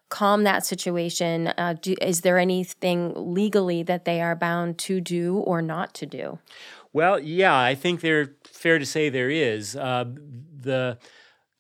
calm 0.09 0.45
that 0.45 0.65
situation? 0.65 1.49
Uh, 1.49 1.75
do, 1.81 1.95
is 2.01 2.23
there 2.23 2.39
anything 2.39 3.13
legally 3.17 3.83
that 3.83 4.05
they 4.05 4.21
are 4.21 4.37
bound 4.37 4.79
to 4.79 5.01
do 5.01 5.39
or 5.39 5.63
not 5.63 5.95
to 5.95 6.07
do? 6.07 6.39
Well, 6.93 7.19
yeah, 7.21 7.57
I 7.57 7.75
think 7.75 8.01
they're 8.01 8.35
fair 8.45 8.79
to 8.79 8.87
say 8.87 9.09
there 9.09 9.31
is. 9.31 9.77
Uh, 9.77 10.05
the 10.61 10.99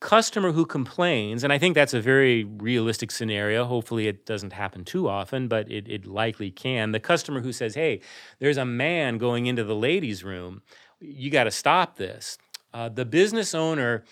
customer 0.01 0.53
who 0.53 0.65
complains, 0.65 1.45
and 1.45 1.53
I 1.53 1.59
think 1.59 1.75
that's 1.75 1.95
a 1.95 2.01
very 2.01 2.45
realistic 2.45 3.11
scenario. 3.11 3.65
Hopefully, 3.65 4.07
it 4.07 4.25
doesn't 4.25 4.53
happen 4.53 4.85
too 4.85 5.09
often, 5.09 5.49
but 5.49 5.71
it, 5.71 5.89
it 5.89 6.07
likely 6.07 6.51
can. 6.51 6.93
The 6.93 7.01
customer 7.01 7.41
who 7.41 7.53
says, 7.53 7.75
Hey, 7.75 8.01
there's 8.39 8.57
a 8.57 8.65
man 8.65 9.19
going 9.19 9.47
into 9.47 9.65
the 9.65 9.75
ladies' 9.75 10.25
room, 10.25 10.63
you 11.01 11.31
got 11.31 11.45
to 11.45 11.51
stop 11.51 11.97
this. 11.97 12.39
Uh, 12.73 12.89
the 12.89 13.05
business 13.05 13.55
owner 13.55 14.05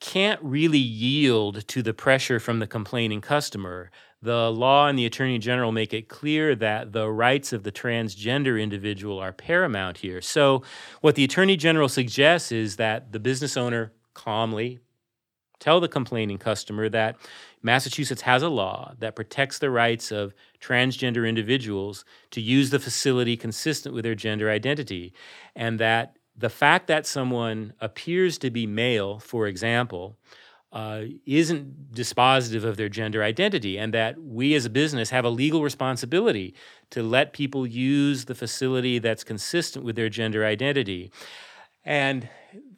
can't 0.00 0.40
really 0.42 0.78
yield 0.78 1.66
to 1.68 1.82
the 1.82 1.94
pressure 1.94 2.38
from 2.38 2.58
the 2.58 2.66
complaining 2.66 3.20
customer. 3.20 3.90
The 4.22 4.50
law 4.50 4.88
and 4.88 4.98
the 4.98 5.06
attorney 5.06 5.38
general 5.38 5.72
make 5.72 5.94
it 5.94 6.08
clear 6.08 6.54
that 6.56 6.92
the 6.92 7.10
rights 7.10 7.52
of 7.52 7.62
the 7.62 7.72
transgender 7.72 8.60
individual 8.60 9.18
are 9.18 9.32
paramount 9.32 9.98
here. 9.98 10.20
So, 10.20 10.62
what 11.00 11.14
the 11.14 11.24
attorney 11.24 11.56
general 11.56 11.88
suggests 11.88 12.50
is 12.52 12.76
that 12.76 13.12
the 13.12 13.20
business 13.20 13.56
owner 13.56 13.92
calmly 14.14 14.80
tell 15.58 15.80
the 15.80 15.88
complaining 15.88 16.38
customer 16.38 16.88
that 16.88 17.16
Massachusetts 17.62 18.22
has 18.22 18.42
a 18.42 18.48
law 18.48 18.94
that 18.98 19.16
protects 19.16 19.58
the 19.58 19.70
rights 19.70 20.12
of 20.12 20.34
transgender 20.60 21.28
individuals 21.28 22.04
to 22.30 22.40
use 22.40 22.70
the 22.70 22.78
facility 22.78 23.36
consistent 23.36 23.94
with 23.94 24.04
their 24.04 24.14
gender 24.14 24.50
identity, 24.50 25.12
and 25.54 25.78
that 25.80 26.15
the 26.36 26.50
fact 26.50 26.86
that 26.88 27.06
someone 27.06 27.72
appears 27.80 28.38
to 28.38 28.50
be 28.50 28.66
male, 28.66 29.18
for 29.18 29.46
example, 29.46 30.18
uh, 30.72 31.02
isn't 31.24 31.92
dispositive 31.92 32.64
of 32.64 32.76
their 32.76 32.88
gender 32.88 33.22
identity, 33.22 33.78
and 33.78 33.94
that 33.94 34.20
we 34.20 34.54
as 34.54 34.66
a 34.66 34.70
business 34.70 35.10
have 35.10 35.24
a 35.24 35.30
legal 35.30 35.62
responsibility 35.62 36.54
to 36.90 37.02
let 37.02 37.32
people 37.32 37.66
use 37.66 38.26
the 38.26 38.34
facility 38.34 38.98
that's 38.98 39.24
consistent 39.24 39.84
with 39.84 39.96
their 39.96 40.10
gender 40.10 40.44
identity. 40.44 41.10
And 41.84 42.28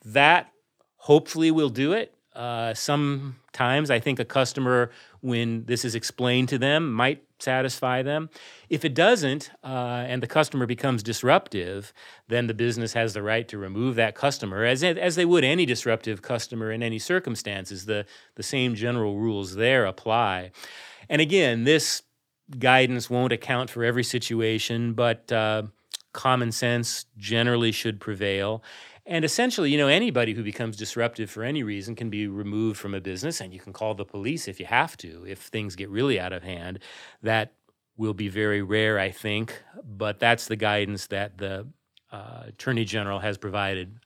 that 0.05 0.53
hopefully 0.97 1.51
will 1.51 1.71
do 1.71 1.92
it. 1.92 2.14
Uh, 2.37 2.73
sometimes 2.75 3.90
I 3.90 3.99
think 3.99 4.21
a 4.21 4.25
customer, 4.25 4.92
when 5.21 5.64
this 5.64 5.85
is 5.85 5.97
explained 5.97 6.51
to 6.51 6.59
them, 6.59 6.92
might 6.92 7.25
satisfy 7.40 8.03
them. 8.03 8.31
If 8.68 8.85
it 8.85 8.94
doesn't, 8.94 9.51
uh, 9.64 10.05
and 10.09 10.22
the 10.22 10.27
customer 10.27 10.66
becomes 10.66 11.03
disruptive, 11.03 11.92
then 12.29 12.46
the 12.46 12.55
business 12.55 12.92
has 12.92 13.14
the 13.14 13.22
right 13.22 13.46
to 13.48 13.59
remove 13.59 13.96
that 13.96 14.14
customer, 14.14 14.64
as 14.64 14.83
as 14.83 15.16
they 15.16 15.24
would 15.24 15.44
any 15.44 15.66
disruptive 15.66 16.22
customer 16.22 16.70
in 16.72 16.83
any 16.83 16.98
circumstances. 16.98 17.87
The 17.87 18.07
the 18.35 18.42
same 18.42 18.74
general 18.74 19.18
rules 19.18 19.55
there 19.55 19.87
apply. 19.87 20.51
And 21.09 21.20
again, 21.20 21.64
this 21.64 22.03
guidance 22.59 23.11
won't 23.11 23.33
account 23.33 23.70
for 23.70 23.85
every 23.85 24.05
situation, 24.05 24.94
but 24.94 25.31
uh, 25.33 25.64
common 26.12 26.53
sense 26.53 27.07
generally 27.16 27.72
should 27.72 28.01
prevail. 28.01 28.62
And 29.09 29.25
essentially, 29.25 29.71
you 29.71 29.79
know, 29.79 29.88
anybody 29.88 30.35
who 30.35 30.42
becomes 30.42 30.77
disruptive 30.77 31.31
for 31.31 31.42
any 31.42 31.62
reason 31.62 31.94
can 31.94 32.11
be 32.11 32.29
removed 32.29 32.79
from 32.79 32.92
a 32.92 33.01
business, 33.01 33.40
and 33.40 33.55
you 33.55 33.59
can 33.59 33.73
call 33.73 33.94
the 33.94 34.05
police 34.05 34.47
if 34.47 34.61
you 34.61 34.66
have 34.66 34.99
to, 34.99 35.25
if 35.27 35.38
things 35.38 35.77
get 35.77 35.88
really 35.88 36.21
out 36.21 36.35
of 36.35 36.42
hand. 36.42 36.81
That 37.23 37.55
will 37.97 38.12
be 38.12 38.29
very 38.29 38.61
rare, 38.61 38.99
I 38.99 39.11
think, 39.11 39.62
but 39.83 40.21
that's 40.21 40.47
the 40.47 40.57
guidance 40.57 41.07
that 41.07 41.38
the 41.38 41.66
uh, 42.12 42.44
Attorney 42.49 42.85
General 42.85 43.18
has 43.21 43.38
provided 43.38 43.99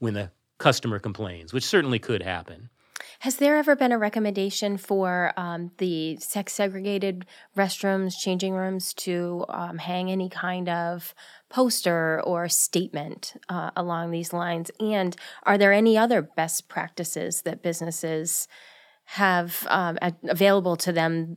when 0.00 0.14
the 0.14 0.32
customer 0.58 0.98
complains, 0.98 1.52
which 1.52 1.64
certainly 1.64 2.00
could 2.00 2.22
happen. 2.22 2.70
Has 3.20 3.36
there 3.36 3.58
ever 3.58 3.76
been 3.76 3.92
a 3.92 3.98
recommendation 3.98 4.78
for 4.78 5.34
um, 5.36 5.72
the 5.76 6.16
sex 6.16 6.54
segregated 6.54 7.26
restrooms, 7.54 8.14
changing 8.18 8.54
rooms 8.54 8.94
to 8.94 9.44
um, 9.50 9.76
hang 9.76 10.10
any 10.10 10.30
kind 10.30 10.70
of 10.70 11.14
poster 11.50 12.22
or 12.24 12.48
statement 12.48 13.34
uh, 13.50 13.72
along 13.76 14.10
these 14.10 14.32
lines? 14.32 14.70
And 14.80 15.14
are 15.42 15.58
there 15.58 15.74
any 15.74 15.98
other 15.98 16.22
best 16.22 16.68
practices 16.68 17.42
that 17.42 17.62
businesses 17.62 18.48
have 19.04 19.66
um, 19.68 19.98
available 20.26 20.76
to 20.76 20.90
them 20.90 21.36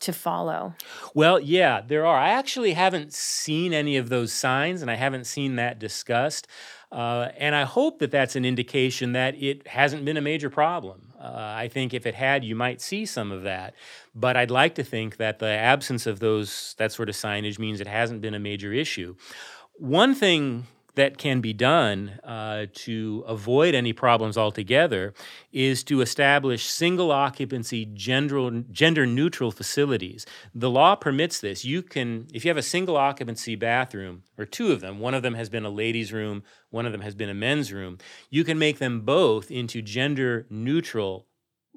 to 0.00 0.12
follow? 0.12 0.74
Well, 1.14 1.38
yeah, 1.38 1.80
there 1.80 2.04
are. 2.04 2.18
I 2.18 2.30
actually 2.30 2.72
haven't 2.72 3.12
seen 3.12 3.72
any 3.72 3.96
of 3.96 4.08
those 4.08 4.32
signs 4.32 4.82
and 4.82 4.90
I 4.90 4.96
haven't 4.96 5.26
seen 5.28 5.54
that 5.56 5.78
discussed. 5.78 6.48
Uh, 6.94 7.32
and 7.38 7.56
I 7.56 7.64
hope 7.64 7.98
that 7.98 8.12
that's 8.12 8.36
an 8.36 8.44
indication 8.44 9.12
that 9.12 9.34
it 9.34 9.66
hasn't 9.66 10.04
been 10.04 10.16
a 10.16 10.20
major 10.20 10.48
problem. 10.48 11.12
Uh, 11.20 11.32
I 11.34 11.66
think 11.66 11.92
if 11.92 12.06
it 12.06 12.14
had, 12.14 12.44
you 12.44 12.54
might 12.54 12.80
see 12.80 13.04
some 13.04 13.32
of 13.32 13.42
that. 13.42 13.74
But 14.14 14.36
I'd 14.36 14.52
like 14.52 14.76
to 14.76 14.84
think 14.84 15.16
that 15.16 15.40
the 15.40 15.48
absence 15.48 16.06
of 16.06 16.20
those 16.20 16.76
that 16.78 16.92
sort 16.92 17.08
of 17.08 17.16
signage 17.16 17.58
means 17.58 17.80
it 17.80 17.88
hasn't 17.88 18.20
been 18.20 18.34
a 18.34 18.38
major 18.38 18.72
issue. 18.72 19.16
One 19.72 20.14
thing 20.14 20.68
that 20.94 21.18
can 21.18 21.40
be 21.40 21.52
done 21.52 22.20
uh, 22.22 22.66
to 22.72 23.24
avoid 23.26 23.74
any 23.74 23.92
problems 23.92 24.38
altogether 24.38 25.12
is 25.52 25.82
to 25.84 26.00
establish 26.00 26.66
single 26.66 27.10
occupancy 27.10 27.84
gender, 27.84 28.62
gender 28.70 29.06
neutral 29.06 29.50
facilities. 29.50 30.24
The 30.54 30.70
law 30.70 30.94
permits 30.94 31.40
this. 31.40 31.64
You 31.64 31.82
can, 31.82 32.28
if 32.32 32.44
you 32.44 32.48
have 32.48 32.56
a 32.56 32.62
single 32.62 32.96
occupancy 32.96 33.56
bathroom, 33.56 34.22
or 34.38 34.44
two 34.44 34.72
of 34.72 34.80
them, 34.80 34.98
one 34.98 35.14
of 35.14 35.22
them 35.22 35.34
has 35.34 35.48
been 35.48 35.64
a 35.64 35.70
ladies' 35.70 36.12
room, 36.12 36.42
one 36.70 36.86
of 36.86 36.92
them 36.92 37.02
has 37.02 37.14
been 37.14 37.28
a 37.28 37.34
men's 37.34 37.72
room, 37.72 37.98
you 38.30 38.44
can 38.44 38.58
make 38.58 38.78
them 38.78 39.00
both 39.00 39.50
into 39.50 39.82
gender 39.82 40.46
neutral 40.50 41.26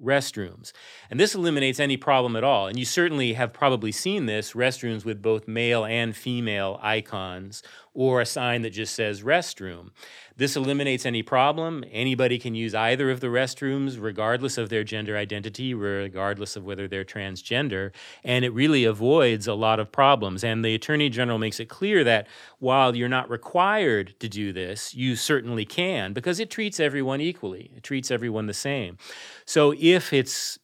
restrooms. 0.03 0.71
And 1.09 1.19
this 1.19 1.35
eliminates 1.35 1.79
any 1.79 1.97
problem 1.97 2.35
at 2.35 2.43
all. 2.43 2.67
And 2.67 2.77
you 2.77 2.85
certainly 2.85 3.33
have 3.33 3.53
probably 3.53 3.91
seen 3.91 4.25
this 4.25 4.53
restrooms 4.53 5.05
with 5.05 5.21
both 5.21 5.47
male 5.47 5.85
and 5.85 6.15
female 6.15 6.79
icons 6.81 7.63
or 7.93 8.21
a 8.21 8.25
sign 8.25 8.61
that 8.61 8.69
just 8.71 8.93
says 8.93 9.23
restroom. 9.23 9.89
This 10.37 10.55
eliminates 10.55 11.05
any 11.05 11.23
problem. 11.23 11.83
Anybody 11.91 12.37
can 12.37 12.53
use 12.53 12.75
either 12.75 13.09
of 13.09 13.19
the 13.19 13.27
restrooms, 13.27 13.97
regardless 13.99 14.57
of 14.57 14.69
their 14.69 14.83
gender 14.83 15.17
identity, 15.17 15.73
regardless 15.73 16.55
of 16.55 16.63
whether 16.63 16.87
they're 16.87 17.03
transgender. 17.03 17.91
And 18.23 18.45
it 18.45 18.53
really 18.53 18.83
avoids 18.83 19.47
a 19.47 19.55
lot 19.55 19.79
of 19.79 19.91
problems. 19.91 20.43
And 20.43 20.63
the 20.63 20.75
Attorney 20.75 21.09
General 21.09 21.39
makes 21.39 21.59
it 21.59 21.69
clear 21.69 22.03
that 22.03 22.27
while 22.59 22.95
you're 22.95 23.09
not 23.09 23.29
required 23.29 24.13
to 24.19 24.29
do 24.29 24.53
this, 24.53 24.93
you 24.93 25.15
certainly 25.15 25.65
can 25.65 26.13
because 26.13 26.39
it 26.39 26.51
treats 26.51 26.79
everyone 26.79 27.19
equally, 27.19 27.71
it 27.75 27.83
treats 27.83 28.11
everyone 28.11 28.45
the 28.45 28.53
same. 28.53 28.97
So 29.45 29.73
if 29.77 30.13
it's 30.13 30.59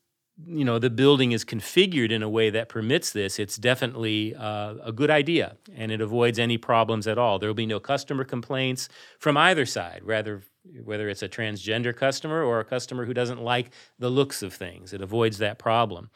you 0.45 0.65
know 0.65 0.79
the 0.79 0.89
building 0.89 1.31
is 1.31 1.45
configured 1.45 2.11
in 2.11 2.23
a 2.23 2.29
way 2.29 2.49
that 2.49 2.69
permits 2.69 3.11
this, 3.11 3.39
it's 3.39 3.57
definitely 3.57 4.35
uh, 4.35 4.75
a 4.83 4.91
good 4.91 5.11
idea, 5.11 5.57
and 5.75 5.91
it 5.91 6.01
avoids 6.01 6.39
any 6.39 6.57
problems 6.57 7.07
at 7.07 7.17
all. 7.17 7.39
There 7.39 7.49
will 7.49 7.53
be 7.53 7.65
no 7.65 7.79
customer 7.79 8.23
complaints 8.23 8.89
from 9.19 9.37
either 9.37 9.65
side, 9.65 10.01
rather 10.03 10.43
whether 10.83 11.09
it's 11.09 11.21
a 11.21 11.27
transgender 11.27 11.95
customer 11.95 12.41
or 12.41 12.59
a 12.59 12.65
customer 12.65 13.05
who 13.05 13.13
doesn't 13.13 13.41
like 13.41 13.71
the 13.99 14.09
looks 14.09 14.41
of 14.41 14.53
things. 14.53 14.93
It 14.93 15.01
avoids 15.01 15.37
that 15.39 15.59
problem. 15.59 16.09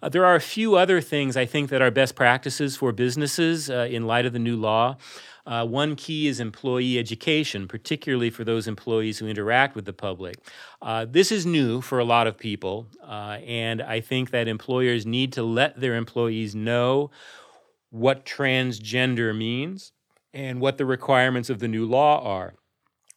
Uh, 0.00 0.08
there 0.08 0.24
are 0.24 0.36
a 0.36 0.40
few 0.40 0.76
other 0.76 1.00
things 1.00 1.36
I 1.36 1.46
think 1.46 1.70
that 1.70 1.82
are 1.82 1.90
best 1.90 2.14
practices 2.14 2.76
for 2.76 2.92
businesses 2.92 3.68
uh, 3.68 3.88
in 3.90 4.06
light 4.06 4.24
of 4.24 4.32
the 4.32 4.38
new 4.38 4.56
law. 4.56 4.96
Uh, 5.48 5.64
one 5.64 5.96
key 5.96 6.28
is 6.28 6.40
employee 6.40 6.98
education, 6.98 7.66
particularly 7.66 8.28
for 8.28 8.44
those 8.44 8.68
employees 8.68 9.18
who 9.18 9.26
interact 9.26 9.74
with 9.74 9.86
the 9.86 9.94
public. 9.94 10.36
Uh, 10.82 11.06
this 11.08 11.32
is 11.32 11.46
new 11.46 11.80
for 11.80 11.98
a 11.98 12.04
lot 12.04 12.26
of 12.26 12.36
people, 12.36 12.86
uh, 13.02 13.38
and 13.46 13.80
I 13.80 14.00
think 14.00 14.30
that 14.30 14.46
employers 14.46 15.06
need 15.06 15.32
to 15.32 15.42
let 15.42 15.80
their 15.80 15.94
employees 15.94 16.54
know 16.54 17.10
what 17.88 18.26
transgender 18.26 19.34
means 19.34 19.92
and 20.34 20.60
what 20.60 20.76
the 20.76 20.84
requirements 20.84 21.48
of 21.48 21.60
the 21.60 21.68
new 21.68 21.86
law 21.86 22.22
are. 22.22 22.52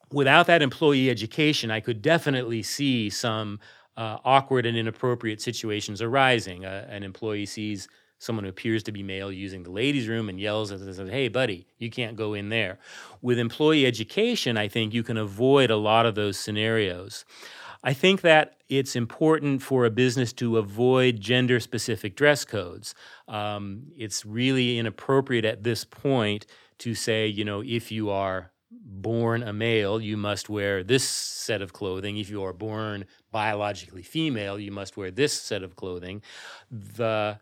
Without 0.09 0.47
that 0.47 0.61
employee 0.61 1.09
education, 1.09 1.69
I 1.69 1.81
could 1.81 2.01
definitely 2.01 2.63
see 2.63 3.09
some 3.09 3.59
uh, 3.97 4.19
awkward 4.23 4.65
and 4.65 4.77
inappropriate 4.77 5.41
situations 5.41 6.01
arising. 6.01 6.63
Uh, 6.63 6.87
an 6.89 7.03
employee 7.03 7.45
sees 7.45 7.89
someone 8.21 8.45
who 8.45 8.49
appears 8.49 8.83
to 8.83 8.91
be 8.91 9.01
male 9.01 9.31
using 9.31 9.63
the 9.63 9.71
ladies' 9.71 10.07
room 10.07 10.29
and 10.29 10.39
yells 10.39 10.71
at 10.71 10.79
us, 10.79 10.97
hey, 10.97 11.27
buddy, 11.27 11.65
you 11.79 11.89
can't 11.89 12.15
go 12.15 12.35
in 12.35 12.49
there. 12.49 12.77
With 13.19 13.39
employee 13.39 13.87
education, 13.87 14.57
I 14.57 14.67
think 14.67 14.93
you 14.93 15.01
can 15.01 15.17
avoid 15.17 15.71
a 15.71 15.75
lot 15.75 16.05
of 16.05 16.13
those 16.13 16.37
scenarios. 16.37 17.25
I 17.83 17.93
think 17.93 18.21
that 18.21 18.57
it's 18.69 18.95
important 18.95 19.63
for 19.63 19.85
a 19.85 19.89
business 19.89 20.33
to 20.33 20.59
avoid 20.59 21.19
gender 21.19 21.59
specific 21.59 22.15
dress 22.15 22.45
codes. 22.45 22.93
Um, 23.27 23.87
it's 23.97 24.23
really 24.23 24.77
inappropriate 24.77 25.43
at 25.43 25.63
this 25.63 25.83
point 25.83 26.45
to 26.77 26.93
say, 26.93 27.25
you 27.25 27.43
know, 27.43 27.63
if 27.65 27.91
you 27.91 28.11
are 28.11 28.51
born 28.69 29.41
a 29.41 29.51
male, 29.51 29.99
you 29.99 30.15
must 30.15 30.47
wear 30.47 30.83
this 30.83 31.03
set 31.03 31.63
of 31.63 31.73
clothing. 31.73 32.17
If 32.17 32.29
you 32.29 32.43
are 32.43 32.53
born 32.53 33.05
biologically 33.31 34.03
female, 34.03 34.59
you 34.59 34.71
must 34.71 34.95
wear 34.95 35.09
this 35.09 35.33
set 35.33 35.63
of 35.63 35.75
clothing. 35.75 36.21
The 36.69 37.39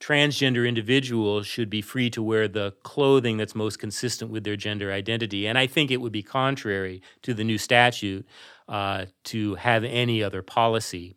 transgender 0.00 0.66
individuals 0.66 1.46
should 1.46 1.68
be 1.68 1.82
free 1.82 2.08
to 2.10 2.22
wear 2.22 2.46
the 2.46 2.72
clothing 2.82 3.36
that's 3.36 3.54
most 3.54 3.78
consistent 3.78 4.30
with 4.30 4.44
their 4.44 4.56
gender 4.56 4.92
identity. 4.92 5.46
And 5.46 5.58
I 5.58 5.66
think 5.66 5.90
it 5.90 6.00
would 6.00 6.12
be 6.12 6.22
contrary 6.22 7.02
to 7.22 7.34
the 7.34 7.44
new 7.44 7.58
statute 7.58 8.26
uh, 8.68 9.06
to 9.24 9.56
have 9.56 9.84
any 9.84 10.22
other 10.22 10.42
policy. 10.42 11.16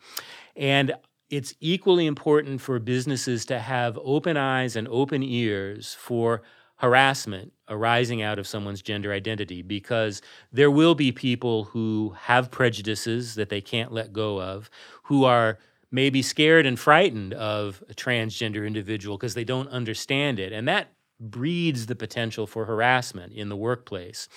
And 0.55 0.93
it's 1.29 1.53
equally 1.59 2.07
important 2.07 2.59
for 2.59 2.79
businesses 2.79 3.45
to 3.45 3.59
have 3.59 3.97
open 4.03 4.35
eyes 4.35 4.75
and 4.75 4.87
open 4.89 5.23
ears 5.23 5.95
for 5.97 6.41
harassment 6.77 7.53
arising 7.69 8.23
out 8.23 8.39
of 8.39 8.47
someone's 8.47 8.81
gender 8.81 9.13
identity 9.13 9.61
because 9.61 10.21
there 10.51 10.71
will 10.71 10.95
be 10.95 11.11
people 11.11 11.65
who 11.65 12.13
have 12.19 12.49
prejudices 12.49 13.35
that 13.35 13.49
they 13.49 13.61
can't 13.61 13.91
let 13.91 14.11
go 14.11 14.41
of, 14.41 14.69
who 15.03 15.23
are 15.23 15.59
may 15.91 16.09
be 16.09 16.21
scared 16.21 16.65
and 16.65 16.79
frightened 16.79 17.33
of 17.33 17.83
a 17.89 17.93
transgender 17.93 18.65
individual 18.65 19.17
because 19.17 19.33
they 19.33 19.43
don't 19.43 19.67
understand 19.69 20.39
it. 20.39 20.53
And 20.53 20.67
that 20.67 20.93
breeds 21.19 21.85
the 21.85 21.95
potential 21.95 22.47
for 22.47 22.65
harassment 22.65 23.33
in 23.33 23.49
the 23.49 23.55
workplace. 23.55 24.27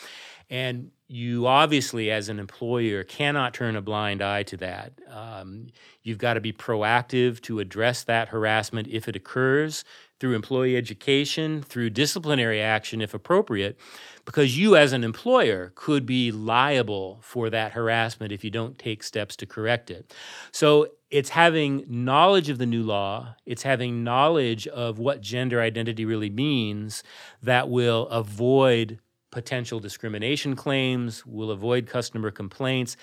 And 0.51 0.91
you 1.09 1.47
obviously, 1.47 2.11
as 2.11 2.29
an 2.29 2.39
employer, 2.39 3.03
cannot 3.03 3.55
turn 3.55 3.77
a 3.77 3.83
blind 3.83 4.21
eye 4.21 4.43
to 4.45 4.57
that. 4.59 4.93
Um, 5.09 5.69
you've 6.03 6.19
got 6.19 6.35
to 6.35 6.41
be 6.41 6.53
proactive 6.53 7.41
to 7.43 7.61
address 7.61 8.03
that 8.05 8.29
harassment 8.29 8.89
if 8.89 9.09
it 9.09 9.17
occurs 9.17 9.85
through 10.21 10.35
employee 10.35 10.77
education, 10.77 11.63
through 11.63 11.91
disciplinary 11.91 12.61
action 12.61 13.01
if 13.01 13.15
appropriate, 13.15 13.79
because 14.25 14.59
you, 14.59 14.77
as 14.77 14.93
an 14.93 15.05
employer, 15.05 15.73
could 15.75 16.07
be 16.07 16.33
liable 16.33 17.19
for 17.23 17.51
that 17.51 17.73
harassment 17.73 18.33
if 18.33 18.45
you 18.45 18.51
don't 18.51 18.79
take 18.79 19.03
steps 19.03 19.37
to 19.37 19.47
correct 19.47 19.91
it. 19.91 20.15
So 20.53 20.89
it's 21.11 21.31
having 21.31 21.85
knowledge 21.89 22.49
of 22.49 22.59
the 22.59 22.67
new 22.67 22.83
law, 22.83 23.37
it's 23.47 23.63
having 23.63 24.03
knowledge 24.03 24.67
of 24.69 24.99
what 24.99 25.21
gender 25.21 25.61
identity 25.61 26.05
really 26.05 26.31
means 26.31 27.03
that 27.43 27.69
will 27.69 28.09
avoid 28.09 28.99
potential 29.31 29.81
discrimination 29.81 30.57
claims, 30.57 31.27
will 31.27 31.51
avoid 31.51 31.87
customer 31.87 32.31
complaints, 32.31 32.97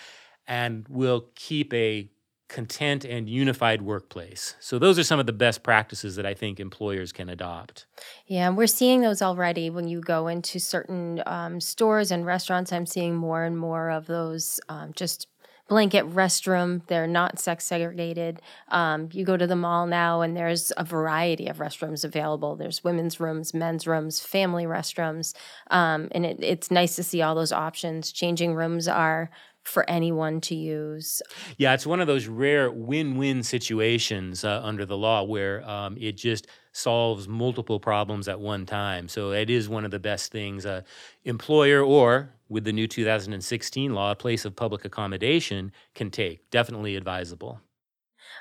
and 0.47 0.87
will 0.87 1.27
keep 1.35 1.73
a 1.73 2.09
content 2.51 3.05
and 3.05 3.29
unified 3.29 3.81
workplace. 3.81 4.55
So 4.59 4.77
those 4.77 4.99
are 4.99 5.03
some 5.03 5.19
of 5.19 5.25
the 5.25 5.33
best 5.33 5.63
practices 5.63 6.17
that 6.17 6.25
I 6.25 6.33
think 6.33 6.59
employers 6.59 7.13
can 7.13 7.29
adopt. 7.29 7.85
Yeah, 8.27 8.49
we're 8.49 8.67
seeing 8.67 9.01
those 9.01 9.21
already 9.21 9.69
when 9.69 9.87
you 9.87 10.01
go 10.01 10.27
into 10.27 10.59
certain 10.59 11.23
um, 11.25 11.61
stores 11.61 12.11
and 12.11 12.25
restaurants. 12.25 12.73
I'm 12.73 12.85
seeing 12.85 13.15
more 13.15 13.43
and 13.45 13.57
more 13.57 13.89
of 13.89 14.05
those 14.05 14.59
um, 14.67 14.91
just 14.93 15.27
blanket 15.69 16.05
restroom. 16.13 16.85
They're 16.87 17.07
not 17.07 17.39
sex 17.39 17.65
segregated. 17.65 18.41
Um, 18.67 19.07
you 19.13 19.23
go 19.23 19.37
to 19.37 19.47
the 19.47 19.55
mall 19.55 19.87
now, 19.87 20.19
and 20.19 20.35
there's 20.35 20.73
a 20.75 20.83
variety 20.83 21.47
of 21.47 21.59
restrooms 21.59 22.03
available. 22.03 22.57
There's 22.57 22.83
women's 22.83 23.21
rooms, 23.21 23.53
men's 23.53 23.87
rooms, 23.87 24.19
family 24.19 24.65
restrooms, 24.65 25.33
um, 25.69 26.09
and 26.11 26.25
it, 26.25 26.43
it's 26.43 26.71
nice 26.71 26.97
to 26.97 27.03
see 27.03 27.21
all 27.21 27.35
those 27.35 27.53
options. 27.53 28.11
Changing 28.11 28.53
rooms 28.53 28.89
are 28.89 29.29
for 29.63 29.89
anyone 29.89 30.41
to 30.41 30.55
use. 30.55 31.21
Yeah, 31.57 31.73
it's 31.73 31.85
one 31.85 32.01
of 32.01 32.07
those 32.07 32.27
rare 32.27 32.71
win-win 32.71 33.43
situations 33.43 34.43
uh, 34.43 34.61
under 34.63 34.85
the 34.85 34.97
law 34.97 35.23
where 35.23 35.67
um, 35.69 35.97
it 35.99 36.13
just 36.13 36.47
solves 36.73 37.27
multiple 37.27 37.79
problems 37.79 38.27
at 38.27 38.39
one 38.39 38.65
time. 38.65 39.07
So 39.07 39.31
it 39.31 39.49
is 39.49 39.69
one 39.69 39.85
of 39.85 39.91
the 39.91 39.99
best 39.99 40.31
things 40.31 40.65
a 40.65 40.83
employer 41.23 41.83
or 41.83 42.33
with 42.49 42.63
the 42.63 42.73
new 42.73 42.87
2016 42.87 43.93
law, 43.93 44.11
a 44.11 44.15
place 44.15 44.45
of 44.45 44.55
public 44.55 44.85
accommodation 44.85 45.71
can 45.95 46.11
take. 46.11 46.49
Definitely 46.49 46.95
advisable. 46.95 47.61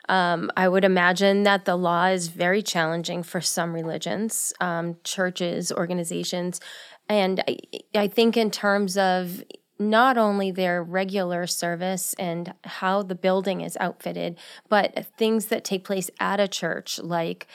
Um, 0.09 0.51
I 0.57 0.69
would 0.69 0.85
imagine 0.85 1.45
that 1.45 1.65
the 1.65 1.77
law 1.77 2.07
is 2.07 2.29
very 2.29 2.63
challenging 2.63 3.23
for 3.23 3.41
some 3.41 3.73
religions, 3.73 4.53
um, 4.61 4.97
churches, 5.05 5.71
organizations. 5.71 6.61
And 7.09 7.43
I, 7.47 7.59
I 7.95 8.09
think, 8.09 8.37
in 8.37 8.51
terms 8.51 8.97
of 8.97 9.43
not 9.81 10.19
only 10.19 10.51
their 10.51 10.83
regular 10.83 11.47
service 11.47 12.14
and 12.19 12.53
how 12.64 13.03
the 13.03 13.14
building 13.14 13.62
is 13.62 13.79
outfitted, 13.81 14.37
but 14.69 15.07
things 15.16 15.47
that 15.47 15.64
take 15.64 15.85
place 15.85 16.11
at 16.21 16.38
a 16.38 16.47
church, 16.47 16.99
like 16.99 17.47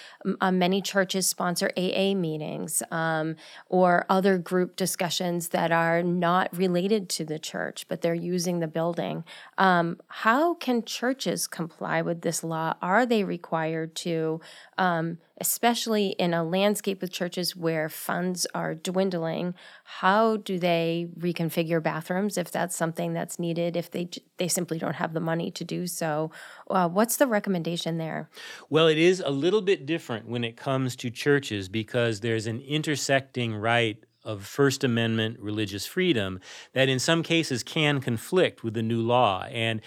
uh, 0.41 0.51
many 0.51 0.81
churches 0.81 1.27
sponsor 1.27 1.69
AA 1.77 2.15
meetings 2.15 2.81
um, 2.89 3.35
or 3.69 4.07
other 4.09 4.39
group 4.39 4.75
discussions 4.75 5.49
that 5.49 5.71
are 5.71 6.01
not 6.01 6.49
related 6.57 7.09
to 7.09 7.23
the 7.23 7.37
church, 7.37 7.85
but 7.87 8.01
they're 8.01 8.15
using 8.15 8.59
the 8.59 8.67
building. 8.67 9.23
Um, 9.59 9.99
how 10.07 10.55
can 10.55 10.83
churches 10.83 11.45
comply 11.45 12.01
with 12.01 12.21
this 12.21 12.43
law? 12.43 12.73
Are 12.81 13.05
they 13.05 13.23
required 13.23 13.95
to? 13.97 14.41
Um, 14.79 15.19
especially 15.39 16.09
in 16.19 16.33
a 16.33 16.43
landscape 16.43 17.01
with 17.01 17.11
churches 17.11 17.55
where 17.55 17.89
funds 17.89 18.47
are 18.53 18.73
dwindling, 18.73 19.53
how 19.83 20.37
do 20.37 20.57
they 20.57 21.07
reconfigure 21.19 21.81
bathrooms 21.81 22.37
if 22.37 22.51
that's 22.51 22.75
something 22.75 23.13
that's 23.13 23.37
needed, 23.37 23.75
if 23.75 23.91
they, 23.91 24.09
they 24.37 24.47
simply 24.47 24.79
don't 24.79 24.95
have 24.95 25.13
the 25.13 25.19
money 25.19 25.51
to 25.51 25.63
do 25.63 25.87
so? 25.87 26.31
Uh, 26.69 26.87
what's 26.87 27.17
the 27.17 27.27
recommendation 27.27 27.97
there? 27.97 28.29
Well, 28.69 28.87
it 28.87 28.97
is 28.97 29.21
a 29.25 29.31
little 29.31 29.61
bit 29.61 29.85
different 29.85 30.27
when 30.27 30.43
it 30.43 30.55
comes 30.55 30.95
to 30.97 31.09
churches 31.09 31.67
because 31.69 32.21
there's 32.21 32.47
an 32.47 32.61
intersecting 32.61 33.55
right 33.55 34.03
of 34.25 34.45
First 34.45 34.83
Amendment 34.83 35.39
religious 35.39 35.85
freedom 35.85 36.39
that 36.73 36.89
in 36.89 36.97
some 36.97 37.21
cases 37.21 37.61
can 37.61 38.01
conflict 38.01 38.63
with 38.63 38.73
the 38.73 38.81
new 38.81 39.01
law. 39.01 39.45
And 39.51 39.81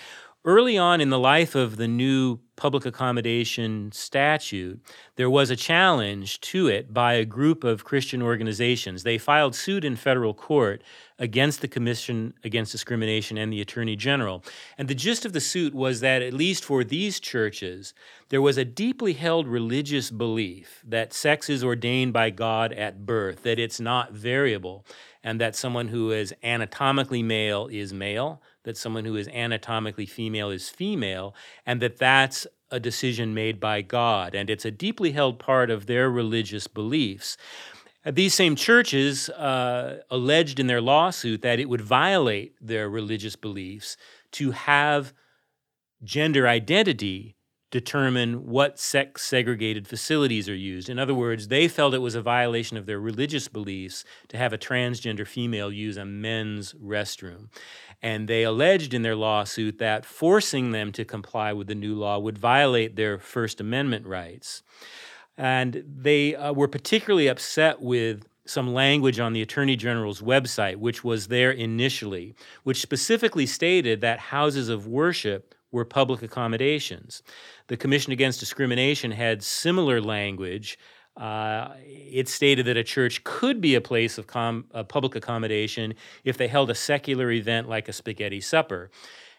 early 0.49 0.79
on 0.79 0.99
in 0.99 1.11
the 1.11 1.19
life 1.19 1.55
of 1.55 1.77
the 1.77 1.87
new 1.87 2.39
public 2.57 2.87
accommodation 2.87 3.93
statute, 3.93 4.81
there 5.17 5.29
was 5.29 5.51
a 5.51 5.55
challenge 5.57 6.41
to 6.41 6.69
it 6.69 6.95
by 6.95 7.13
a 7.13 7.25
group 7.27 7.65
of 7.65 7.85
Christian 7.85 8.23
organizations. 8.23 9.03
They 9.03 9.19
filed 9.19 9.55
suit 9.55 9.85
in 9.85 9.95
federal 9.95 10.33
court 10.33 10.83
against 11.19 11.61
the 11.61 11.69
Commission 11.69 12.33
Against 12.45 12.73
Discrimination 12.73 13.37
and 13.37 13.53
the 13.53 13.61
Attorney 13.61 13.95
General. 13.95 14.43
And 14.79 14.89
the 14.89 14.95
gist 14.95 15.27
of 15.27 15.35
the 15.35 15.41
suit 15.41 15.75
was 15.75 16.01
that, 16.01 16.23
at 16.23 16.33
least 16.33 16.65
for 16.65 16.83
these 16.83 17.21
churches, 17.21 17.93
there 18.31 18.41
was 18.41 18.57
a 18.57 18.65
deeply 18.65 19.13
held 19.13 19.47
religious 19.47 20.11
belief 20.11 20.83
that 20.89 21.13
sex 21.13 21.51
is 21.51 21.63
ordained 21.63 22.15
by 22.15 22.31
God 22.31 22.73
at 22.73 23.05
birth, 23.05 23.43
that 23.43 23.59
it's 23.59 23.81
not 23.81 24.13
variable, 24.13 24.87
and 25.23 25.39
that 25.43 25.55
someone 25.55 25.89
who 25.89 26.11
is 26.11 26.33
anatomically 26.43 27.23
male 27.23 27.69
is 27.71 27.93
male 27.93 28.41
that 28.69 28.77
someone 28.77 29.07
who 29.07 29.17
is 29.17 29.29
anatomically 29.29 30.05
female 30.05 30.51
is 30.51 30.69
female, 30.69 31.35
and 31.65 31.81
that 31.81 31.97
that's 31.97 32.47
a 32.71 32.79
decision 32.79 33.33
made 33.33 33.59
by 33.59 33.81
God. 33.81 34.35
And 34.35 34.51
it's 34.51 34.67
a 34.67 34.71
deeply 34.71 35.13
held 35.13 35.39
part 35.39 35.71
of 35.71 35.87
their 35.87 36.11
religious 36.11 36.67
beliefs. 36.67 37.39
These 38.05 38.35
same 38.35 38.57
churches 38.57 39.31
uh, 39.31 40.03
alleged 40.11 40.61
in 40.61 40.67
their 40.67 40.83
lawsuit 40.83 41.41
that 41.41 41.59
it 41.59 41.71
would 41.71 41.81
violate 41.81 42.57
their 42.61 42.91
religious 42.91 43.37
beliefs 43.37 43.97
to 44.33 44.51
have 44.51 45.15
gender 46.05 46.47
identity 46.47 47.38
determine 47.71 48.47
what 48.47 48.79
sex 48.79 49.23
segregated 49.23 49.87
facilities 49.87 50.49
are 50.49 50.55
used. 50.55 50.89
In 50.89 50.99
other 50.99 51.15
words, 51.15 51.49
they 51.49 51.69
felt 51.69 51.93
it 51.93 51.99
was 51.99 52.15
a 52.15 52.23
violation 52.23 52.77
of 52.77 52.87
their 52.87 52.99
religious 52.99 53.47
beliefs 53.47 54.05
to 54.29 54.39
have 54.39 54.53
a 54.53 54.59
transgender 54.59 55.27
female 55.27 55.71
use 55.71 55.97
a 55.97 56.05
men's 56.05 56.73
restroom. 56.75 57.49
And 58.01 58.27
they 58.27 58.43
alleged 58.43 58.95
in 58.95 59.03
their 59.03 59.17
lawsuit 59.17 59.79
that 59.79 60.07
forcing 60.07 60.71
them 60.71 60.93
to 60.93 61.05
comply 61.05 61.53
with 61.53 61.67
the 61.67 61.75
new 61.75 61.95
law 61.95 62.19
would 62.19 62.39
violate 62.39 62.97
their 62.97 63.19
First 63.19 63.61
Amendment 63.61 64.07
rights. 64.07 64.63
And 65.37 65.85
they 65.87 66.35
uh, 66.35 66.53
were 66.53 66.69
particularly 66.69 67.29
upset 67.29 67.83
with 67.83 68.27
some 68.47 68.73
language 68.73 69.21
on 69.21 69.35
the 69.35 69.43
Attorney 69.43 69.77
General's 69.77 70.23
website, 70.23 70.77
which 70.77 71.05
was 71.05 71.29
there 71.29 71.51
initially, 71.51 72.35
which 72.65 72.81
specifically 72.81 73.45
stated 73.45 74.01
that 74.01 74.19
houses 74.19 74.71
of 74.71 74.87
worship 74.87 75.55
were 75.71 75.85
public 75.85 76.23
accommodations. 76.23 77.23
The 77.67 77.77
Commission 77.77 78.13
Against 78.13 78.41
Discrimination 78.41 79.11
had 79.11 79.43
similar 79.43 80.01
language. 80.01 80.79
Uh, 81.17 81.75
it 81.85 82.29
stated 82.29 82.67
that 82.67 82.77
a 82.77 82.85
church 82.85 83.25
could 83.25 83.61
be 83.61 83.75
a 83.75 83.81
place 83.81 84.19
of 84.19 84.27
com- 84.27 84.67
public 84.89 85.17
accommodation 85.17 85.95
if 86.25 86.39
they 86.39 86.49
held 86.49 86.71
a 86.71 86.75
secular 86.75 87.31
event 87.31 87.69
like 87.69 87.89
a 87.89 87.93
spaghetti 87.93 88.41
supper. 88.41 88.91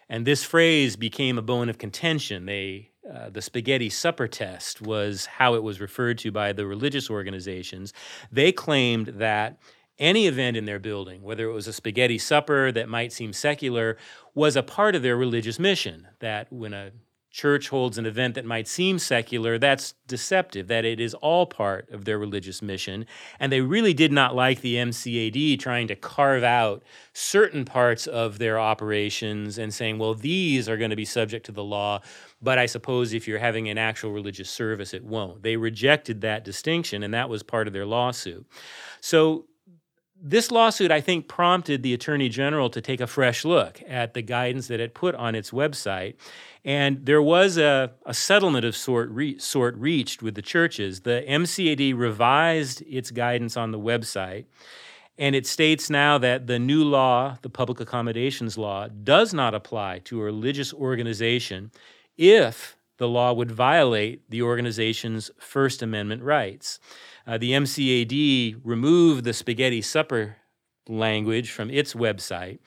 And 0.08 0.26
this 0.26 0.44
phrase 0.44 0.96
became 0.96 1.38
a 1.38 1.42
bone 1.42 1.68
of 1.68 1.78
contention. 1.78 2.44
They, 2.44 2.90
uh, 3.10 3.30
the 3.30 3.40
spaghetti 3.40 3.88
supper 3.88 4.28
test 4.28 4.82
was 4.82 5.26
how 5.26 5.54
it 5.54 5.62
was 5.62 5.80
referred 5.80 6.18
to 6.18 6.32
by 6.32 6.52
the 6.52 6.66
religious 6.66 7.08
organizations. 7.08 7.92
They 8.30 8.52
claimed 8.52 9.06
that 9.18 9.58
any 10.00 10.26
event 10.26 10.56
in 10.56 10.64
their 10.64 10.80
building, 10.80 11.22
whether 11.22 11.48
it 11.48 11.52
was 11.52 11.68
a 11.68 11.72
spaghetti 11.72 12.18
supper 12.18 12.72
that 12.72 12.88
might 12.88 13.12
seem 13.12 13.32
secular, 13.32 13.96
was 14.34 14.56
a 14.56 14.62
part 14.62 14.96
of 14.96 15.02
their 15.02 15.16
religious 15.16 15.58
mission. 15.58 16.08
That 16.18 16.52
when 16.52 16.74
a 16.74 16.90
church 17.30 17.68
holds 17.68 17.96
an 17.96 18.06
event 18.06 18.34
that 18.34 18.44
might 18.44 18.66
seem 18.66 18.98
secular, 18.98 19.56
that's 19.56 19.94
deceptive, 20.08 20.66
that 20.66 20.84
it 20.84 20.98
is 20.98 21.14
all 21.14 21.46
part 21.46 21.88
of 21.90 22.04
their 22.04 22.18
religious 22.18 22.60
mission. 22.60 23.06
And 23.38 23.52
they 23.52 23.60
really 23.60 23.94
did 23.94 24.10
not 24.10 24.34
like 24.34 24.60
the 24.60 24.74
MCAD 24.74 25.58
trying 25.60 25.86
to 25.88 25.94
carve 25.94 26.42
out 26.42 26.82
certain 27.12 27.64
parts 27.64 28.08
of 28.08 28.38
their 28.38 28.58
operations 28.58 29.58
and 29.58 29.72
saying, 29.72 29.98
well, 29.98 30.14
these 30.14 30.68
are 30.68 30.76
going 30.76 30.90
to 30.90 30.96
be 30.96 31.04
subject 31.04 31.46
to 31.46 31.52
the 31.52 31.64
law, 31.64 32.00
but 32.42 32.58
I 32.58 32.66
suppose 32.66 33.12
if 33.12 33.28
you're 33.28 33.38
having 33.38 33.68
an 33.68 33.78
actual 33.78 34.10
religious 34.10 34.50
service, 34.50 34.92
it 34.92 35.04
won't. 35.04 35.42
They 35.42 35.56
rejected 35.56 36.22
that 36.22 36.44
distinction, 36.44 37.04
and 37.04 37.14
that 37.14 37.28
was 37.28 37.44
part 37.44 37.68
of 37.68 37.72
their 37.72 37.86
lawsuit. 37.86 38.44
So 39.00 39.46
this 40.22 40.50
lawsuit, 40.50 40.90
I 40.90 41.00
think, 41.00 41.28
prompted 41.28 41.82
the 41.82 41.94
Attorney 41.94 42.28
General 42.28 42.68
to 42.70 42.80
take 42.80 43.00
a 43.00 43.06
fresh 43.06 43.44
look 43.44 43.82
at 43.88 44.14
the 44.14 44.22
guidance 44.22 44.68
that 44.68 44.80
it 44.80 44.94
put 44.94 45.14
on 45.14 45.34
its 45.34 45.50
website. 45.50 46.14
And 46.64 47.06
there 47.06 47.22
was 47.22 47.56
a, 47.56 47.92
a 48.04 48.12
settlement 48.12 48.64
of 48.64 48.76
sort, 48.76 49.08
re, 49.10 49.38
sort 49.38 49.76
reached 49.76 50.22
with 50.22 50.34
the 50.34 50.42
churches. 50.42 51.00
The 51.00 51.24
MCAD 51.26 51.96
revised 51.96 52.82
its 52.82 53.10
guidance 53.10 53.56
on 53.56 53.70
the 53.70 53.78
website, 53.78 54.44
and 55.16 55.34
it 55.34 55.46
states 55.46 55.88
now 55.88 56.18
that 56.18 56.46
the 56.46 56.58
new 56.58 56.84
law, 56.84 57.38
the 57.40 57.50
Public 57.50 57.80
Accommodations 57.80 58.58
Law, 58.58 58.88
does 58.88 59.32
not 59.32 59.54
apply 59.54 60.00
to 60.04 60.20
a 60.20 60.24
religious 60.24 60.74
organization 60.74 61.70
if 62.18 62.76
the 63.00 63.08
law 63.08 63.32
would 63.32 63.50
violate 63.50 64.28
the 64.28 64.42
organization's 64.42 65.30
First 65.38 65.80
Amendment 65.80 66.22
rights. 66.22 66.78
Uh, 67.30 67.38
the 67.38 67.52
MCAD 67.52 68.60
removed 68.64 69.22
the 69.22 69.32
spaghetti 69.32 69.80
supper 69.80 70.36
language 70.88 71.52
from 71.52 71.70
its 71.70 71.94
website. 71.94 72.58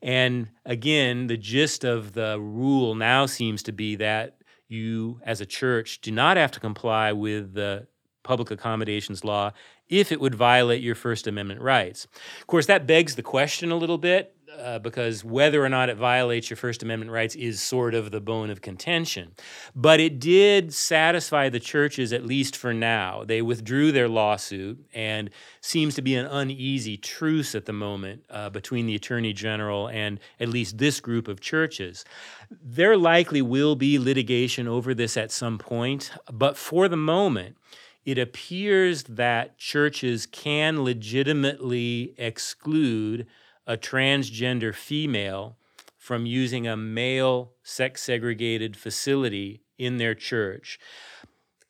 And 0.00 0.48
again, 0.64 1.26
the 1.26 1.36
gist 1.36 1.84
of 1.84 2.14
the 2.14 2.40
rule 2.40 2.94
now 2.94 3.26
seems 3.26 3.62
to 3.64 3.72
be 3.72 3.94
that 3.96 4.38
you, 4.68 5.20
as 5.22 5.42
a 5.42 5.46
church, 5.46 6.00
do 6.00 6.10
not 6.10 6.38
have 6.38 6.50
to 6.52 6.60
comply 6.60 7.12
with 7.12 7.52
the 7.52 7.88
public 8.22 8.50
accommodations 8.50 9.22
law 9.22 9.52
if 9.86 10.10
it 10.10 10.18
would 10.18 10.34
violate 10.34 10.82
your 10.82 10.94
First 10.94 11.26
Amendment 11.26 11.60
rights. 11.60 12.06
Of 12.40 12.46
course, 12.46 12.64
that 12.66 12.86
begs 12.86 13.16
the 13.16 13.22
question 13.22 13.70
a 13.70 13.76
little 13.76 13.98
bit 13.98 14.34
uh, 14.58 14.78
because 14.78 15.24
whether 15.24 15.64
or 15.64 15.68
not 15.68 15.88
it 15.88 15.96
violates 15.96 16.50
your 16.50 16.56
First 16.56 16.82
Amendment 16.82 17.10
rights 17.10 17.34
is 17.34 17.60
sort 17.60 17.94
of 17.94 18.10
the 18.10 18.20
bone 18.20 18.50
of 18.50 18.60
contention. 18.60 19.32
But 19.74 20.00
it 20.00 20.18
did 20.18 20.72
satisfy 20.72 21.48
the 21.48 21.60
churches, 21.60 22.12
at 22.12 22.24
least 22.24 22.56
for 22.56 22.72
now. 22.72 23.24
They 23.24 23.42
withdrew 23.42 23.92
their 23.92 24.08
lawsuit, 24.08 24.84
and 24.94 25.30
seems 25.60 25.94
to 25.96 26.02
be 26.02 26.14
an 26.14 26.26
uneasy 26.26 26.96
truce 26.96 27.54
at 27.54 27.66
the 27.66 27.72
moment 27.72 28.24
uh, 28.30 28.50
between 28.50 28.86
the 28.86 28.94
Attorney 28.94 29.32
General 29.32 29.88
and 29.88 30.20
at 30.38 30.48
least 30.48 30.78
this 30.78 31.00
group 31.00 31.28
of 31.28 31.40
churches. 31.40 32.04
There 32.50 32.96
likely 32.96 33.42
will 33.42 33.74
be 33.74 33.98
litigation 33.98 34.68
over 34.68 34.94
this 34.94 35.16
at 35.16 35.32
some 35.32 35.58
point, 35.58 36.12
but 36.32 36.56
for 36.56 36.88
the 36.88 36.96
moment, 36.96 37.56
it 38.04 38.18
appears 38.18 39.02
that 39.04 39.58
churches 39.58 40.26
can 40.26 40.84
legitimately 40.84 42.14
exclude 42.16 43.26
a 43.66 43.76
transgender 43.76 44.74
female 44.74 45.56
from 45.96 46.24
using 46.24 46.66
a 46.66 46.76
male 46.76 47.52
sex 47.62 48.02
segregated 48.02 48.76
facility 48.76 49.62
in 49.78 49.96
their 49.96 50.14
church. 50.14 50.78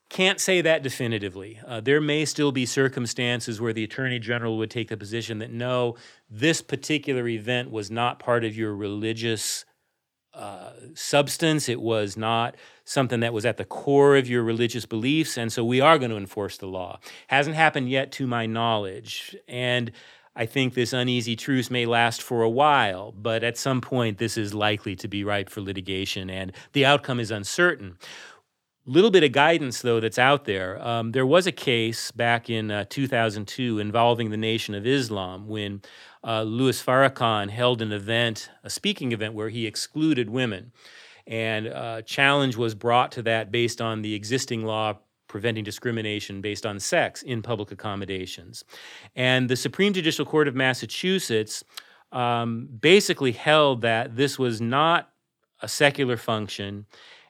Can't 0.09 0.41
say 0.41 0.61
that 0.61 0.83
definitively. 0.83 1.61
Uh, 1.67 1.81
there 1.81 2.01
may 2.01 2.25
still 2.25 2.53
be 2.53 2.65
circumstances 2.65 3.61
where 3.61 3.73
the 3.73 3.83
Attorney 3.83 4.19
General 4.19 4.57
would 4.59 4.71
take 4.71 4.89
the 4.89 4.97
position 4.97 5.39
that 5.39 5.51
no, 5.51 5.97
this 6.31 6.63
particular 6.63 7.27
event 7.27 7.71
was 7.71 7.91
not 7.91 8.21
part 8.21 8.45
of 8.45 8.57
your 8.57 8.75
religious 8.75 9.65
uh, 10.33 10.73
substance. 10.95 11.69
It 11.69 11.81
was 11.81 12.17
not 12.17 12.57
something 12.85 13.21
that 13.21 13.33
was 13.33 13.47
at 13.47 13.57
the 13.57 13.65
core 13.65 14.17
of 14.17 14.29
your 14.29 14.45
religious 14.45 14.87
beliefs, 14.87 15.37
and 15.37 15.53
so 15.53 15.65
we 15.65 15.81
are 15.81 15.99
going 15.99 16.11
to 16.11 16.17
enforce 16.17 16.57
the 16.59 16.67
law. 16.67 17.01
Hasn't 17.29 17.57
happened 17.57 17.89
yet, 17.89 18.13
to 18.13 18.27
my 18.27 18.47
knowledge. 18.47 19.35
And 19.49 19.91
I 20.37 20.45
think 20.45 20.75
this 20.75 20.93
uneasy 20.93 21.35
truce 21.35 21.71
may 21.71 21.87
last 21.87 22.23
for 22.23 22.43
a 22.43 22.51
while, 22.51 23.13
but 23.13 23.43
at 23.43 23.57
some 23.57 23.81
point 23.81 24.19
this 24.19 24.37
is 24.37 24.53
likely 24.53 24.95
to 24.97 25.09
be 25.09 25.25
ripe 25.25 25.49
for 25.49 25.63
litigation 25.63 26.29
and 26.29 26.53
the 26.75 26.85
outcome 26.85 27.19
is 27.19 27.31
uncertain. 27.31 27.97
Little 28.89 29.11
bit 29.11 29.25
of 29.25 29.33
guidance, 29.33 29.83
though, 29.83 29.99
that's 29.99 30.19
out 30.19 30.45
there. 30.45 30.81
Um, 30.87 31.11
there 31.11 31.27
was 31.27 31.49
a 31.49 31.53
case 31.53 32.13
back 32.13 32.49
in 32.49 32.71
uh, 32.71 32.85
2002 32.89 33.81
involving 33.81 34.31
the 34.31 34.37
Nation 34.37 34.77
of 34.77 34.87
Islam 34.87 35.49
when 35.49 35.83
uh, 36.23 36.43
Louis 36.43 36.81
Farrakhan 36.81 37.51
held 37.51 37.83
an 37.83 37.91
event, 37.91 38.49
a 38.63 38.71
speaking 38.71 39.11
event, 39.11 39.35
where 39.35 39.49
he 39.49 39.67
excluded 39.67 40.31
women. 40.31 40.71
And 41.27 41.67
uh, 41.67 42.03
challenge 42.03 42.57
was 42.57 42.77
brought 42.77 43.11
to 43.13 43.23
that 43.23 43.51
based 43.51 43.81
on 43.81 44.03
the 44.03 44.15
existing 44.15 44.65
law 44.65 44.99
preventing 45.29 45.65
discrimination 45.65 46.41
based 46.41 46.65
on 46.65 46.79
sex 46.81 47.23
in 47.23 47.43
public 47.43 47.71
accommodations. 47.73 48.65
And 49.15 49.49
the 49.49 49.57
Supreme 49.57 49.93
Judicial 49.93 50.25
Court 50.25 50.49
of 50.49 50.55
Massachusetts 50.55 51.65
um, 52.13 52.69
basically 52.81 53.33
held 53.33 53.83
that 53.83 54.17
this 54.17 54.39
was 54.39 54.61
not 54.61 55.11
a 55.61 55.69
secular 55.69 56.17
function 56.17 56.87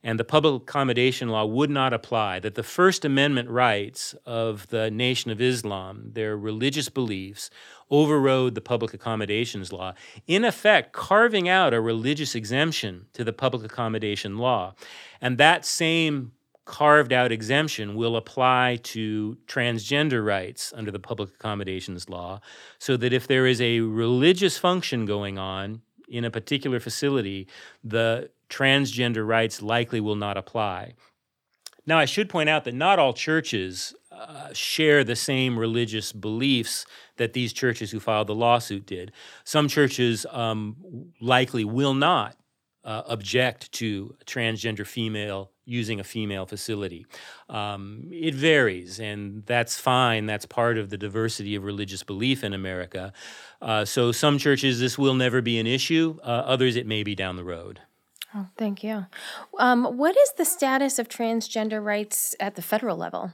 and 0.06 0.20
the 0.20 0.24
public 0.24 0.62
accommodation 0.62 1.30
law 1.30 1.44
would 1.44 1.68
not 1.68 1.92
apply, 1.92 2.38
that 2.38 2.54
the 2.54 2.62
First 2.62 3.04
Amendment 3.04 3.50
rights 3.50 4.14
of 4.24 4.68
the 4.68 4.88
Nation 4.88 5.32
of 5.32 5.40
Islam, 5.40 6.10
their 6.12 6.36
religious 6.36 6.88
beliefs, 6.88 7.50
overrode 7.90 8.54
the 8.54 8.60
public 8.60 8.94
accommodations 8.94 9.72
law, 9.72 9.94
in 10.28 10.44
effect, 10.44 10.92
carving 10.92 11.48
out 11.48 11.74
a 11.74 11.80
religious 11.80 12.36
exemption 12.36 13.06
to 13.14 13.24
the 13.24 13.32
public 13.32 13.64
accommodation 13.64 14.38
law. 14.38 14.74
And 15.20 15.38
that 15.38 15.64
same 15.64 16.30
carved 16.66 17.12
out 17.12 17.32
exemption 17.32 17.94
will 17.94 18.16
apply 18.16 18.78
to 18.82 19.38
transgender 19.46 20.24
rights 20.26 20.74
under 20.76 20.90
the 20.90 20.98
public 20.98 21.30
accommodations 21.30 22.10
law, 22.10 22.40
so 22.78 22.96
that 22.96 23.12
if 23.12 23.26
there 23.26 23.46
is 23.46 23.60
a 23.60 23.80
religious 23.80 24.58
function 24.58 25.06
going 25.06 25.38
on 25.38 25.80
in 26.08 26.24
a 26.24 26.30
particular 26.30 26.78
facility, 26.80 27.46
the 27.82 28.28
transgender 28.50 29.26
rights 29.26 29.62
likely 29.62 30.00
will 30.00 30.16
not 30.16 30.36
apply. 30.36 30.92
Now, 31.86 31.98
I 31.98 32.04
should 32.04 32.28
point 32.28 32.48
out 32.48 32.64
that 32.64 32.74
not 32.74 32.98
all 32.98 33.12
churches 33.12 33.94
uh, 34.10 34.52
share 34.52 35.04
the 35.04 35.14
same 35.14 35.58
religious 35.58 36.12
beliefs 36.12 36.84
that 37.16 37.32
these 37.32 37.52
churches 37.52 37.92
who 37.92 38.00
filed 38.00 38.26
the 38.26 38.34
lawsuit 38.34 38.86
did. 38.86 39.12
Some 39.44 39.68
churches 39.68 40.26
um, 40.30 41.12
likely 41.20 41.64
will 41.64 41.94
not 41.94 42.36
uh, 42.82 43.02
object 43.06 43.70
to 43.72 44.16
transgender 44.26 44.86
female 44.86 45.52
using 45.66 46.00
a 46.00 46.04
female 46.04 46.46
facility. 46.46 47.04
Um, 47.48 48.08
it 48.10 48.34
varies, 48.34 48.98
and 48.98 49.44
that's 49.44 49.78
fine. 49.78 50.24
That's 50.26 50.46
part 50.46 50.78
of 50.78 50.88
the 50.90 50.96
diversity 50.96 51.54
of 51.56 51.64
religious 51.64 52.02
belief 52.02 52.42
in 52.42 52.54
America. 52.54 53.12
Uh, 53.60 53.84
so, 53.84 54.12
some 54.12 54.38
churches, 54.38 54.80
this 54.80 54.96
will 54.96 55.14
never 55.14 55.42
be 55.42 55.58
an 55.58 55.66
issue, 55.66 56.18
uh, 56.22 56.26
others, 56.26 56.76
it 56.76 56.86
may 56.86 57.02
be 57.02 57.14
down 57.14 57.36
the 57.36 57.44
road. 57.44 57.80
Oh, 58.34 58.48
thank 58.56 58.84
you. 58.84 59.06
Um, 59.58 59.96
what 59.96 60.16
is 60.16 60.32
the 60.36 60.44
status 60.44 60.98
of 60.98 61.08
transgender 61.08 61.82
rights 61.82 62.34
at 62.38 62.54
the 62.54 62.62
federal 62.62 62.96
level? 62.96 63.32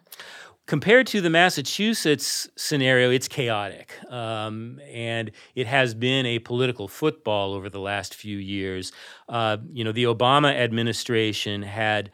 Compared 0.66 1.08
to 1.08 1.20
the 1.20 1.28
Massachusetts 1.28 2.48
scenario, 2.56 3.10
it's 3.10 3.26
chaotic. 3.26 3.94
Um, 4.10 4.80
and 4.90 5.32
it 5.56 5.66
has 5.66 5.92
been 5.92 6.24
a 6.24 6.38
political 6.38 6.86
football 6.86 7.52
over 7.52 7.68
the 7.68 7.80
last 7.80 8.14
few 8.14 8.38
years. 8.38 8.92
Uh, 9.28 9.56
you 9.72 9.82
know, 9.82 9.92
the 9.92 10.04
Obama 10.04 10.54
administration 10.54 11.62
had 11.62 12.10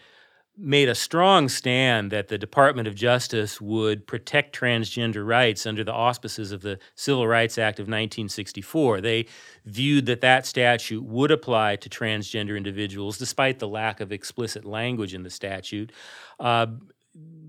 made 0.60 0.88
a 0.88 0.94
strong 0.94 1.48
stand 1.48 2.10
that 2.10 2.28
the 2.28 2.36
Department 2.36 2.88
of 2.88 2.94
Justice 2.96 3.60
would 3.60 4.06
protect 4.08 4.58
transgender 4.58 5.24
rights 5.24 5.66
under 5.66 5.84
the 5.84 5.92
auspices 5.92 6.50
of 6.50 6.62
the 6.62 6.80
Civil 6.96 7.28
Rights 7.28 7.58
Act 7.58 7.78
of 7.78 7.84
1964. 7.84 9.00
They 9.00 9.26
viewed 9.66 10.06
that 10.06 10.20
that 10.22 10.46
statute 10.46 11.04
would 11.04 11.30
apply 11.30 11.76
to 11.76 11.88
transgender 11.88 12.56
individuals 12.56 13.18
despite 13.18 13.60
the 13.60 13.68
lack 13.68 14.00
of 14.00 14.10
explicit 14.10 14.64
language 14.64 15.14
in 15.14 15.22
the 15.22 15.30
statute. 15.30 15.92
Uh, 16.40 16.66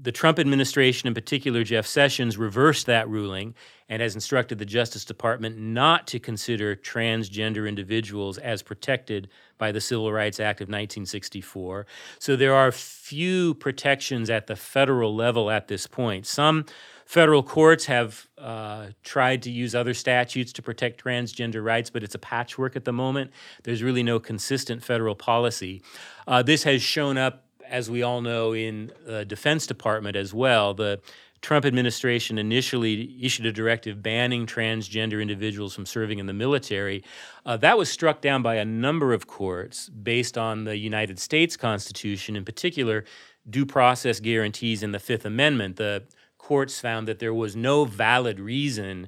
the 0.01 0.11
Trump 0.11 0.39
administration, 0.39 1.07
in 1.07 1.13
particular 1.13 1.63
Jeff 1.63 1.85
Sessions, 1.85 2.37
reversed 2.37 2.85
that 2.85 3.09
ruling 3.09 3.53
and 3.89 4.01
has 4.01 4.15
instructed 4.15 4.57
the 4.57 4.65
Justice 4.65 5.03
Department 5.03 5.57
not 5.57 6.07
to 6.07 6.19
consider 6.19 6.75
transgender 6.75 7.67
individuals 7.67 8.37
as 8.37 8.61
protected 8.61 9.29
by 9.57 9.71
the 9.71 9.81
Civil 9.81 10.11
Rights 10.11 10.39
Act 10.39 10.61
of 10.61 10.65
1964. 10.65 11.85
So 12.19 12.35
there 12.35 12.53
are 12.53 12.71
few 12.71 13.55
protections 13.55 14.29
at 14.29 14.47
the 14.47 14.55
federal 14.55 15.13
level 15.15 15.49
at 15.49 15.67
this 15.67 15.87
point. 15.87 16.25
Some 16.25 16.65
federal 17.05 17.41
courts 17.41 17.85
have 17.87 18.27
uh, 18.37 18.89
tried 19.03 19.41
to 19.41 19.51
use 19.51 19.73
other 19.73 19.95
statutes 19.95 20.53
to 20.53 20.61
protect 20.61 21.03
transgender 21.03 21.63
rights, 21.63 21.89
but 21.89 22.03
it's 22.03 22.15
a 22.15 22.19
patchwork 22.19 22.75
at 22.75 22.85
the 22.85 22.93
moment. 22.93 23.31
There's 23.63 23.83
really 23.83 24.03
no 24.03 24.19
consistent 24.19 24.83
federal 24.83 25.15
policy. 25.15 25.81
Uh, 26.27 26.43
this 26.43 26.63
has 26.63 26.81
shown 26.81 27.17
up 27.17 27.48
as 27.69 27.89
we 27.89 28.03
all 28.03 28.21
know, 28.21 28.53
in 28.53 28.91
the 29.05 29.25
Defense 29.25 29.67
Department 29.67 30.15
as 30.15 30.33
well. 30.33 30.73
The 30.73 30.99
Trump 31.41 31.65
administration 31.65 32.37
initially 32.37 33.17
issued 33.21 33.45
a 33.45 33.51
directive 33.51 34.03
banning 34.03 34.45
transgender 34.45 35.21
individuals 35.21 35.73
from 35.73 35.85
serving 35.85 36.19
in 36.19 36.25
the 36.25 36.33
military. 36.33 37.03
Uh, 37.45 37.55
that 37.57 37.77
was 37.77 37.89
struck 37.89 38.19
down 38.21 38.41
by 38.41 38.55
a 38.55 38.65
number 38.65 39.13
of 39.13 39.25
courts 39.27 39.89
based 39.89 40.37
on 40.37 40.65
the 40.65 40.77
United 40.77 41.17
States 41.17 41.55
Constitution, 41.55 42.35
in 42.35 42.43
particular, 42.43 43.05
due 43.49 43.65
process 43.65 44.19
guarantees 44.19 44.83
in 44.83 44.91
the 44.91 44.99
Fifth 44.99 45.25
Amendment. 45.25 45.77
The 45.77 46.03
courts 46.37 46.79
found 46.79 47.07
that 47.07 47.19
there 47.19 47.33
was 47.33 47.55
no 47.55 47.85
valid 47.85 48.39
reason 48.39 49.07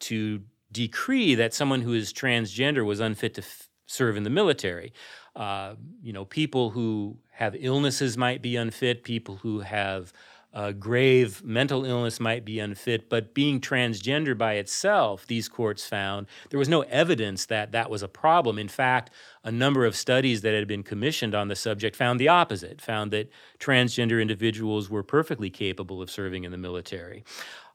to 0.00 0.42
decree 0.70 1.34
that 1.34 1.52
someone 1.52 1.82
who 1.82 1.94
is 1.94 2.12
transgender 2.12 2.84
was 2.84 3.00
unfit 3.00 3.34
to 3.34 3.42
f- 3.42 3.68
serve 3.86 4.16
in 4.16 4.22
the 4.22 4.30
military. 4.30 4.92
Uh, 5.34 5.74
you 6.02 6.12
know, 6.12 6.24
people 6.24 6.70
who 6.70 7.16
have 7.42 7.56
illnesses 7.58 8.16
might 8.16 8.40
be 8.40 8.54
unfit, 8.54 9.02
people 9.02 9.36
who 9.36 9.60
have 9.60 10.12
uh, 10.54 10.70
grave 10.70 11.42
mental 11.42 11.84
illness 11.84 12.20
might 12.20 12.44
be 12.44 12.60
unfit, 12.60 13.08
but 13.08 13.34
being 13.34 13.60
transgender 13.60 14.36
by 14.36 14.54
itself, 14.54 15.26
these 15.26 15.48
courts 15.48 15.84
found 15.84 16.28
there 16.50 16.58
was 16.58 16.68
no 16.68 16.82
evidence 16.82 17.46
that 17.46 17.72
that 17.72 17.90
was 17.90 18.02
a 18.02 18.08
problem. 18.08 18.58
In 18.58 18.68
fact, 18.68 19.10
a 19.42 19.50
number 19.50 19.84
of 19.84 19.96
studies 19.96 20.42
that 20.42 20.54
had 20.54 20.68
been 20.68 20.84
commissioned 20.84 21.34
on 21.34 21.48
the 21.48 21.56
subject 21.56 21.96
found 21.96 22.20
the 22.20 22.28
opposite, 22.28 22.80
found 22.80 23.10
that 23.10 23.28
transgender 23.58 24.22
individuals 24.22 24.88
were 24.88 25.02
perfectly 25.02 25.50
capable 25.50 26.00
of 26.00 26.10
serving 26.10 26.44
in 26.44 26.52
the 26.52 26.58
military. 26.58 27.24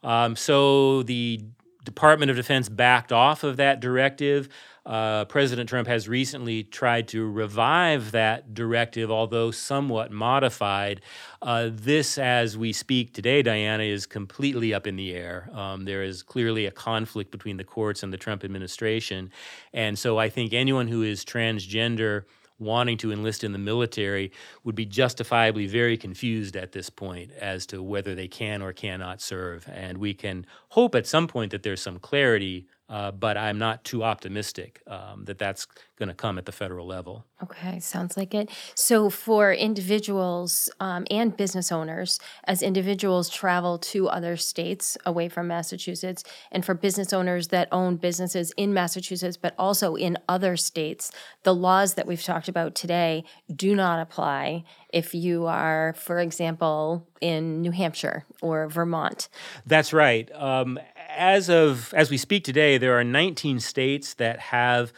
Um, 0.02 0.38
so 0.38 1.04
the 1.04 1.42
Department 1.84 2.30
of 2.30 2.38
Defense 2.38 2.70
backed 2.70 3.12
off 3.12 3.44
of 3.44 3.58
that 3.58 3.80
directive. 3.80 4.50
Uh, 4.88 5.26
President 5.26 5.68
Trump 5.68 5.86
has 5.90 6.08
recently 6.08 6.64
tried 6.64 7.10
to 7.10 7.30
revive 7.30 8.12
that 8.12 8.54
directive, 8.54 9.12
although 9.12 9.52
somewhat 9.52 10.12
modified. 10.12 11.02
Uh, 11.42 11.70
this, 11.70 12.18
as 12.18 12.58
we 12.58 12.72
speak 12.72 13.14
today, 13.14 13.42
Diana, 13.42 13.84
is 13.84 14.06
completely 14.06 14.74
up 14.74 14.88
in 14.88 14.96
the 14.96 15.14
air. 15.14 15.50
Um, 15.54 15.84
there 15.84 16.04
is 16.04 16.24
clearly 16.24 16.66
a 16.66 16.72
conflict 16.72 17.32
between 17.32 17.58
the 17.58 17.66
courts 17.66 18.02
and 18.02 18.14
the 18.14 18.18
Trump 18.18 18.46
administration. 18.46 19.30
And 19.74 20.00
so 20.00 20.18
I 20.18 20.30
think 20.30 20.54
anyone 20.54 20.88
who 20.88 21.04
is 21.04 21.26
transgender 21.26 22.24
wanting 22.60 22.98
to 22.98 23.12
enlist 23.12 23.44
in 23.44 23.52
the 23.52 23.60
military 23.60 24.32
would 24.64 24.74
be 24.74 24.86
justifiably 24.86 25.68
very 25.68 25.98
confused 25.98 26.56
at 26.56 26.72
this 26.72 26.90
point 26.90 27.32
as 27.34 27.66
to 27.68 27.84
whether 27.84 28.16
they 28.16 28.28
can 28.28 28.62
or 28.62 28.74
cannot 28.74 29.22
serve. 29.22 29.68
And 29.72 29.98
we 29.98 30.14
can 30.14 30.46
hope 30.70 30.96
at 30.96 31.06
some 31.06 31.28
point 31.28 31.52
that 31.52 31.64
there's 31.64 31.82
some 31.82 32.00
clarity 32.00 32.68
uh, 32.90 33.12
but 33.12 33.38
I'm 33.38 33.58
not 33.58 33.84
too 33.84 34.04
optimistic 34.04 34.82
um, 34.88 35.26
that 35.26 35.38
that's 35.38 35.68
going 35.98 36.08
to 36.08 36.16
come 36.16 36.38
at 36.38 36.46
the 36.46 36.52
federal 36.52 36.88
level. 36.88 37.26
Okay, 37.44 37.80
sounds 37.80 38.16
like 38.16 38.34
it. 38.34 38.50
So, 38.76 39.10
for 39.10 39.52
individuals 39.52 40.70
um, 40.80 41.06
and 41.12 41.36
business 41.36 41.72
owners, 41.72 42.20
as 42.46 42.62
individuals 42.62 43.30
travel 43.30 43.78
to 43.80 44.08
other 44.08 44.38
states 44.38 44.98
away 45.06 45.28
from 45.28 45.48
Massachusetts, 45.48 46.24
and 46.52 46.64
for 46.64 46.74
business 46.74 47.12
owners 47.12 47.50
that 47.50 47.68
own 47.72 47.98
businesses 47.98 48.54
in 48.58 48.74
Massachusetts 48.74 49.38
but 49.38 49.54
also 49.58 49.96
in 49.96 50.18
other 50.30 50.56
states, 50.56 51.12
the 51.44 51.54
laws 51.54 51.96
that 51.96 52.08
we've 52.08 52.24
talked 52.24 52.48
about 52.48 52.74
today 52.74 53.24
do 53.54 53.76
not 53.76 54.00
apply 54.00 54.64
if 54.94 55.14
you 55.14 55.46
are, 55.46 55.94
for 55.98 56.20
example, 56.20 57.08
in 57.20 57.62
New 57.62 57.72
Hampshire 57.72 58.26
or 58.42 58.68
Vermont. 58.68 59.28
That's 59.66 59.94
right. 59.94 60.32
Um, 60.34 60.80
as 61.18 61.50
of 61.50 61.94
as 61.94 62.10
we 62.10 62.18
speak 62.18 62.44
today, 62.44 62.78
there 62.78 62.98
are 62.98 63.04
19 63.04 63.60
states 63.60 64.14
that 64.16 64.40
have 64.40 64.94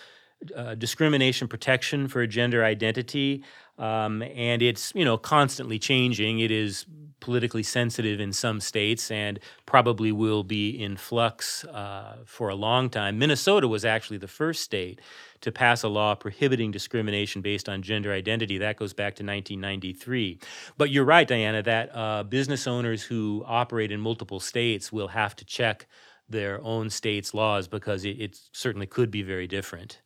uh, 0.56 0.76
discrimination 0.76 1.48
protection 1.48 2.08
for 2.08 2.26
gender 2.28 2.64
identity, 2.64 3.44
um, 3.78 4.22
and 4.22 4.62
it's 4.62 4.94
you 4.94 5.06
know 5.06 5.18
constantly 5.18 5.80
changing. 5.80 6.40
It 6.40 6.52
is 6.52 6.86
politically 7.20 7.64
sensitive 7.64 8.20
in 8.20 8.32
some 8.32 8.62
states 8.62 9.12
and 9.12 9.40
probably 9.66 10.12
will 10.12 10.44
be 10.44 10.70
in 10.70 10.96
flux 10.96 11.66
uh, 11.66 12.18
for 12.26 12.50
a 12.50 12.56
long 12.56 12.90
time. 12.90 13.20
Minnesota 13.20 13.68
was 13.68 13.84
actually 13.84 14.18
the 14.18 14.28
first 14.28 14.64
state 14.64 15.02
to 15.42 15.52
pass 15.52 15.84
a 15.84 15.88
law 15.88 16.16
prohibiting 16.16 16.72
discrimination 16.72 17.42
based 17.42 17.68
on 17.68 17.82
gender 17.82 18.14
identity. 18.14 18.58
That 18.58 18.78
goes 18.78 18.94
back 18.94 19.16
to 19.16 19.24
1993. 19.24 20.40
But 20.78 20.92
you're 20.92 21.06
right, 21.06 21.28
Diana, 21.28 21.62
that 21.64 21.96
uh, 21.96 22.24
business 22.24 22.68
owners 22.68 23.04
who 23.04 23.44
operate 23.46 23.92
in 23.92 24.00
multiple 24.00 24.40
states 24.40 24.92
will 24.92 25.10
have 25.10 25.36
to 25.38 25.46
check 25.46 25.88
their 26.30 26.62
own 26.64 26.90
state's 26.90 27.34
laws 27.34 27.68
because 27.68 28.06
it, 28.06 28.22
it 28.22 28.40
certainly 28.52 28.88
could 28.88 29.12
be 29.12 29.22
very 29.22 29.48
different. 29.48 30.00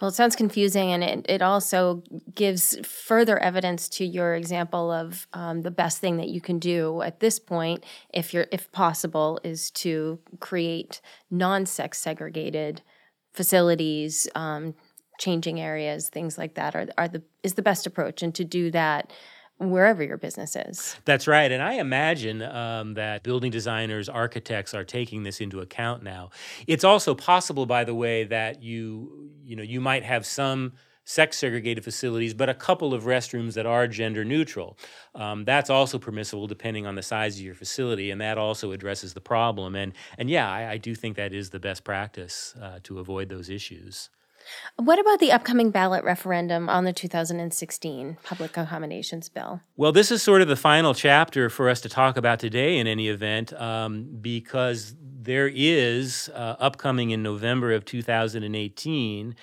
Well, 0.00 0.08
it 0.08 0.14
sounds 0.14 0.36
confusing, 0.36 0.92
and 0.92 1.02
it, 1.02 1.26
it 1.28 1.42
also 1.42 2.02
gives 2.34 2.76
further 2.86 3.38
evidence 3.38 3.88
to 3.90 4.04
your 4.04 4.34
example 4.34 4.90
of 4.90 5.26
um, 5.32 5.62
the 5.62 5.70
best 5.70 5.98
thing 5.98 6.18
that 6.18 6.28
you 6.28 6.40
can 6.40 6.58
do 6.58 7.00
at 7.00 7.20
this 7.20 7.38
point, 7.38 7.82
if 8.12 8.34
you're 8.34 8.46
if 8.52 8.70
possible, 8.72 9.40
is 9.42 9.70
to 9.72 10.18
create 10.38 11.00
non-sex 11.30 11.98
segregated 11.98 12.82
facilities, 13.32 14.28
um, 14.34 14.74
changing 15.18 15.60
areas, 15.60 16.10
things 16.10 16.36
like 16.36 16.54
that 16.54 16.76
are 16.76 16.88
are 16.98 17.08
the 17.08 17.22
is 17.42 17.54
the 17.54 17.62
best 17.62 17.86
approach, 17.86 18.22
and 18.22 18.34
to 18.34 18.44
do 18.44 18.70
that 18.70 19.12
wherever 19.58 20.02
your 20.02 20.18
business 20.18 20.54
is. 20.54 20.96
That's 21.04 21.26
right. 21.26 21.50
And 21.50 21.62
I 21.62 21.74
imagine 21.74 22.42
um, 22.42 22.94
that 22.94 23.22
building 23.22 23.50
designers, 23.50 24.08
architects 24.08 24.74
are 24.74 24.84
taking 24.84 25.22
this 25.22 25.40
into 25.40 25.60
account 25.60 26.02
now. 26.02 26.30
It's 26.66 26.84
also 26.84 27.14
possible, 27.14 27.66
by 27.66 27.84
the 27.84 27.94
way, 27.94 28.24
that 28.24 28.62
you, 28.62 29.30
you 29.44 29.56
know, 29.56 29.62
you 29.62 29.80
might 29.80 30.04
have 30.04 30.26
some 30.26 30.72
sex 31.06 31.38
segregated 31.38 31.84
facilities, 31.84 32.34
but 32.34 32.48
a 32.48 32.54
couple 32.54 32.92
of 32.92 33.04
restrooms 33.04 33.54
that 33.54 33.64
are 33.64 33.86
gender 33.86 34.24
neutral. 34.24 34.76
Um, 35.14 35.44
that's 35.44 35.70
also 35.70 35.98
permissible 35.98 36.46
depending 36.48 36.84
on 36.84 36.96
the 36.96 37.02
size 37.02 37.36
of 37.36 37.42
your 37.42 37.54
facility, 37.54 38.10
and 38.10 38.20
that 38.20 38.36
also 38.38 38.72
addresses 38.72 39.14
the 39.14 39.20
problem. 39.20 39.74
And 39.76 39.94
and 40.18 40.28
yeah, 40.28 40.50
I, 40.50 40.72
I 40.72 40.76
do 40.78 40.94
think 40.94 41.16
that 41.16 41.32
is 41.32 41.50
the 41.50 41.60
best 41.60 41.84
practice 41.84 42.54
uh, 42.60 42.80
to 42.82 42.98
avoid 42.98 43.28
those 43.28 43.48
issues. 43.48 44.10
What 44.76 44.98
about 44.98 45.20
the 45.20 45.32
upcoming 45.32 45.70
ballot 45.70 46.04
referendum 46.04 46.68
on 46.68 46.84
the 46.84 46.92
2016 46.92 48.18
Public 48.22 48.56
Accommodations 48.56 49.28
Bill? 49.28 49.60
Well, 49.76 49.92
this 49.92 50.10
is 50.10 50.22
sort 50.22 50.42
of 50.42 50.48
the 50.48 50.56
final 50.56 50.94
chapter 50.94 51.48
for 51.48 51.68
us 51.68 51.80
to 51.82 51.88
talk 51.88 52.16
about 52.16 52.38
today 52.38 52.78
in 52.78 52.86
any 52.86 53.08
event, 53.08 53.52
um, 53.54 54.18
because 54.20 54.94
there 55.00 55.50
is 55.52 56.30
uh, 56.34 56.56
upcoming 56.58 57.10
in 57.10 57.22
November 57.22 57.72
of 57.72 57.84
2018. 57.84 59.34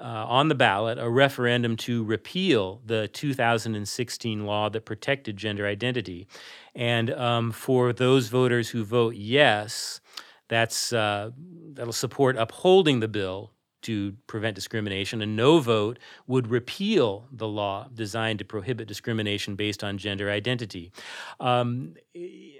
Uh, 0.00 0.02
on 0.28 0.46
the 0.46 0.54
ballot, 0.54 0.96
a 0.96 1.10
referendum 1.10 1.76
to 1.76 2.04
repeal 2.04 2.80
the 2.86 3.08
2016 3.08 4.46
law 4.46 4.70
that 4.70 4.84
protected 4.84 5.36
gender 5.36 5.66
identity. 5.66 6.28
And 6.72 7.10
um, 7.10 7.50
for 7.50 7.92
those 7.92 8.28
voters 8.28 8.68
who 8.68 8.84
vote 8.84 9.16
yes, 9.16 10.00
that's 10.46 10.92
uh, 10.92 11.30
that'll 11.72 11.92
support 11.92 12.36
upholding 12.36 13.00
the 13.00 13.08
bill 13.08 13.52
to 13.82 14.14
prevent 14.26 14.54
discrimination. 14.54 15.22
A 15.22 15.26
no 15.26 15.58
vote 15.58 15.98
would 16.26 16.48
repeal 16.48 17.26
the 17.32 17.48
law 17.48 17.88
designed 17.94 18.38
to 18.40 18.44
prohibit 18.44 18.88
discrimination 18.88 19.56
based 19.56 19.84
on 19.84 19.98
gender 19.98 20.30
identity. 20.30 20.92
Um, 21.40 21.94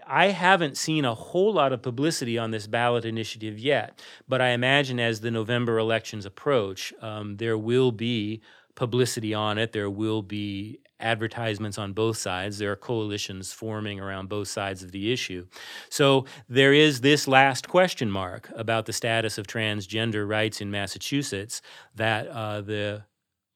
I 0.07 0.29
haven't 0.29 0.77
seen 0.77 1.05
a 1.05 1.15
whole 1.15 1.53
lot 1.53 1.73
of 1.73 1.83
publicity 1.83 2.39
on 2.39 2.51
this 2.51 2.67
ballot 2.67 3.05
initiative 3.05 3.59
yet, 3.59 4.01
but 4.29 4.41
I 4.41 4.51
imagine 4.51 5.01
as 5.01 5.21
the 5.21 5.31
November 5.31 5.79
elections 5.79 6.25
approach, 6.25 6.93
um, 7.01 7.37
there 7.37 7.59
will 7.59 7.93
be 7.93 8.41
publicity 8.75 9.35
on 9.35 9.59
it. 9.59 9.73
There 9.73 9.91
will 9.91 10.23
be 10.23 10.79
advertisements 11.01 11.79
on 11.79 11.93
both 11.93 12.17
sides. 12.19 12.59
There 12.59 12.73
are 12.73 12.77
coalitions 12.77 13.53
forming 13.53 14.01
around 14.01 14.29
both 14.29 14.49
sides 14.49 14.83
of 14.83 14.93
the 14.93 15.13
issue. 15.13 15.47
So 15.89 16.25
there 16.49 16.73
is 16.73 17.01
this 17.01 17.29
last 17.29 17.69
question 17.69 18.11
mark 18.11 18.51
about 18.55 18.87
the 18.87 18.93
status 18.93 19.39
of 19.39 19.47
transgender 19.47 20.29
rights 20.29 20.61
in 20.61 20.71
Massachusetts 20.71 21.63
that 21.95 22.29
uh, 22.29 22.61
the 22.61 23.05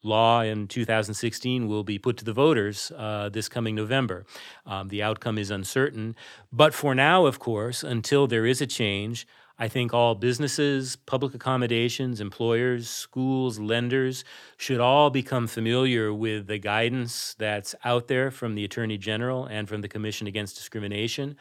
law 0.02 0.40
in 0.42 0.66
2016 0.66 1.68
will 1.68 1.84
be 1.84 1.98
put 1.98 2.16
to 2.16 2.24
the 2.24 2.32
voters 2.32 2.90
uh, 2.96 3.28
this 3.28 3.48
coming 3.48 3.74
November. 3.74 4.24
Um, 4.66 4.88
the 4.88 5.02
outcome 5.02 5.38
is 5.38 5.50
uncertain. 5.50 6.16
But 6.52 6.74
for 6.74 6.94
now, 6.94 7.26
of 7.26 7.38
course, 7.38 7.82
until 7.82 8.26
there 8.26 8.46
is 8.46 8.60
a 8.60 8.66
change, 8.66 9.26
I 9.62 9.68
think 9.68 9.94
all 9.94 10.16
businesses, 10.16 10.96
public 10.96 11.34
accommodations, 11.34 12.20
employers, 12.20 12.90
schools, 12.90 13.60
lenders 13.60 14.24
should 14.56 14.80
all 14.80 15.08
become 15.08 15.46
familiar 15.46 16.12
with 16.12 16.48
the 16.48 16.58
guidance 16.58 17.36
that's 17.38 17.72
out 17.84 18.08
there 18.08 18.32
from 18.32 18.56
the 18.56 18.64
Attorney 18.64 18.98
General 18.98 19.46
and 19.46 19.68
from 19.68 19.80
the 19.80 19.88
Commission 19.88 20.26
Against 20.26 20.56
Discrimination. 20.56 21.36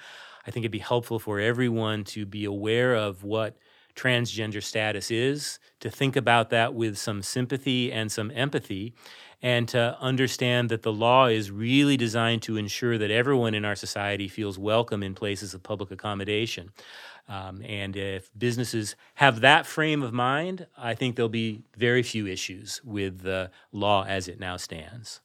I 0.46 0.52
think 0.52 0.64
it'd 0.64 0.72
be 0.72 0.78
helpful 0.78 1.18
for 1.18 1.40
everyone 1.40 2.04
to 2.14 2.28
be 2.28 2.46
aware 2.46 2.94
of 2.94 3.24
what 3.24 3.58
transgender 3.96 4.62
status 4.62 5.10
is, 5.10 5.58
to 5.80 5.90
think 5.90 6.16
about 6.16 6.52
that 6.52 6.76
with 6.76 7.00
some 7.00 7.24
sympathy 7.24 7.92
and 7.92 8.12
some 8.12 8.30
empathy, 8.36 8.94
and 9.42 9.68
to 9.70 9.98
understand 10.00 10.70
that 10.70 10.84
the 10.84 10.94
law 10.94 11.26
is 11.26 11.50
really 11.50 11.98
designed 11.98 12.44
to 12.44 12.58
ensure 12.58 13.00
that 13.00 13.10
everyone 13.10 13.56
in 13.56 13.66
our 13.66 13.76
society 13.76 14.28
feels 14.28 14.60
welcome 14.60 15.02
in 15.02 15.16
places 15.16 15.56
of 15.56 15.64
public 15.64 15.90
accommodation. 15.90 16.70
Um, 17.32 17.64
and 17.66 17.96
if 17.96 18.30
businesses 18.38 18.98
have 19.16 19.40
that 19.40 19.66
frame 19.66 20.04
of 20.04 20.12
mind, 20.12 20.68
I 20.78 20.94
think 20.96 21.16
there'll 21.16 21.30
be 21.30 21.64
very 21.78 22.04
few 22.04 22.28
issues 22.28 22.82
with 22.84 23.22
the 23.22 23.52
law 23.72 24.04
as 24.04 24.28
it 24.28 24.38
now 24.38 24.58
stands. 24.58 25.22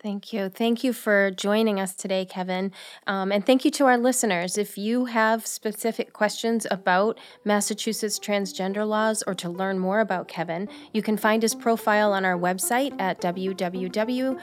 Thank 0.00 0.32
you. 0.32 0.48
Thank 0.48 0.84
you 0.84 0.92
for 0.92 1.32
joining 1.32 1.80
us 1.80 1.94
today, 1.96 2.24
Kevin. 2.24 2.70
Um, 3.08 3.32
and 3.32 3.44
thank 3.44 3.64
you 3.64 3.70
to 3.72 3.86
our 3.86 3.98
listeners. 3.98 4.58
If 4.58 4.78
you 4.78 5.06
have 5.06 5.44
specific 5.46 6.12
questions 6.12 6.66
about 6.70 7.18
Massachusetts 7.44 8.20
transgender 8.20 8.86
laws 8.86 9.24
or 9.26 9.34
to 9.34 9.48
learn 9.48 9.80
more 9.80 10.00
about 10.00 10.28
Kevin, 10.28 10.68
you 10.92 11.02
can 11.02 11.16
find 11.16 11.42
his 11.42 11.54
profile 11.54 12.12
on 12.12 12.24
our 12.24 12.38
website 12.38 12.94
at 13.00 13.20
www.bglaw.com. 13.22 14.38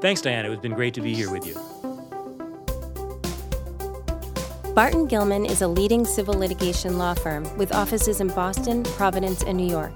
Thanks, 0.00 0.20
Diana. 0.20 0.50
It's 0.50 0.62
been 0.62 0.74
great 0.74 0.94
to 0.94 1.00
be 1.00 1.14
here 1.14 1.32
with 1.32 1.46
you. 1.46 1.93
Barton 4.74 5.06
Gilman 5.06 5.46
is 5.46 5.62
a 5.62 5.68
leading 5.68 6.04
civil 6.04 6.34
litigation 6.34 6.98
law 6.98 7.14
firm 7.14 7.44
with 7.56 7.72
offices 7.72 8.20
in 8.20 8.26
Boston, 8.26 8.82
Providence, 8.82 9.44
and 9.44 9.56
New 9.56 9.70
York. 9.70 9.92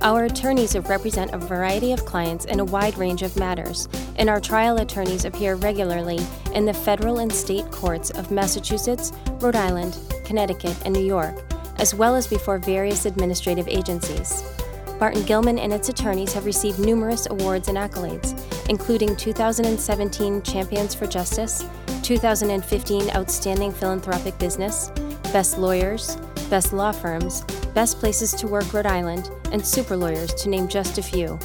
Our 0.00 0.26
attorneys 0.26 0.76
represent 0.76 1.34
a 1.34 1.38
variety 1.38 1.90
of 1.90 2.04
clients 2.04 2.44
in 2.44 2.60
a 2.60 2.64
wide 2.64 2.96
range 2.96 3.22
of 3.22 3.36
matters, 3.36 3.88
and 4.14 4.30
our 4.30 4.40
trial 4.40 4.78
attorneys 4.78 5.24
appear 5.24 5.56
regularly 5.56 6.20
in 6.54 6.64
the 6.64 6.72
federal 6.72 7.18
and 7.18 7.32
state 7.32 7.68
courts 7.72 8.10
of 8.10 8.30
Massachusetts, 8.30 9.12
Rhode 9.40 9.56
Island, 9.56 9.98
Connecticut, 10.24 10.76
and 10.84 10.94
New 10.94 11.04
York, 11.04 11.42
as 11.78 11.92
well 11.92 12.14
as 12.14 12.28
before 12.28 12.58
various 12.58 13.06
administrative 13.06 13.66
agencies. 13.66 14.44
Barton 15.00 15.24
Gilman 15.24 15.58
and 15.58 15.72
its 15.72 15.88
attorneys 15.88 16.32
have 16.32 16.46
received 16.46 16.78
numerous 16.78 17.26
awards 17.28 17.66
and 17.66 17.76
accolades, 17.76 18.40
including 18.68 19.16
2017 19.16 20.42
Champions 20.42 20.94
for 20.94 21.08
Justice, 21.08 21.64
2015 22.02 23.10
Outstanding 23.14 23.72
Philanthropic 23.72 24.38
Business, 24.38 24.90
Best 25.32 25.58
Lawyers, 25.58 26.16
Best 26.50 26.72
Law 26.72 26.92
Firms, 26.92 27.42
Best 27.74 27.98
Places 27.98 28.32
to 28.34 28.46
Work 28.46 28.72
Rhode 28.74 28.86
Island, 28.86 29.30
and 29.52 29.64
Super 29.64 29.96
Lawyers, 29.96 30.34
to 30.34 30.48
name 30.48 30.68
just 30.68 30.98
a 30.98 31.02
few. 31.02 31.38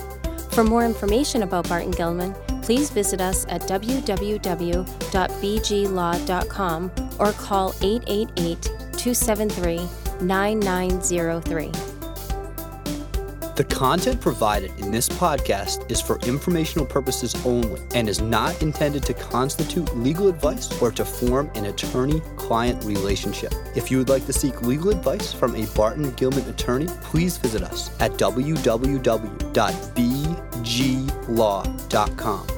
For 0.51 0.64
more 0.64 0.84
information 0.86 1.43
about 1.43 1.70
Barton 1.70 1.91
Gilman, 1.91 2.34
please 2.62 2.89
visit 2.89 3.22
us 3.22 3.45
at 3.47 3.62
www.bglaw.com 3.62 4.32
or 7.20 7.32
call 7.34 7.74
888 7.82 8.62
273 8.62 9.88
9903. 10.22 11.87
The 13.58 13.64
content 13.64 14.22
provided 14.22 14.72
in 14.80 14.91
this 14.91 15.10
podcast 15.10 15.89
is 15.89 15.99
for 15.99 16.20
informational 16.20 16.86
purposes 16.86 17.34
only 17.43 17.82
and 17.95 18.08
is 18.08 18.22
not 18.22 18.62
intended 18.62 19.01
to 19.05 19.16
constitute 19.16 19.97
legal 19.97 20.28
advice 20.28 20.72
or 20.80 20.91
to 20.91 21.03
form 21.03 21.49
an 21.55 21.66
attorney 21.66 22.22
client 22.36 22.84
relationship. 22.84 23.51
If 23.76 23.89
you 23.89 23.97
would 23.97 24.10
like 24.10 24.28
to 24.28 24.34
seek 24.34 24.62
legal 24.62 24.91
advice 24.91 25.34
from 25.34 25.55
a 25.55 25.66
Barton 25.76 26.12
Gilman 26.12 26.47
attorney, 26.47 26.86
please 27.01 27.38
visit 27.38 27.64
us 27.64 27.89
at 27.99 28.12
www.bglaw.com 28.12 28.47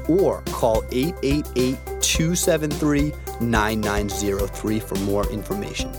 or 0.10 0.42
call 0.52 0.84
888 0.92 1.78
273 2.02 3.14
9903 3.40 4.80
for 4.82 4.96
more 4.96 5.26
information. 5.32 5.94